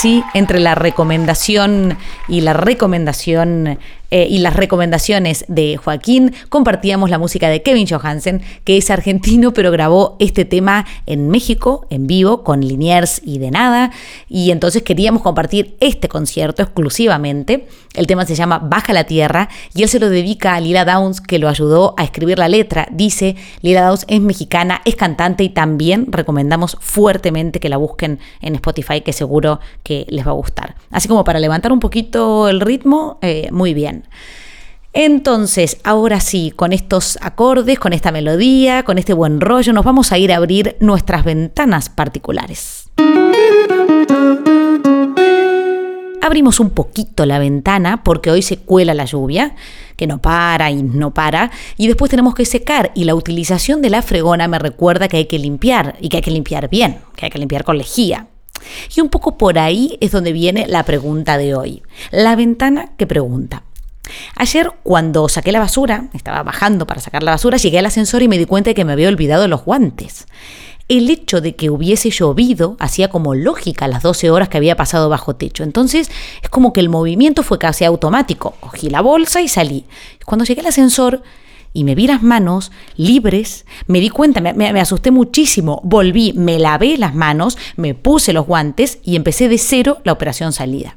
Tierra. 0.00 0.15
Entre 0.34 0.60
la 0.60 0.74
recomendación 0.74 1.96
y 2.28 2.40
la 2.40 2.52
recomendación 2.52 3.78
eh, 4.12 4.28
y 4.30 4.38
las 4.38 4.54
recomendaciones 4.54 5.44
de 5.48 5.76
Joaquín, 5.76 6.32
compartíamos 6.48 7.10
la 7.10 7.18
música 7.18 7.48
de 7.48 7.62
Kevin 7.62 7.88
Johansen, 7.88 8.40
que 8.62 8.76
es 8.76 8.90
argentino, 8.90 9.52
pero 9.52 9.72
grabó 9.72 10.16
este 10.20 10.44
tema 10.44 10.86
en 11.06 11.28
México, 11.28 11.86
en 11.90 12.06
vivo, 12.06 12.44
con 12.44 12.60
Liniers 12.60 13.20
y 13.24 13.38
de 13.38 13.50
nada. 13.50 13.90
Y 14.28 14.52
entonces 14.52 14.82
queríamos 14.82 15.22
compartir 15.22 15.76
este 15.80 16.08
concierto 16.08 16.62
exclusivamente. 16.62 17.66
El 17.94 18.06
tema 18.06 18.24
se 18.26 18.36
llama 18.36 18.58
Baja 18.58 18.92
la 18.92 19.04
Tierra 19.04 19.48
y 19.74 19.82
él 19.82 19.88
se 19.88 19.98
lo 19.98 20.08
dedica 20.08 20.54
a 20.54 20.60
Lila 20.60 20.84
Downs, 20.84 21.20
que 21.20 21.40
lo 21.40 21.48
ayudó 21.48 21.94
a 21.96 22.04
escribir 22.04 22.38
la 22.38 22.48
letra. 22.48 22.86
Dice, 22.92 23.34
Lila 23.62 23.86
Downs 23.86 24.04
es 24.06 24.20
mexicana, 24.20 24.82
es 24.84 24.94
cantante 24.94 25.42
y 25.42 25.48
también 25.48 26.06
recomendamos 26.12 26.76
fuertemente 26.80 27.58
que 27.58 27.68
la 27.68 27.76
busquen 27.76 28.20
en 28.40 28.54
Spotify, 28.54 29.00
que 29.00 29.12
seguro 29.12 29.58
que 29.82 30.06
les 30.16 30.26
va 30.26 30.30
a 30.30 30.34
gustar. 30.34 30.74
Así 30.90 31.08
como 31.08 31.24
para 31.24 31.38
levantar 31.38 31.72
un 31.72 31.80
poquito 31.80 32.48
el 32.48 32.60
ritmo, 32.60 33.18
eh, 33.22 33.48
muy 33.52 33.74
bien. 33.74 34.04
Entonces, 34.98 35.76
ahora 35.84 36.20
sí, 36.20 36.54
con 36.56 36.72
estos 36.72 37.18
acordes, 37.20 37.78
con 37.78 37.92
esta 37.92 38.12
melodía, 38.12 38.82
con 38.82 38.96
este 38.96 39.12
buen 39.12 39.42
rollo, 39.42 39.74
nos 39.74 39.84
vamos 39.84 40.10
a 40.10 40.16
ir 40.16 40.32
a 40.32 40.36
abrir 40.36 40.76
nuestras 40.80 41.22
ventanas 41.22 41.90
particulares. 41.90 42.88
Abrimos 46.22 46.60
un 46.60 46.70
poquito 46.70 47.26
la 47.26 47.38
ventana 47.38 48.02
porque 48.02 48.30
hoy 48.30 48.40
se 48.40 48.56
cuela 48.56 48.94
la 48.94 49.04
lluvia, 49.04 49.54
que 49.96 50.06
no 50.06 50.22
para 50.22 50.70
y 50.70 50.82
no 50.82 51.12
para, 51.12 51.50
y 51.76 51.88
después 51.88 52.10
tenemos 52.10 52.34
que 52.34 52.46
secar 52.46 52.90
y 52.94 53.04
la 53.04 53.14
utilización 53.14 53.82
de 53.82 53.90
la 53.90 54.00
fregona 54.00 54.48
me 54.48 54.58
recuerda 54.58 55.08
que 55.08 55.18
hay 55.18 55.26
que 55.26 55.38
limpiar 55.38 55.96
y 56.00 56.08
que 56.08 56.16
hay 56.16 56.22
que 56.22 56.30
limpiar 56.30 56.70
bien, 56.70 57.00
que 57.16 57.26
hay 57.26 57.30
que 57.30 57.38
limpiar 57.38 57.64
con 57.64 57.76
lejía. 57.76 58.28
Y 58.94 59.00
un 59.00 59.08
poco 59.08 59.38
por 59.38 59.58
ahí 59.58 59.98
es 60.00 60.12
donde 60.12 60.32
viene 60.32 60.66
la 60.66 60.84
pregunta 60.84 61.38
de 61.38 61.54
hoy. 61.54 61.82
La 62.10 62.36
ventana 62.36 62.92
que 62.96 63.06
pregunta. 63.06 63.62
Ayer, 64.36 64.70
cuando 64.82 65.28
saqué 65.28 65.52
la 65.52 65.58
basura, 65.58 66.08
estaba 66.12 66.42
bajando 66.42 66.86
para 66.86 67.00
sacar 67.00 67.22
la 67.22 67.32
basura, 67.32 67.56
llegué 67.56 67.78
al 67.78 67.86
ascensor 67.86 68.22
y 68.22 68.28
me 68.28 68.38
di 68.38 68.46
cuenta 68.46 68.70
de 68.70 68.74
que 68.74 68.84
me 68.84 68.92
había 68.92 69.08
olvidado 69.08 69.48
los 69.48 69.64
guantes. 69.64 70.26
El 70.88 71.10
hecho 71.10 71.40
de 71.40 71.56
que 71.56 71.68
hubiese 71.68 72.10
llovido 72.10 72.76
hacía 72.78 73.08
como 73.08 73.34
lógica 73.34 73.88
las 73.88 74.04
12 74.04 74.30
horas 74.30 74.48
que 74.48 74.56
había 74.56 74.76
pasado 74.76 75.08
bajo 75.08 75.34
techo. 75.34 75.64
Entonces 75.64 76.10
es 76.42 76.48
como 76.48 76.72
que 76.72 76.78
el 76.78 76.88
movimiento 76.88 77.42
fue 77.42 77.58
casi 77.58 77.84
automático. 77.84 78.54
Cogí 78.60 78.88
la 78.88 79.00
bolsa 79.00 79.40
y 79.40 79.48
salí. 79.48 79.84
Cuando 80.24 80.44
llegué 80.44 80.60
al 80.60 80.68
ascensor 80.68 81.22
y 81.76 81.84
me 81.84 81.94
vi 81.94 82.06
las 82.06 82.22
manos 82.22 82.72
libres, 82.96 83.66
me 83.86 84.00
di 84.00 84.08
cuenta, 84.08 84.40
me, 84.40 84.80
asusté 84.80 85.10
muchísimo. 85.10 85.82
Volví, 85.84 86.32
me 86.32 86.58
lavé 86.58 86.96
las 86.96 87.14
manos, 87.14 87.58
me 87.76 87.94
puse 87.94 88.32
los 88.32 88.46
guantes 88.46 88.98
y 89.04 89.14
empecé 89.14 89.50
de 89.50 89.58
cero 89.58 89.98
la 90.02 90.12
operación 90.12 90.54
salida 90.54 90.96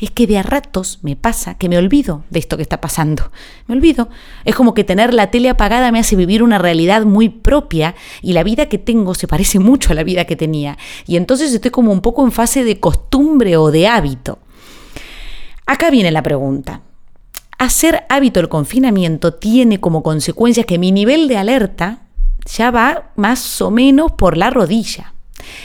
es 0.00 0.12
que 0.12 0.28
de 0.28 0.38
a 0.38 0.42
ratos 0.42 1.00
me 1.02 1.16
pasa 1.16 1.54
que 1.58 1.68
me 1.68 1.76
olvido 1.76 2.22
de 2.30 2.38
esto 2.38 2.56
que 2.56 2.62
está 2.62 2.80
pasando. 2.80 3.30
Me 3.66 3.74
olvido. 3.74 4.08
Es 4.44 4.54
como 4.54 4.72
que 4.72 4.84
tener 4.84 5.12
la 5.12 5.30
tele 5.30 5.48
apagada 5.48 5.90
me 5.90 5.98
hace 5.98 6.14
vivir 6.14 6.44
una 6.44 6.58
realidad 6.58 7.04
muy 7.04 7.28
propia 7.28 7.94
y 8.22 8.32
la 8.32 8.44
vida 8.44 8.66
que 8.66 8.78
tengo 8.78 9.14
se 9.14 9.26
parece 9.26 9.58
mucho 9.58 9.90
a 9.90 9.94
la 9.94 10.04
vida 10.04 10.26
que 10.26 10.36
tenía. 10.36 10.78
Y 11.06 11.16
entonces 11.16 11.52
estoy 11.52 11.72
como 11.72 11.92
un 11.92 12.00
poco 12.00 12.24
en 12.24 12.32
fase 12.32 12.62
de 12.62 12.78
costumbre 12.78 13.56
o 13.56 13.72
de 13.72 13.88
hábito. 13.88 14.38
Acá 15.66 15.90
viene 15.90 16.12
la 16.12 16.22
pregunta. 16.22 16.82
Hacer 17.64 18.04
hábito 18.10 18.40
el 18.40 18.50
confinamiento 18.50 19.32
tiene 19.32 19.80
como 19.80 20.02
consecuencia 20.02 20.64
que 20.64 20.78
mi 20.78 20.92
nivel 20.92 21.28
de 21.28 21.38
alerta 21.38 22.00
ya 22.44 22.70
va 22.70 23.12
más 23.16 23.62
o 23.62 23.70
menos 23.70 24.12
por 24.12 24.36
la 24.36 24.50
rodilla. 24.50 25.13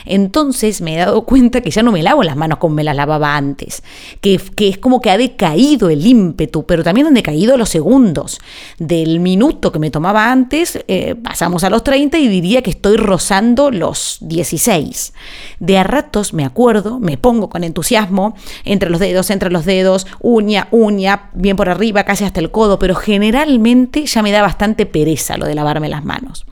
Entonces 0.04 0.80
me 0.80 0.94
he 0.94 0.98
dado 0.98 1.22
cuenta 1.22 1.60
que 1.60 1.70
ya 1.70 1.82
no 1.82 1.92
me 1.92 2.02
lavo 2.02 2.22
las 2.22 2.36
manos 2.36 2.58
como 2.58 2.74
me 2.74 2.84
las 2.84 2.96
lavaba 2.96 3.36
antes, 3.36 3.82
que, 4.20 4.40
es 4.56 4.78
como 4.78 5.00
que 5.00 5.10
ha 5.10 5.18
decaído 5.18 5.90
el 5.90 6.06
ímpetu, 6.06 6.64
pero 6.64 6.82
también 6.82 7.06
han 7.06 7.14
decaído 7.14 7.56
los 7.56 7.68
segundos. 7.68 8.40
Del 8.78 9.20
minuto 9.20 9.72
que 9.72 9.78
me 9.78 9.90
tomaba 9.90 10.30
antes, 10.30 10.82
eh, 10.88 11.14
pasamos 11.14 11.64
a 11.64 11.70
los 11.70 11.84
30 11.84 12.18
y 12.18 12.28
diría 12.28 12.62
que 12.62 12.70
estoy 12.70 12.96
rozando 12.96 13.70
los 13.70 14.18
16. 14.20 15.12
De 15.58 15.78
a 15.78 15.84
ratos 15.84 16.32
me 16.32 16.44
acuerdo, 16.44 16.98
me 16.98 17.16
pongo 17.16 17.48
con 17.48 17.64
entusiasmo, 17.64 18.34
entre 18.64 18.90
los 18.90 19.00
dedos, 19.00 19.30
entre 19.30 19.50
los 19.50 19.64
dedos, 19.64 20.06
uña, 20.20 20.68
uña, 20.70 21.30
bien 21.34 21.56
por 21.56 21.68
arriba, 21.68 22.04
casi 22.04 22.24
hasta 22.24 22.40
el 22.40 22.50
codo, 22.50 22.78
pero 22.78 22.94
generalmente 22.94 24.06
ya 24.06 24.22
me 24.22 24.32
da 24.32 24.42
bastante 24.42 24.86
pereza 24.86 25.36
lo 25.36 25.46
de 25.46 25.54
lavarme 25.54 25.88
las 25.88 26.04
manos. 26.04 26.46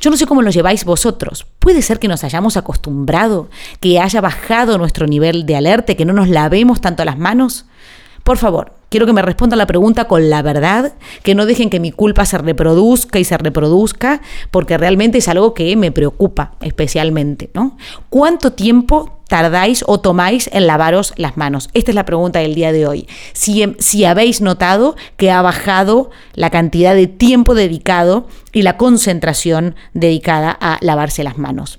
Yo 0.00 0.10
no 0.10 0.16
sé 0.16 0.26
cómo 0.26 0.40
lo 0.40 0.50
lleváis 0.50 0.86
vosotros. 0.86 1.46
Puede 1.58 1.82
ser 1.82 1.98
que 1.98 2.08
nos 2.08 2.24
hayamos 2.24 2.56
acostumbrado, 2.56 3.50
que 3.80 4.00
haya 4.00 4.22
bajado 4.22 4.78
nuestro 4.78 5.06
nivel 5.06 5.44
de 5.44 5.56
alerta, 5.56 5.94
que 5.94 6.06
no 6.06 6.14
nos 6.14 6.28
lavemos 6.28 6.80
tanto 6.80 7.04
las 7.04 7.18
manos. 7.18 7.66
Por 8.24 8.38
favor, 8.38 8.72
quiero 8.88 9.04
que 9.04 9.12
me 9.12 9.20
respondan 9.20 9.58
la 9.58 9.66
pregunta 9.66 10.06
con 10.06 10.30
la 10.30 10.40
verdad, 10.40 10.94
que 11.22 11.34
no 11.34 11.44
dejen 11.44 11.68
que 11.68 11.80
mi 11.80 11.92
culpa 11.92 12.24
se 12.24 12.38
reproduzca 12.38 13.18
y 13.18 13.24
se 13.24 13.36
reproduzca, 13.36 14.22
porque 14.50 14.78
realmente 14.78 15.18
es 15.18 15.28
algo 15.28 15.52
que 15.52 15.76
me 15.76 15.92
preocupa 15.92 16.52
especialmente, 16.62 17.50
¿no? 17.52 17.76
¿Cuánto 18.08 18.52
tiempo 18.52 19.19
tardáis 19.30 19.84
o 19.86 20.00
tomáis 20.00 20.50
en 20.52 20.66
lavaros 20.66 21.14
las 21.16 21.36
manos? 21.36 21.70
Esta 21.72 21.92
es 21.92 21.94
la 21.94 22.04
pregunta 22.04 22.40
del 22.40 22.56
día 22.56 22.72
de 22.72 22.86
hoy. 22.86 23.06
Si, 23.32 23.62
em, 23.62 23.76
si 23.78 24.04
habéis 24.04 24.40
notado 24.40 24.96
que 25.16 25.30
ha 25.30 25.40
bajado 25.40 26.10
la 26.34 26.50
cantidad 26.50 26.96
de 26.96 27.06
tiempo 27.06 27.54
dedicado 27.54 28.26
y 28.52 28.62
la 28.62 28.76
concentración 28.76 29.76
dedicada 29.94 30.50
a 30.60 30.78
lavarse 30.80 31.22
las 31.22 31.38
manos. 31.38 31.78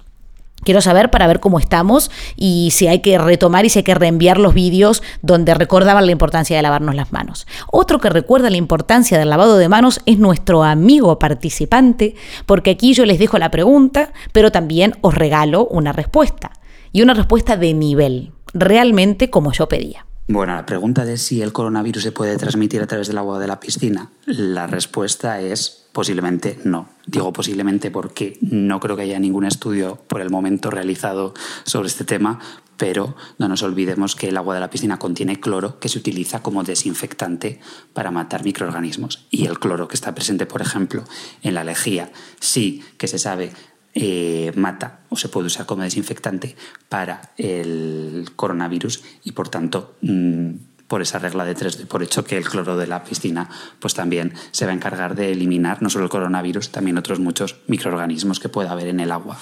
Quiero 0.63 0.79
saber 0.79 1.09
para 1.09 1.27
ver 1.27 1.39
cómo 1.39 1.59
estamos 1.59 2.09
y 2.37 2.69
si 2.71 2.87
hay 2.87 2.99
que 2.99 3.17
retomar 3.17 3.65
y 3.65 3.69
si 3.69 3.79
hay 3.79 3.83
que 3.83 3.95
reenviar 3.95 4.37
los 4.37 4.53
vídeos 4.53 5.01
donde 5.21 5.53
recordaban 5.55 6.05
la 6.05 6.11
importancia 6.11 6.55
de 6.55 6.61
lavarnos 6.61 6.95
las 6.95 7.11
manos. 7.11 7.47
Otro 7.71 7.99
que 7.99 8.09
recuerda 8.09 8.49
la 8.49 8.57
importancia 8.57 9.17
del 9.17 9.31
lavado 9.31 9.57
de 9.57 9.67
manos 9.67 10.01
es 10.05 10.19
nuestro 10.19 10.63
amigo 10.63 11.19
participante, 11.19 12.15
porque 12.45 12.69
aquí 12.69 12.93
yo 12.93 13.05
les 13.05 13.19
dejo 13.19 13.39
la 13.39 13.51
pregunta, 13.51 14.13
pero 14.31 14.51
también 14.51 14.95
os 15.01 15.15
regalo 15.15 15.65
una 15.65 15.91
respuesta 15.91 16.51
y 16.91 17.01
una 17.01 17.13
respuesta 17.13 17.57
de 17.57 17.73
nivel, 17.73 18.31
realmente 18.53 19.29
como 19.29 19.51
yo 19.53 19.67
pedía. 19.67 20.05
Bueno, 20.27 20.55
la 20.55 20.65
pregunta 20.65 21.03
de 21.03 21.17
si 21.17 21.41
el 21.41 21.51
coronavirus 21.51 22.03
se 22.03 22.11
puede 22.11 22.37
transmitir 22.37 22.81
a 22.81 22.87
través 22.87 23.07
del 23.07 23.17
agua 23.17 23.39
de 23.39 23.47
la 23.47 23.59
piscina, 23.59 24.11
la 24.25 24.65
respuesta 24.65 25.41
es 25.41 25.87
posiblemente 25.91 26.57
no. 26.63 26.87
Digo 27.05 27.33
posiblemente 27.33 27.91
porque 27.91 28.37
no 28.39 28.79
creo 28.79 28.95
que 28.95 29.01
haya 29.01 29.19
ningún 29.19 29.45
estudio 29.45 29.99
por 30.07 30.21
el 30.21 30.29
momento 30.29 30.69
realizado 30.69 31.33
sobre 31.65 31.87
este 31.87 32.05
tema, 32.05 32.39
pero 32.77 33.15
no 33.39 33.47
nos 33.47 33.61
olvidemos 33.61 34.15
que 34.15 34.29
el 34.29 34.37
agua 34.37 34.53
de 34.55 34.61
la 34.61 34.69
piscina 34.69 34.99
contiene 34.99 35.39
cloro 35.39 35.79
que 35.79 35.89
se 35.89 35.99
utiliza 35.99 36.41
como 36.41 36.63
desinfectante 36.63 37.59
para 37.93 38.11
matar 38.11 38.43
microorganismos. 38.45 39.27
Y 39.31 39.47
el 39.47 39.59
cloro 39.59 39.87
que 39.87 39.95
está 39.95 40.15
presente, 40.15 40.45
por 40.45 40.61
ejemplo, 40.61 41.03
en 41.41 41.55
la 41.55 41.63
lejía, 41.63 42.11
sí 42.39 42.83
que 42.97 43.07
se 43.07 43.19
sabe 43.19 43.51
eh, 43.93 44.51
mata 44.55 44.99
o 45.09 45.17
se 45.17 45.29
puede 45.29 45.47
usar 45.47 45.65
como 45.65 45.83
desinfectante 45.83 46.55
para 46.87 47.33
el 47.37 48.29
coronavirus 48.35 49.03
y 49.23 49.33
por 49.33 49.49
tanto 49.49 49.95
mm, 50.01 50.49
por 50.87 51.01
esa 51.01 51.19
regla 51.19 51.45
de 51.45 51.55
tres 51.55 51.75
por 51.75 52.03
hecho 52.03 52.23
que 52.23 52.37
el 52.37 52.47
cloro 52.47 52.77
de 52.77 52.87
la 52.87 53.03
piscina 53.03 53.49
pues 53.79 53.93
también 53.93 54.33
se 54.51 54.65
va 54.65 54.71
a 54.71 54.75
encargar 54.75 55.15
de 55.15 55.31
eliminar 55.31 55.81
no 55.81 55.89
solo 55.89 56.05
el 56.05 56.09
coronavirus 56.09 56.69
también 56.71 56.97
otros 56.97 57.19
muchos 57.19 57.57
microorganismos 57.67 58.39
que 58.39 58.49
pueda 58.49 58.71
haber 58.71 58.87
en 58.87 58.99
el 58.99 59.11
agua. 59.11 59.37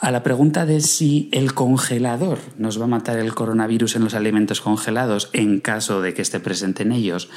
A 0.00 0.10
la 0.10 0.22
pregunta 0.22 0.66
de 0.66 0.80
si 0.80 1.30
el 1.32 1.54
congelador 1.54 2.38
nos 2.58 2.78
va 2.78 2.84
a 2.84 2.88
matar 2.88 3.18
el 3.18 3.34
coronavirus 3.34 3.96
en 3.96 4.04
los 4.04 4.14
alimentos 4.14 4.60
congelados 4.60 5.30
en 5.32 5.60
caso 5.60 6.02
de 6.02 6.12
que 6.12 6.20
esté 6.20 6.40
presente 6.40 6.82
en 6.82 6.92
ellos, 6.92 7.30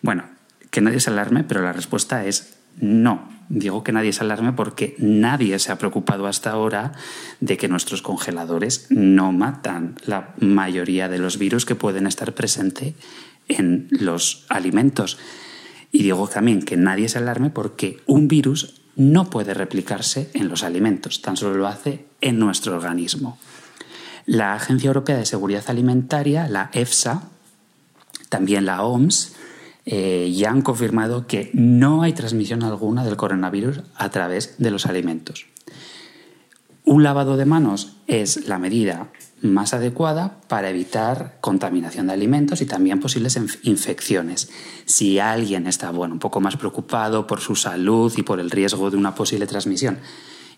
bueno, 0.00 0.24
que 0.70 0.80
nadie 0.80 1.00
se 1.00 1.10
alarme, 1.10 1.44
pero 1.44 1.60
la 1.60 1.72
respuesta 1.72 2.24
es 2.24 2.54
no, 2.80 3.28
digo 3.48 3.84
que 3.84 3.92
nadie 3.92 4.12
se 4.12 4.22
alarme 4.22 4.52
porque 4.52 4.94
nadie 4.98 5.58
se 5.58 5.72
ha 5.72 5.78
preocupado 5.78 6.26
hasta 6.26 6.50
ahora 6.50 6.92
de 7.40 7.56
que 7.56 7.68
nuestros 7.68 8.02
congeladores 8.02 8.86
no 8.90 9.32
matan 9.32 9.96
la 10.06 10.34
mayoría 10.38 11.08
de 11.08 11.18
los 11.18 11.38
virus 11.38 11.64
que 11.64 11.74
pueden 11.74 12.06
estar 12.06 12.32
presentes 12.34 12.94
en 13.48 13.88
los 13.90 14.44
alimentos. 14.48 15.18
Y 15.92 16.02
digo 16.02 16.26
también 16.28 16.62
que 16.62 16.76
nadie 16.76 17.08
se 17.08 17.18
alarme 17.18 17.50
porque 17.50 18.00
un 18.06 18.28
virus 18.28 18.80
no 18.96 19.30
puede 19.30 19.54
replicarse 19.54 20.30
en 20.34 20.48
los 20.48 20.62
alimentos, 20.62 21.22
tan 21.22 21.36
solo 21.36 21.56
lo 21.56 21.66
hace 21.66 22.06
en 22.20 22.38
nuestro 22.38 22.76
organismo. 22.76 23.38
La 24.26 24.54
Agencia 24.54 24.88
Europea 24.88 25.16
de 25.16 25.26
Seguridad 25.26 25.64
Alimentaria, 25.68 26.48
la 26.48 26.70
EFSA, 26.72 27.28
también 28.28 28.64
la 28.64 28.82
OMS, 28.82 29.34
eh, 29.86 30.32
ya 30.34 30.50
han 30.50 30.62
confirmado 30.62 31.26
que 31.26 31.50
no 31.52 32.02
hay 32.02 32.12
transmisión 32.12 32.62
alguna 32.62 33.04
del 33.04 33.16
coronavirus 33.16 33.82
a 33.96 34.10
través 34.10 34.56
de 34.58 34.70
los 34.70 34.86
alimentos. 34.86 35.46
Un 36.86 37.02
lavado 37.02 37.36
de 37.36 37.46
manos 37.46 37.96
es 38.06 38.46
la 38.46 38.58
medida 38.58 39.10
más 39.40 39.74
adecuada 39.74 40.40
para 40.48 40.70
evitar 40.70 41.38
contaminación 41.40 42.06
de 42.06 42.14
alimentos 42.14 42.60
y 42.60 42.66
también 42.66 43.00
posibles 43.00 43.38
infecciones. 43.62 44.50
Si 44.84 45.18
alguien 45.18 45.66
está 45.66 45.90
bueno, 45.90 46.14
un 46.14 46.20
poco 46.20 46.40
más 46.40 46.56
preocupado 46.56 47.26
por 47.26 47.40
su 47.40 47.56
salud 47.56 48.12
y 48.16 48.22
por 48.22 48.40
el 48.40 48.50
riesgo 48.50 48.90
de 48.90 48.96
una 48.96 49.14
posible 49.14 49.46
transmisión 49.46 49.98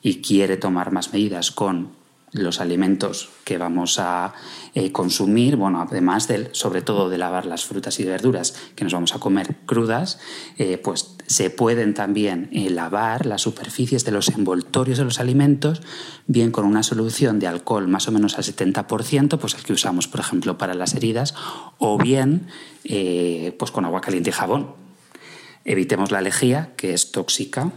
y 0.03 0.21
quiere 0.21 0.57
tomar 0.57 0.93
más 0.93 1.13
medidas 1.13 1.51
con 1.51 1.91
los 2.33 2.61
alimentos 2.61 3.31
que 3.45 3.59
vamos 3.59 3.99
a 3.99 4.35
eh, 4.75 4.93
consumir, 4.93 5.57
bueno, 5.57 5.81
además 5.81 6.29
sobre 6.53 6.83
todo 6.83 7.09
de 7.09 7.19
lavar 7.19 7.47
las 7.47 7.65
frutas 7.65 7.99
y 8.01 8.05
verduras 8.05 8.55
que 8.75 8.85
nos 8.85 8.93
vamos 8.93 9.15
a 9.15 9.19
comer 9.19 9.57
crudas, 9.65 10.19
eh, 10.59 10.79
pues 10.79 11.17
se 11.27 11.51
pueden 11.51 11.95
también 11.95 12.49
eh, 12.53 12.71
lavar 12.71 13.27
las 13.27 13.43
superficies 13.43 14.05
de 14.05 14.13
los 14.13 14.29
envoltorios 14.29 14.99
de 14.99 15.05
los 15.05 15.21
alimentos, 15.21 15.83
bien 16.27 16.51
con 16.51 16.65
una 16.65 16.83
solución 16.83 17.39
de 17.39 17.47
alcohol 17.47 17.89
más 17.89 18.09
o 18.09 18.13
menos 18.13 18.37
al 18.37 18.45
70%, 18.45 19.39
pues 19.39 19.55
el 19.55 19.63
que 19.63 19.73
usamos, 19.73 20.09
por 20.09 20.21
ejemplo, 20.21 20.59
para 20.59 20.75
las 20.75 20.95
heridas, 20.95 21.35
o 21.79 21.99
bien 21.99 22.49
pues 23.59 23.73
con 23.73 23.85
agua 23.85 24.01
caliente 24.01 24.31
y 24.31 24.33
jabón. 24.33 24.75
Evitemos 25.65 26.13
la 26.13 26.21
lejía, 26.21 26.73
que 26.77 26.95
es 26.95 27.11
tóxica, 27.11 27.73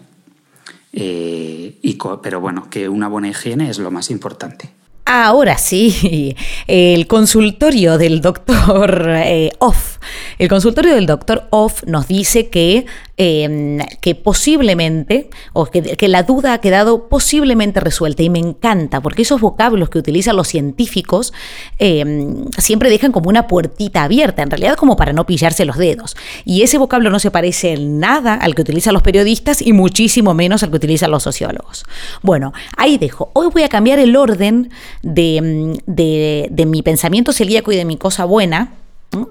y 0.91 1.97
pero 2.21 2.39
bueno, 2.41 2.69
que 2.69 2.89
una 2.89 3.07
buena 3.07 3.29
higiene 3.29 3.69
es 3.69 3.79
lo 3.79 3.91
más 3.91 4.09
importante. 4.09 4.69
Ahora 5.05 5.57
sí, 5.57 6.35
el 6.67 7.07
consultorio 7.07 7.97
del 7.97 8.21
doctor 8.21 9.09
eh, 9.09 9.51
Off. 9.59 9.98
El 10.37 10.49
consultorio 10.49 10.95
del 10.95 11.05
doctor 11.05 11.47
Off 11.49 11.83
nos 11.85 12.07
dice 12.07 12.49
que, 12.49 12.85
em, 13.17 13.79
que 14.01 14.15
posiblemente, 14.15 15.29
o 15.53 15.65
que, 15.65 16.07
la 16.07 16.23
duda 16.23 16.53
ha 16.53 16.61
quedado 16.61 17.07
posiblemente 17.09 17.79
resuelta. 17.79 18.23
Y 18.23 18.29
me 18.29 18.39
encanta, 18.39 19.01
porque 19.01 19.21
esos 19.21 19.41
vocablos 19.41 19.89
que 19.89 19.99
utilizan 19.99 20.35
los 20.35 20.47
científicos 20.47 21.33
em, 21.77 22.45
siempre 22.57 22.89
dejan 22.89 23.11
como 23.11 23.29
una 23.29 23.47
puertita 23.47 24.03
abierta, 24.03 24.41
en 24.41 24.49
realidad 24.49 24.75
como 24.75 24.95
para 24.95 25.13
no 25.13 25.25
pillarse 25.25 25.65
los 25.65 25.77
dedos. 25.77 26.15
Y 26.45 26.63
ese 26.63 26.77
vocablo 26.77 27.09
no 27.09 27.19
se 27.19 27.31
parece 27.31 27.73
en 27.73 27.99
nada 27.99 28.33
al 28.33 28.55
que 28.55 28.61
utilizan 28.61 28.93
los 28.93 29.03
periodistas 29.03 29.61
y 29.61 29.73
muchísimo 29.73 30.33
menos 30.33 30.63
al 30.63 30.69
que 30.69 30.77
utilizan 30.77 31.11
los 31.11 31.23
sociólogos. 31.23 31.85
Bueno, 32.21 32.53
ahí 32.77 32.97
dejo. 32.97 33.31
Hoy 33.33 33.47
voy 33.51 33.63
a 33.63 33.69
cambiar 33.69 33.99
el 33.99 34.15
orden 34.15 34.69
de, 35.01 36.65
mi 36.67 36.81
pensamiento 36.81 37.31
celíaco 37.31 37.71
y 37.71 37.75
de 37.75 37.85
mi 37.85 37.97
cosa 37.97 38.25
buena, 38.25 38.73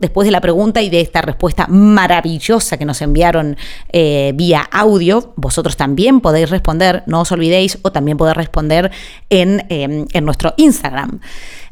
después 0.00 0.26
de 0.26 0.32
la 0.32 0.40
pregunta 0.40 0.82
y 0.82 0.90
de 0.90 1.00
esta 1.00 1.22
respuesta 1.22 1.66
maravillosa 1.68 2.76
que 2.76 2.84
nos 2.84 3.00
enviaron 3.00 3.56
eh, 3.92 4.32
vía 4.34 4.68
audio, 4.72 5.32
vosotros 5.36 5.76
también 5.76 6.20
podéis 6.20 6.50
responder, 6.50 7.02
no 7.06 7.20
os 7.20 7.32
olvidéis, 7.32 7.78
o 7.82 7.92
también 7.92 8.16
podéis 8.16 8.36
responder 8.36 8.90
en, 9.30 9.64
em, 9.68 10.06
nuestro 10.22 10.54
Instagram. 10.56 11.20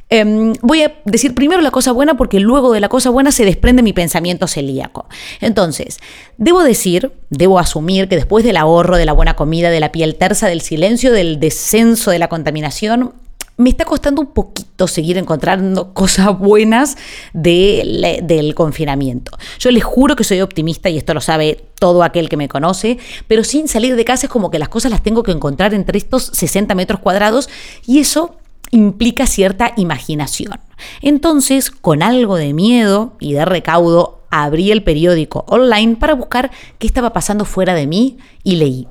Em, 0.09 0.53
voy 0.63 0.83
a 0.83 0.95
decir 1.05 1.35
primero 1.35 1.61
la 1.63 1.73
cosa 1.73 1.91
buena 1.91 2.17
porque 2.17 2.39
luego 2.39 2.73
de 2.73 2.79
la 2.79 2.89
cosa 2.89 3.11
buena 3.11 3.33
se 3.33 3.45
desprende 3.45 3.83
mi 3.83 3.93
pensamiento 3.93 4.47
celíaco. 4.47 5.09
Entonces, 5.41 5.99
debo 6.39 6.63
decir, 6.63 7.11
debo 7.31 7.59
asumir 7.59 8.09
que 8.09 8.15
después 8.15 8.45
del 8.45 8.57
ahorro, 8.57 8.99
de 8.99 9.05
la 9.05 9.13
buena 9.13 9.35
comida, 9.35 9.69
de 9.69 9.81
la 9.81 9.91
piel 9.91 10.15
tersa, 10.15 10.47
del 10.47 10.61
silencio, 10.61 11.13
del 11.13 11.41
descenso 11.41 12.13
de 12.13 12.21
la 12.21 12.29
contaminación, 12.29 13.15
me 13.57 13.71
está 13.71 13.85
costando 13.85 14.21
un 14.21 14.29
poquito 14.29 14.87
seguir 14.87 15.19
encontrando 15.19 15.93
cosas 15.95 16.39
buenas 16.39 16.97
del 17.33 18.55
confinamiento. 18.55 19.37
Yo 19.59 19.71
les 19.71 19.85
juro 19.85 20.17
que 20.17 20.25
soy 20.25 20.41
optimista 20.41 20.89
y 20.89 20.99
esto 20.99 21.15
lo 21.15 21.21
sabe 21.21 21.65
todo 21.79 22.03
aquel 22.03 22.29
que 22.29 22.37
me 22.37 22.49
conoce, 22.49 22.99
pero 23.29 23.45
sin 23.45 23.69
salir 23.69 23.97
de 23.97 24.05
casa 24.05 24.27
es 24.27 24.33
como 24.33 24.51
que 24.51 24.59
las 24.59 24.69
cosas 24.69 24.91
las 24.91 25.03
tengo 25.03 25.23
que 25.23 25.33
encontrar 25.33 25.75
entre 25.75 25.99
estos 25.99 26.25
60 26.33 26.75
metros 26.75 27.01
cuadrados 27.01 27.49
y 27.87 27.99
eso 27.99 28.37
implica 28.71 29.27
cierta 29.27 29.73
imaginación. 29.77 30.61
Entonces, 31.01 31.71
con 31.71 32.03
algo 32.03 32.37
de 32.37 32.53
miedo 32.53 33.15
y 33.21 33.33
de 33.35 33.45
recaudo, 33.45 34.23
abrí 34.31 34.71
el 34.71 34.83
periódico 34.83 35.45
online 35.49 35.97
para 35.97 36.15
buscar 36.15 36.51
qué 36.79 36.87
estaba 36.87 37.13
pasando 37.13 37.45
fuera 37.45 37.75
de 37.75 37.87
mí 37.87 38.19
y 38.43 38.57
leí. 38.57 38.89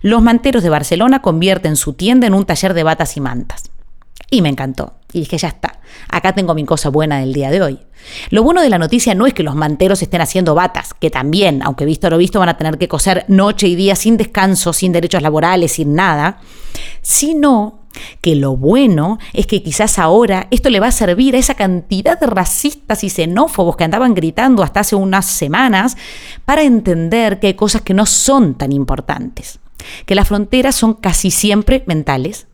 Los 0.00 0.22
manteros 0.22 0.62
de 0.62 0.68
Barcelona 0.68 1.22
convierten 1.22 1.76
su 1.76 1.94
tienda 1.94 2.26
en 2.26 2.34
un 2.34 2.44
taller 2.44 2.74
de 2.74 2.82
batas 2.82 3.16
y 3.16 3.20
mantas. 3.20 3.71
Y 4.32 4.40
me 4.40 4.48
encantó. 4.48 4.94
Y 5.12 5.20
dije, 5.20 5.36
ya 5.36 5.48
está, 5.48 5.78
acá 6.08 6.32
tengo 6.32 6.54
mi 6.54 6.64
cosa 6.64 6.88
buena 6.88 7.18
del 7.18 7.34
día 7.34 7.50
de 7.50 7.60
hoy. 7.60 7.78
Lo 8.30 8.42
bueno 8.42 8.62
de 8.62 8.70
la 8.70 8.78
noticia 8.78 9.14
no 9.14 9.26
es 9.26 9.34
que 9.34 9.42
los 9.42 9.54
manteros 9.54 10.00
estén 10.00 10.22
haciendo 10.22 10.54
batas, 10.54 10.94
que 10.94 11.10
también, 11.10 11.62
aunque 11.62 11.84
visto 11.84 12.08
lo 12.08 12.16
visto, 12.16 12.38
van 12.38 12.48
a 12.48 12.56
tener 12.56 12.78
que 12.78 12.88
coser 12.88 13.26
noche 13.28 13.68
y 13.68 13.74
día 13.74 13.94
sin 13.94 14.16
descanso, 14.16 14.72
sin 14.72 14.90
derechos 14.90 15.20
laborales, 15.20 15.72
sin 15.72 15.94
nada, 15.94 16.40
sino 17.02 17.80
que 18.22 18.34
lo 18.34 18.56
bueno 18.56 19.18
es 19.34 19.46
que 19.46 19.62
quizás 19.62 19.98
ahora 19.98 20.48
esto 20.50 20.70
le 20.70 20.80
va 20.80 20.86
a 20.86 20.92
servir 20.92 21.36
a 21.36 21.38
esa 21.38 21.54
cantidad 21.54 22.18
de 22.18 22.26
racistas 22.26 23.04
y 23.04 23.10
xenófobos 23.10 23.76
que 23.76 23.84
andaban 23.84 24.14
gritando 24.14 24.62
hasta 24.62 24.80
hace 24.80 24.96
unas 24.96 25.26
semanas 25.26 25.98
para 26.46 26.62
entender 26.62 27.38
que 27.38 27.48
hay 27.48 27.54
cosas 27.54 27.82
que 27.82 27.92
no 27.92 28.06
son 28.06 28.54
tan 28.54 28.72
importantes, 28.72 29.60
que 30.06 30.14
las 30.14 30.26
fronteras 30.26 30.74
son 30.74 30.94
casi 30.94 31.30
siempre 31.30 31.84
mentales 31.86 32.46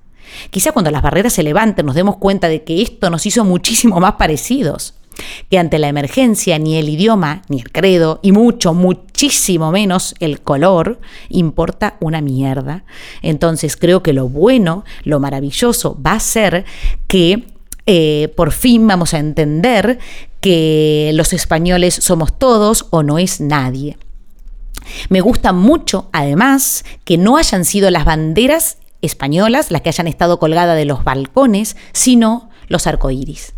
Quizá 0.51 0.72
cuando 0.72 0.91
las 0.91 1.03
barreras 1.03 1.33
se 1.33 1.43
levanten 1.43 1.87
nos 1.87 1.95
demos 1.95 2.16
cuenta 2.16 2.49
de 2.49 2.64
que 2.64 2.83
esto 2.83 3.11
nos 3.11 3.26
hizo 3.26 3.45
muchísimo 3.45 4.01
más 4.01 4.14
parecidos, 4.14 4.95
que 5.51 5.59
ante 5.59 5.79
la 5.79 5.89
emergencia 5.89 6.59
ni 6.59 6.76
el 6.76 6.89
idioma, 6.89 7.43
ni 7.49 7.59
el 7.59 7.72
credo, 7.72 8.20
y 8.22 8.33
mucho, 8.33 8.74
muchísimo 8.74 9.70
menos 9.72 10.14
el 10.20 10.41
color, 10.41 11.01
importa 11.29 11.97
una 12.01 12.20
mierda. 12.20 12.85
Entonces 13.22 13.76
creo 13.76 14.03
que 14.03 14.12
lo 14.12 14.29
bueno, 14.29 14.85
lo 15.05 15.20
maravilloso 15.20 16.01
va 16.01 16.12
a 16.12 16.20
ser 16.20 16.64
que 17.07 17.45
eh, 17.87 18.33
por 18.37 18.53
fin 18.53 18.87
vamos 18.87 19.14
a 19.14 19.18
entender 19.18 19.99
que 20.41 21.11
los 21.14 21.33
españoles 21.33 21.95
somos 21.95 22.39
todos 22.39 22.87
o 22.91 23.03
no 23.03 23.18
es 23.18 23.41
nadie. 23.41 23.97
Me 25.09 25.20
gusta 25.20 25.53
mucho, 25.53 26.09
además, 26.12 26.85
que 27.05 27.18
no 27.18 27.37
hayan 27.37 27.64
sido 27.64 27.91
las 27.91 28.05
banderas 28.05 28.79
españolas, 29.03 29.71
las 29.71 29.83
que 29.83 29.89
hayan 29.91 30.09
estado 30.09 30.39
colgadas 30.39 30.77
de 30.77 30.85
los 30.85 31.05
balcones, 31.05 31.77
sino 31.93 32.51
los 32.69 32.87
arcoíris. 32.87 33.55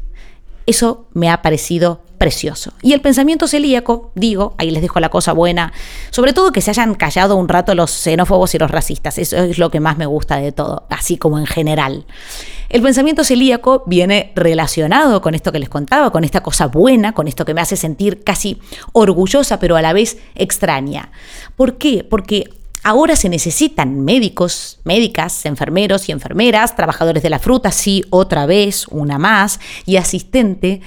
Eso 0.67 1.07
me 1.15 1.31
ha 1.31 1.43
parecido 1.43 2.03
precioso. 2.21 2.75
Y 2.83 2.93
el 2.93 3.01
pensamiento 3.01 3.49
celíaco, 3.49 4.13
digo, 4.15 4.55
ahí 4.59 4.71
les 4.71 4.83
dejo 4.83 5.01
la 5.01 5.09
cosa 5.09 5.33
buena, 5.33 5.73
sobre 6.11 6.35
todo 6.35 6.53
que 6.53 6.61
se 6.61 6.71
hayan 6.71 6.95
callado 6.95 7.35
un 7.35 7.49
rato 7.49 7.75
los 7.75 7.91
xenófobos 7.91 8.55
y 8.55 8.59
los 8.59 8.71
racistas, 8.71 9.17
eso 9.17 9.39
es 9.39 9.59
lo 9.59 9.71
que 9.71 9.81
más 9.81 9.97
me 9.97 10.05
gusta 10.05 10.37
de 10.37 10.53
todo, 10.53 10.87
así 10.91 11.17
como 11.17 11.39
en 11.39 11.47
general. 11.47 12.05
El 12.69 12.83
pensamiento 12.83 13.25
celíaco 13.25 13.85
viene 13.87 14.33
relacionado 14.37 15.23
con 15.23 15.35
esto 15.35 15.51
que 15.51 15.59
les 15.59 15.71
contaba, 15.71 16.13
con 16.13 16.23
esta 16.23 16.43
cosa 16.43 16.67
buena, 16.67 17.13
con 17.13 17.27
esto 17.27 17.47
que 17.47 17.55
me 17.55 17.63
hace 17.63 17.77
sentir 17.77 18.23
casi 18.23 18.61
orgullosa, 18.93 19.59
pero 19.59 19.77
a 19.77 19.83
la 19.83 19.95
vez 19.95 20.19
extraña. 20.35 21.11
¿Por 21.57 21.79
qué? 21.79 22.05
Porque 22.05 22.51
Ahora 22.83 23.15
se 23.15 23.29
necesitan 23.29 24.05
médicos, 24.05 24.81
médicas, 24.85 25.45
enfermeros 25.45 26.09
y 26.09 26.13
enfermeras, 26.13 26.77
trabajadores 26.77 27.23
de 27.23 27.29
la 27.29 27.39
fruta, 27.39 27.73
sí, 27.73 28.05
otra 28.09 28.47
vez, 28.47 28.87
una 28.89 29.19
más, 29.19 29.61
y 29.85 29.97
asistente. 29.97 30.81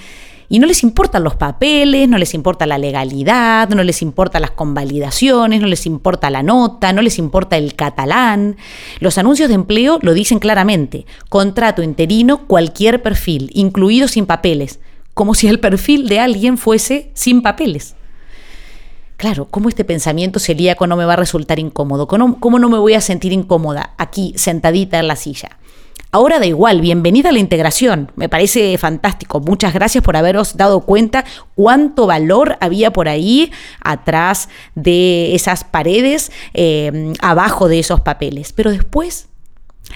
Y 0.50 0.58
no 0.58 0.66
les 0.66 0.82
importan 0.82 1.24
los 1.24 1.36
papeles, 1.36 2.10
no 2.10 2.18
les 2.18 2.34
importa 2.34 2.66
la 2.66 2.80
legalidad, 2.80 3.70
no 3.70 3.84
les 3.84 4.02
importa 4.02 4.40
las 4.40 4.52
convalidaciones, 4.52 5.62
no 5.62 5.68
les 5.68 5.86
importa 5.86 6.32
la 6.32 6.42
nota, 6.42 6.94
no 6.94 7.04
les 7.04 7.20
importa 7.20 7.58
el 7.58 7.76
catalán. 7.76 8.58
Los 9.00 9.20
anuncios 9.20 9.50
de 9.50 9.56
empleo 9.56 10.00
lo 10.02 10.14
dicen 10.14 10.40
claramente. 10.40 11.06
Contrato 11.30 11.84
interino, 11.84 12.48
cualquier 12.48 13.04
perfil, 13.04 13.52
incluido 13.54 14.08
sin 14.08 14.26
papeles, 14.26 14.80
como 15.14 15.36
si 15.36 15.48
el 15.48 15.60
perfil 15.60 16.08
de 16.08 16.20
alguien 16.20 16.58
fuese 16.58 17.12
sin 17.14 17.44
papeles. 17.44 17.96
Claro, 19.24 19.48
¿cómo 19.50 19.70
este 19.70 19.86
pensamiento 19.86 20.38
celíaco 20.38 20.86
no 20.86 20.98
me 20.98 21.06
va 21.06 21.14
a 21.14 21.16
resultar 21.16 21.58
incómodo? 21.58 22.10
¿Cómo, 22.10 22.60
no 22.60 22.68
me 22.68 22.78
voy 22.78 22.94
a 22.94 23.00
sentir 23.00 23.32
incómoda 23.32 23.94
aquí, 23.98 24.34
sentadita 24.36 25.00
en 25.00 25.08
la 25.08 25.16
silla? 25.16 25.60
Ahora 26.12 26.40
da 26.40 26.46
igual, 26.46 26.82
bienvenida 26.82 27.30
a 27.30 27.32
la 27.32 27.40
integración. 27.40 28.12
Me 28.18 28.28
parece 28.28 28.78
fantástico. 28.78 29.40
Muchas 29.40 29.74
gracias 29.74 30.04
por 30.04 30.18
haberos 30.18 30.58
dado 30.58 30.82
cuenta 30.82 31.24
cuánto 31.56 32.06
valor 32.06 32.58
había 32.60 32.92
por 32.92 33.08
ahí 33.08 33.54
atrás 33.80 34.50
de 34.76 35.34
esas 35.36 35.64
paredes, 35.64 36.30
eh, 36.54 37.14
abajo 37.22 37.70
de 37.70 37.80
esos 37.80 38.02
papeles. 38.02 38.52
Pero 38.52 38.72
después 38.72 39.30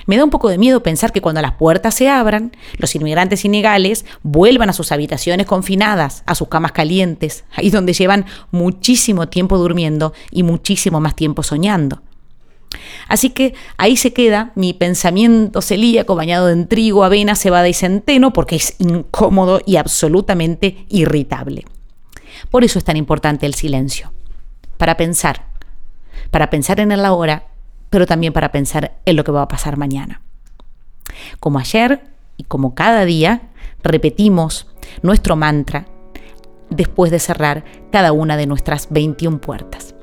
me 0.06 0.18
da 0.18 0.24
un 0.24 0.30
poco 0.30 0.50
de 0.50 0.58
miedo 0.58 0.84
pensar 0.84 1.12
que 1.12 1.22
cuando 1.22 1.42
las 1.42 1.54
puertas 1.54 1.96
se 1.96 2.10
abran, 2.10 2.52
los 2.78 2.96
inmigrantes 2.96 3.46
inlegales 3.46 4.06
vuelvan 4.24 4.70
a 4.70 4.74
sus 4.74 4.92
habitaciones 4.92 5.46
confinadas, 5.46 6.24
a 6.26 6.36
sus 6.36 6.48
camas 6.48 6.72
calientes, 6.72 7.44
ahí 7.56 7.70
donde 7.70 7.94
llevan 7.94 8.26
muchísimo 8.52 9.28
tiempo 9.28 9.58
durmiendo 9.58 10.14
y 10.32 10.44
muchísimo 10.44 11.00
más 11.00 11.16
tiempo 11.16 11.44
soñando. 11.44 12.02
Así 13.08 13.30
que 13.30 13.54
ahí 13.78 13.96
se 13.96 14.14
queda 14.14 14.52
mi 14.56 14.74
pensamiento 14.74 15.62
celíaco 15.62 16.16
bañado 16.16 16.50
en 16.50 16.68
trigo, 16.68 17.04
avena, 17.04 17.36
cebada 17.36 17.70
y 17.70 17.74
centeno, 17.74 18.34
porque 18.34 18.58
es 18.58 18.76
incómodo 18.80 19.62
y 19.66 19.78
absolutamente 19.78 20.86
irritable. 20.90 21.66
Por 22.52 22.64
eso 22.64 22.78
es 22.80 22.86
tan 22.86 22.98
importante 22.98 23.46
el 23.46 23.54
silencio, 23.54 24.12
para 24.78 24.98
pensar, 24.98 25.48
para 26.32 26.50
pensar 26.50 26.80
en 26.80 26.92
el 26.92 27.06
ahora 27.06 27.48
pero 27.90 28.06
también 28.06 28.34
para 28.34 28.52
pensar 28.52 28.98
en 29.06 29.16
lo 29.16 29.24
que 29.24 29.32
va 29.32 29.44
a 29.44 29.48
pasar 29.48 29.78
mañana. 29.78 30.22
Como 31.40 31.60
ayer 31.60 32.02
y 32.38 32.44
como 32.44 32.76
cada 32.76 33.06
día, 33.06 33.50
repetimos 33.84 34.68
nuestro 35.02 35.36
mantra 35.36 35.86
después 36.70 37.12
de 37.12 37.20
cerrar 37.20 37.64
cada 37.92 38.12
una 38.12 38.38
de 38.38 38.48
nuestras 38.48 38.88
21 38.90 39.40
puertas. 39.40 39.96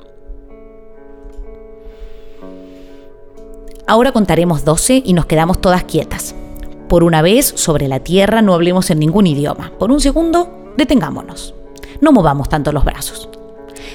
Ahora 3.86 4.12
contaremos 4.12 4.64
12 4.64 5.02
y 5.04 5.12
nos 5.12 5.26
quedamos 5.26 5.60
todas 5.60 5.84
quietas. 5.84 6.34
Por 6.88 7.04
una 7.04 7.20
vez, 7.20 7.46
sobre 7.46 7.86
la 7.86 8.00
Tierra 8.00 8.40
no 8.40 8.54
hablemos 8.54 8.90
en 8.90 8.98
ningún 8.98 9.26
idioma. 9.26 9.72
Por 9.78 9.90
un 9.90 10.00
segundo, 10.00 10.72
detengámonos. 10.78 11.54
No 12.00 12.12
movamos 12.12 12.48
tanto 12.48 12.72
los 12.72 12.84
brazos. 12.84 13.28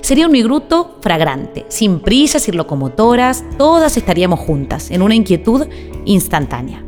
Sería 0.09 0.25
un 0.25 0.31
migruto 0.31 0.97
fragrante, 1.01 1.67
sin 1.67 1.99
prisas 1.99 2.47
y 2.47 2.51
locomotoras, 2.51 3.43
todas 3.59 3.95
estaríamos 3.95 4.39
juntas, 4.39 4.89
en 4.89 5.03
una 5.03 5.13
inquietud 5.13 5.67
instantánea. 6.05 6.83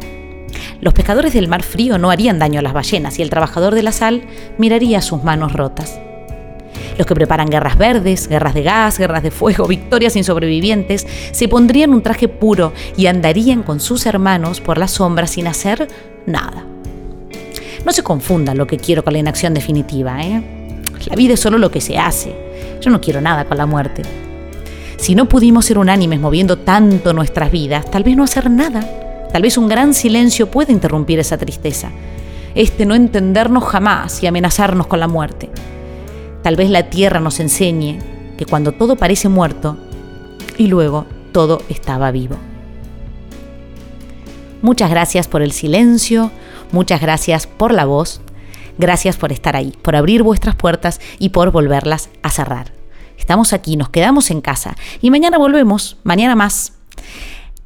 Los 0.82 0.96
pescadores 0.96 1.32
del 1.32 1.48
mar 1.48 1.62
frío 1.62 2.00
no 2.00 2.10
harían 2.10 2.40
daño 2.40 2.58
a 2.58 2.64
las 2.64 2.74
ballenas 2.74 3.20
y 3.20 3.22
el 3.22 3.30
trabajador 3.30 3.76
de 3.76 3.84
la 3.84 3.92
sal 3.92 4.24
miraría 4.58 5.04
sus 5.04 5.24
manos 5.24 5.54
rotas. 5.54 6.00
Los 6.98 7.06
que 7.06 7.14
preparan 7.14 7.50
guerras 7.52 7.78
verdes, 7.78 8.28
guerras 8.28 8.56
de 8.56 8.64
gas, 8.64 8.98
guerras 8.98 9.22
de 9.22 9.30
fuego, 9.30 9.68
victorias 9.68 10.14
sin 10.14 10.24
sobrevivientes, 10.24 11.06
se 11.32 11.48
pondrían 11.48 11.94
un 11.94 12.02
traje 12.02 12.28
puro 12.28 12.74
y 12.98 13.06
andarían 13.06 13.62
con 13.62 13.80
sus 13.80 14.08
hermanos 14.08 14.62
por 14.62 14.80
las 14.80 14.94
sombras 14.94 15.30
sin 15.30 15.46
hacer 15.46 15.88
nada. 16.26 16.66
No 17.86 17.92
se 17.92 18.02
confunda 18.02 18.56
lo 18.56 18.66
que 18.66 18.78
quiero 18.78 19.04
con 19.04 19.14
la 19.14 19.20
inacción 19.20 19.54
definitiva, 19.54 20.24
¿eh? 20.24 20.42
La 21.06 21.16
vida 21.16 21.36
es 21.36 21.40
solo 21.40 21.60
lo 21.60 21.70
que 21.70 21.82
se 21.82 22.00
hace. 22.00 22.51
Yo 22.82 22.90
no 22.90 23.00
quiero 23.00 23.22
nada 23.22 23.46
con 23.46 23.58
la 23.58 23.66
muerte. 23.66 24.02
Si 24.98 25.16
no 25.16 25.30
pudimos 25.30 25.66
ser 25.66 25.78
unánimes 25.78 26.20
moviendo 26.20 26.58
tanto 26.58 27.14
nuestras 27.14 27.52
vidas, 27.52 27.90
tal 27.90 28.04
vez 28.04 28.18
no 28.18 28.24
hacer 28.24 28.50
nada. 28.50 29.28
Tal 29.32 29.42
vez 29.42 29.58
un 29.58 29.68
gran 29.68 29.94
silencio 29.94 30.52
puede 30.52 30.74
interrumpir 30.74 31.20
esa 31.20 31.38
tristeza. 31.38 31.90
Este 32.54 32.86
no 32.86 32.96
entendernos 32.96 33.64
jamás 33.64 34.22
y 34.22 34.28
amenazarnos 34.28 34.88
con 34.88 35.00
la 35.00 35.08
muerte. 35.08 35.50
Tal 36.44 36.56
vez 36.56 36.70
la 36.70 36.90
tierra 36.90 37.20
nos 37.20 37.40
enseñe 37.40 38.00
que 38.38 38.46
cuando 38.46 38.72
todo 38.74 38.96
parece 38.96 39.30
muerto 39.30 39.78
y 40.58 40.68
luego 40.68 41.06
todo 41.32 41.62
estaba 41.70 42.12
vivo. 42.12 42.36
Muchas 44.62 44.90
gracias 44.90 45.28
por 45.28 45.42
el 45.42 45.52
silencio, 45.52 46.32
muchas 46.72 47.02
gracias 47.02 47.48
por 47.48 47.74
la 47.74 47.86
voz, 47.86 48.22
gracias 48.82 49.16
por 49.16 49.32
estar 49.32 49.56
ahí, 49.56 49.74
por 49.82 49.96
abrir 49.96 50.24
vuestras 50.24 50.56
puertas 50.56 51.00
y 51.20 51.30
por 51.30 51.52
volverlas 51.52 52.10
a 52.24 52.30
cerrar. 52.30 52.74
Estamos 53.18 53.54
aquí, 53.54 53.78
nos 53.78 53.90
quedamos 53.90 54.32
en 54.32 54.42
casa 54.42 54.76
y 55.02 55.12
mañana 55.12 55.38
volvemos, 55.38 55.98
mañana 56.04 56.36
más. 56.36 56.74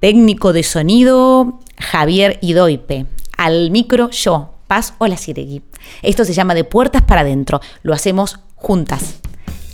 Técnico 0.02 0.54
de 0.54 0.62
sonido, 0.62 1.62
Javier 1.80 2.38
Idoipe. 2.42 3.08
Al 3.38 3.72
micro, 3.72 4.10
yo, 4.12 4.56
Paz 4.68 4.94
Siregui. 5.18 5.64
Esto 6.04 6.26
se 6.26 6.34
llama 6.34 6.54
De 6.54 6.66
Puertas 6.66 7.02
para 7.02 7.22
Adentro. 7.22 7.62
Lo 7.82 7.94
hacemos 7.94 8.40
juntas. 8.56 9.22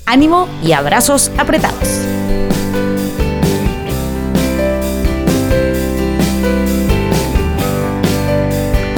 Ánimo 0.06 0.48
y 0.64 0.74
abrazos 0.74 1.32
apretados. 1.38 2.02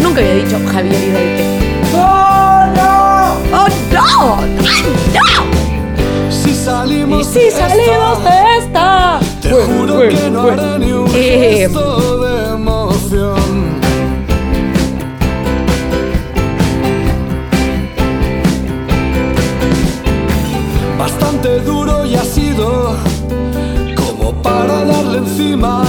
Nunca 0.02 0.20
había 0.20 0.36
dicho 0.36 0.60
Javier 0.72 1.50
y 1.50 1.53
¡Oh, 1.96 2.66
no! 2.76 3.58
¡Oh, 3.58 3.68
no! 3.92 4.36
¡No! 5.14 6.32
Si 6.32 6.54
salimos, 6.56 7.28
y 7.28 7.34
si 7.34 7.52
salimos 7.52 8.24
de 8.24 8.58
esta. 8.60 9.20
Te 9.42 9.50
juro 9.52 10.00
que 10.10 10.30
no 10.30 10.42
haré 10.44 10.80
ni 10.80 10.92
un 10.92 11.08
Eh, 11.14 11.68
gesto 11.68 12.18
de 12.22 12.54
emoción. 12.54 13.74
Bastante 20.98 21.60
duro 21.62 22.06
y 22.06 22.16
ha 22.16 22.24
sido 22.24 22.96
como 23.96 24.34
para 24.42 24.86
darle 24.86 25.18
encima 25.20 25.84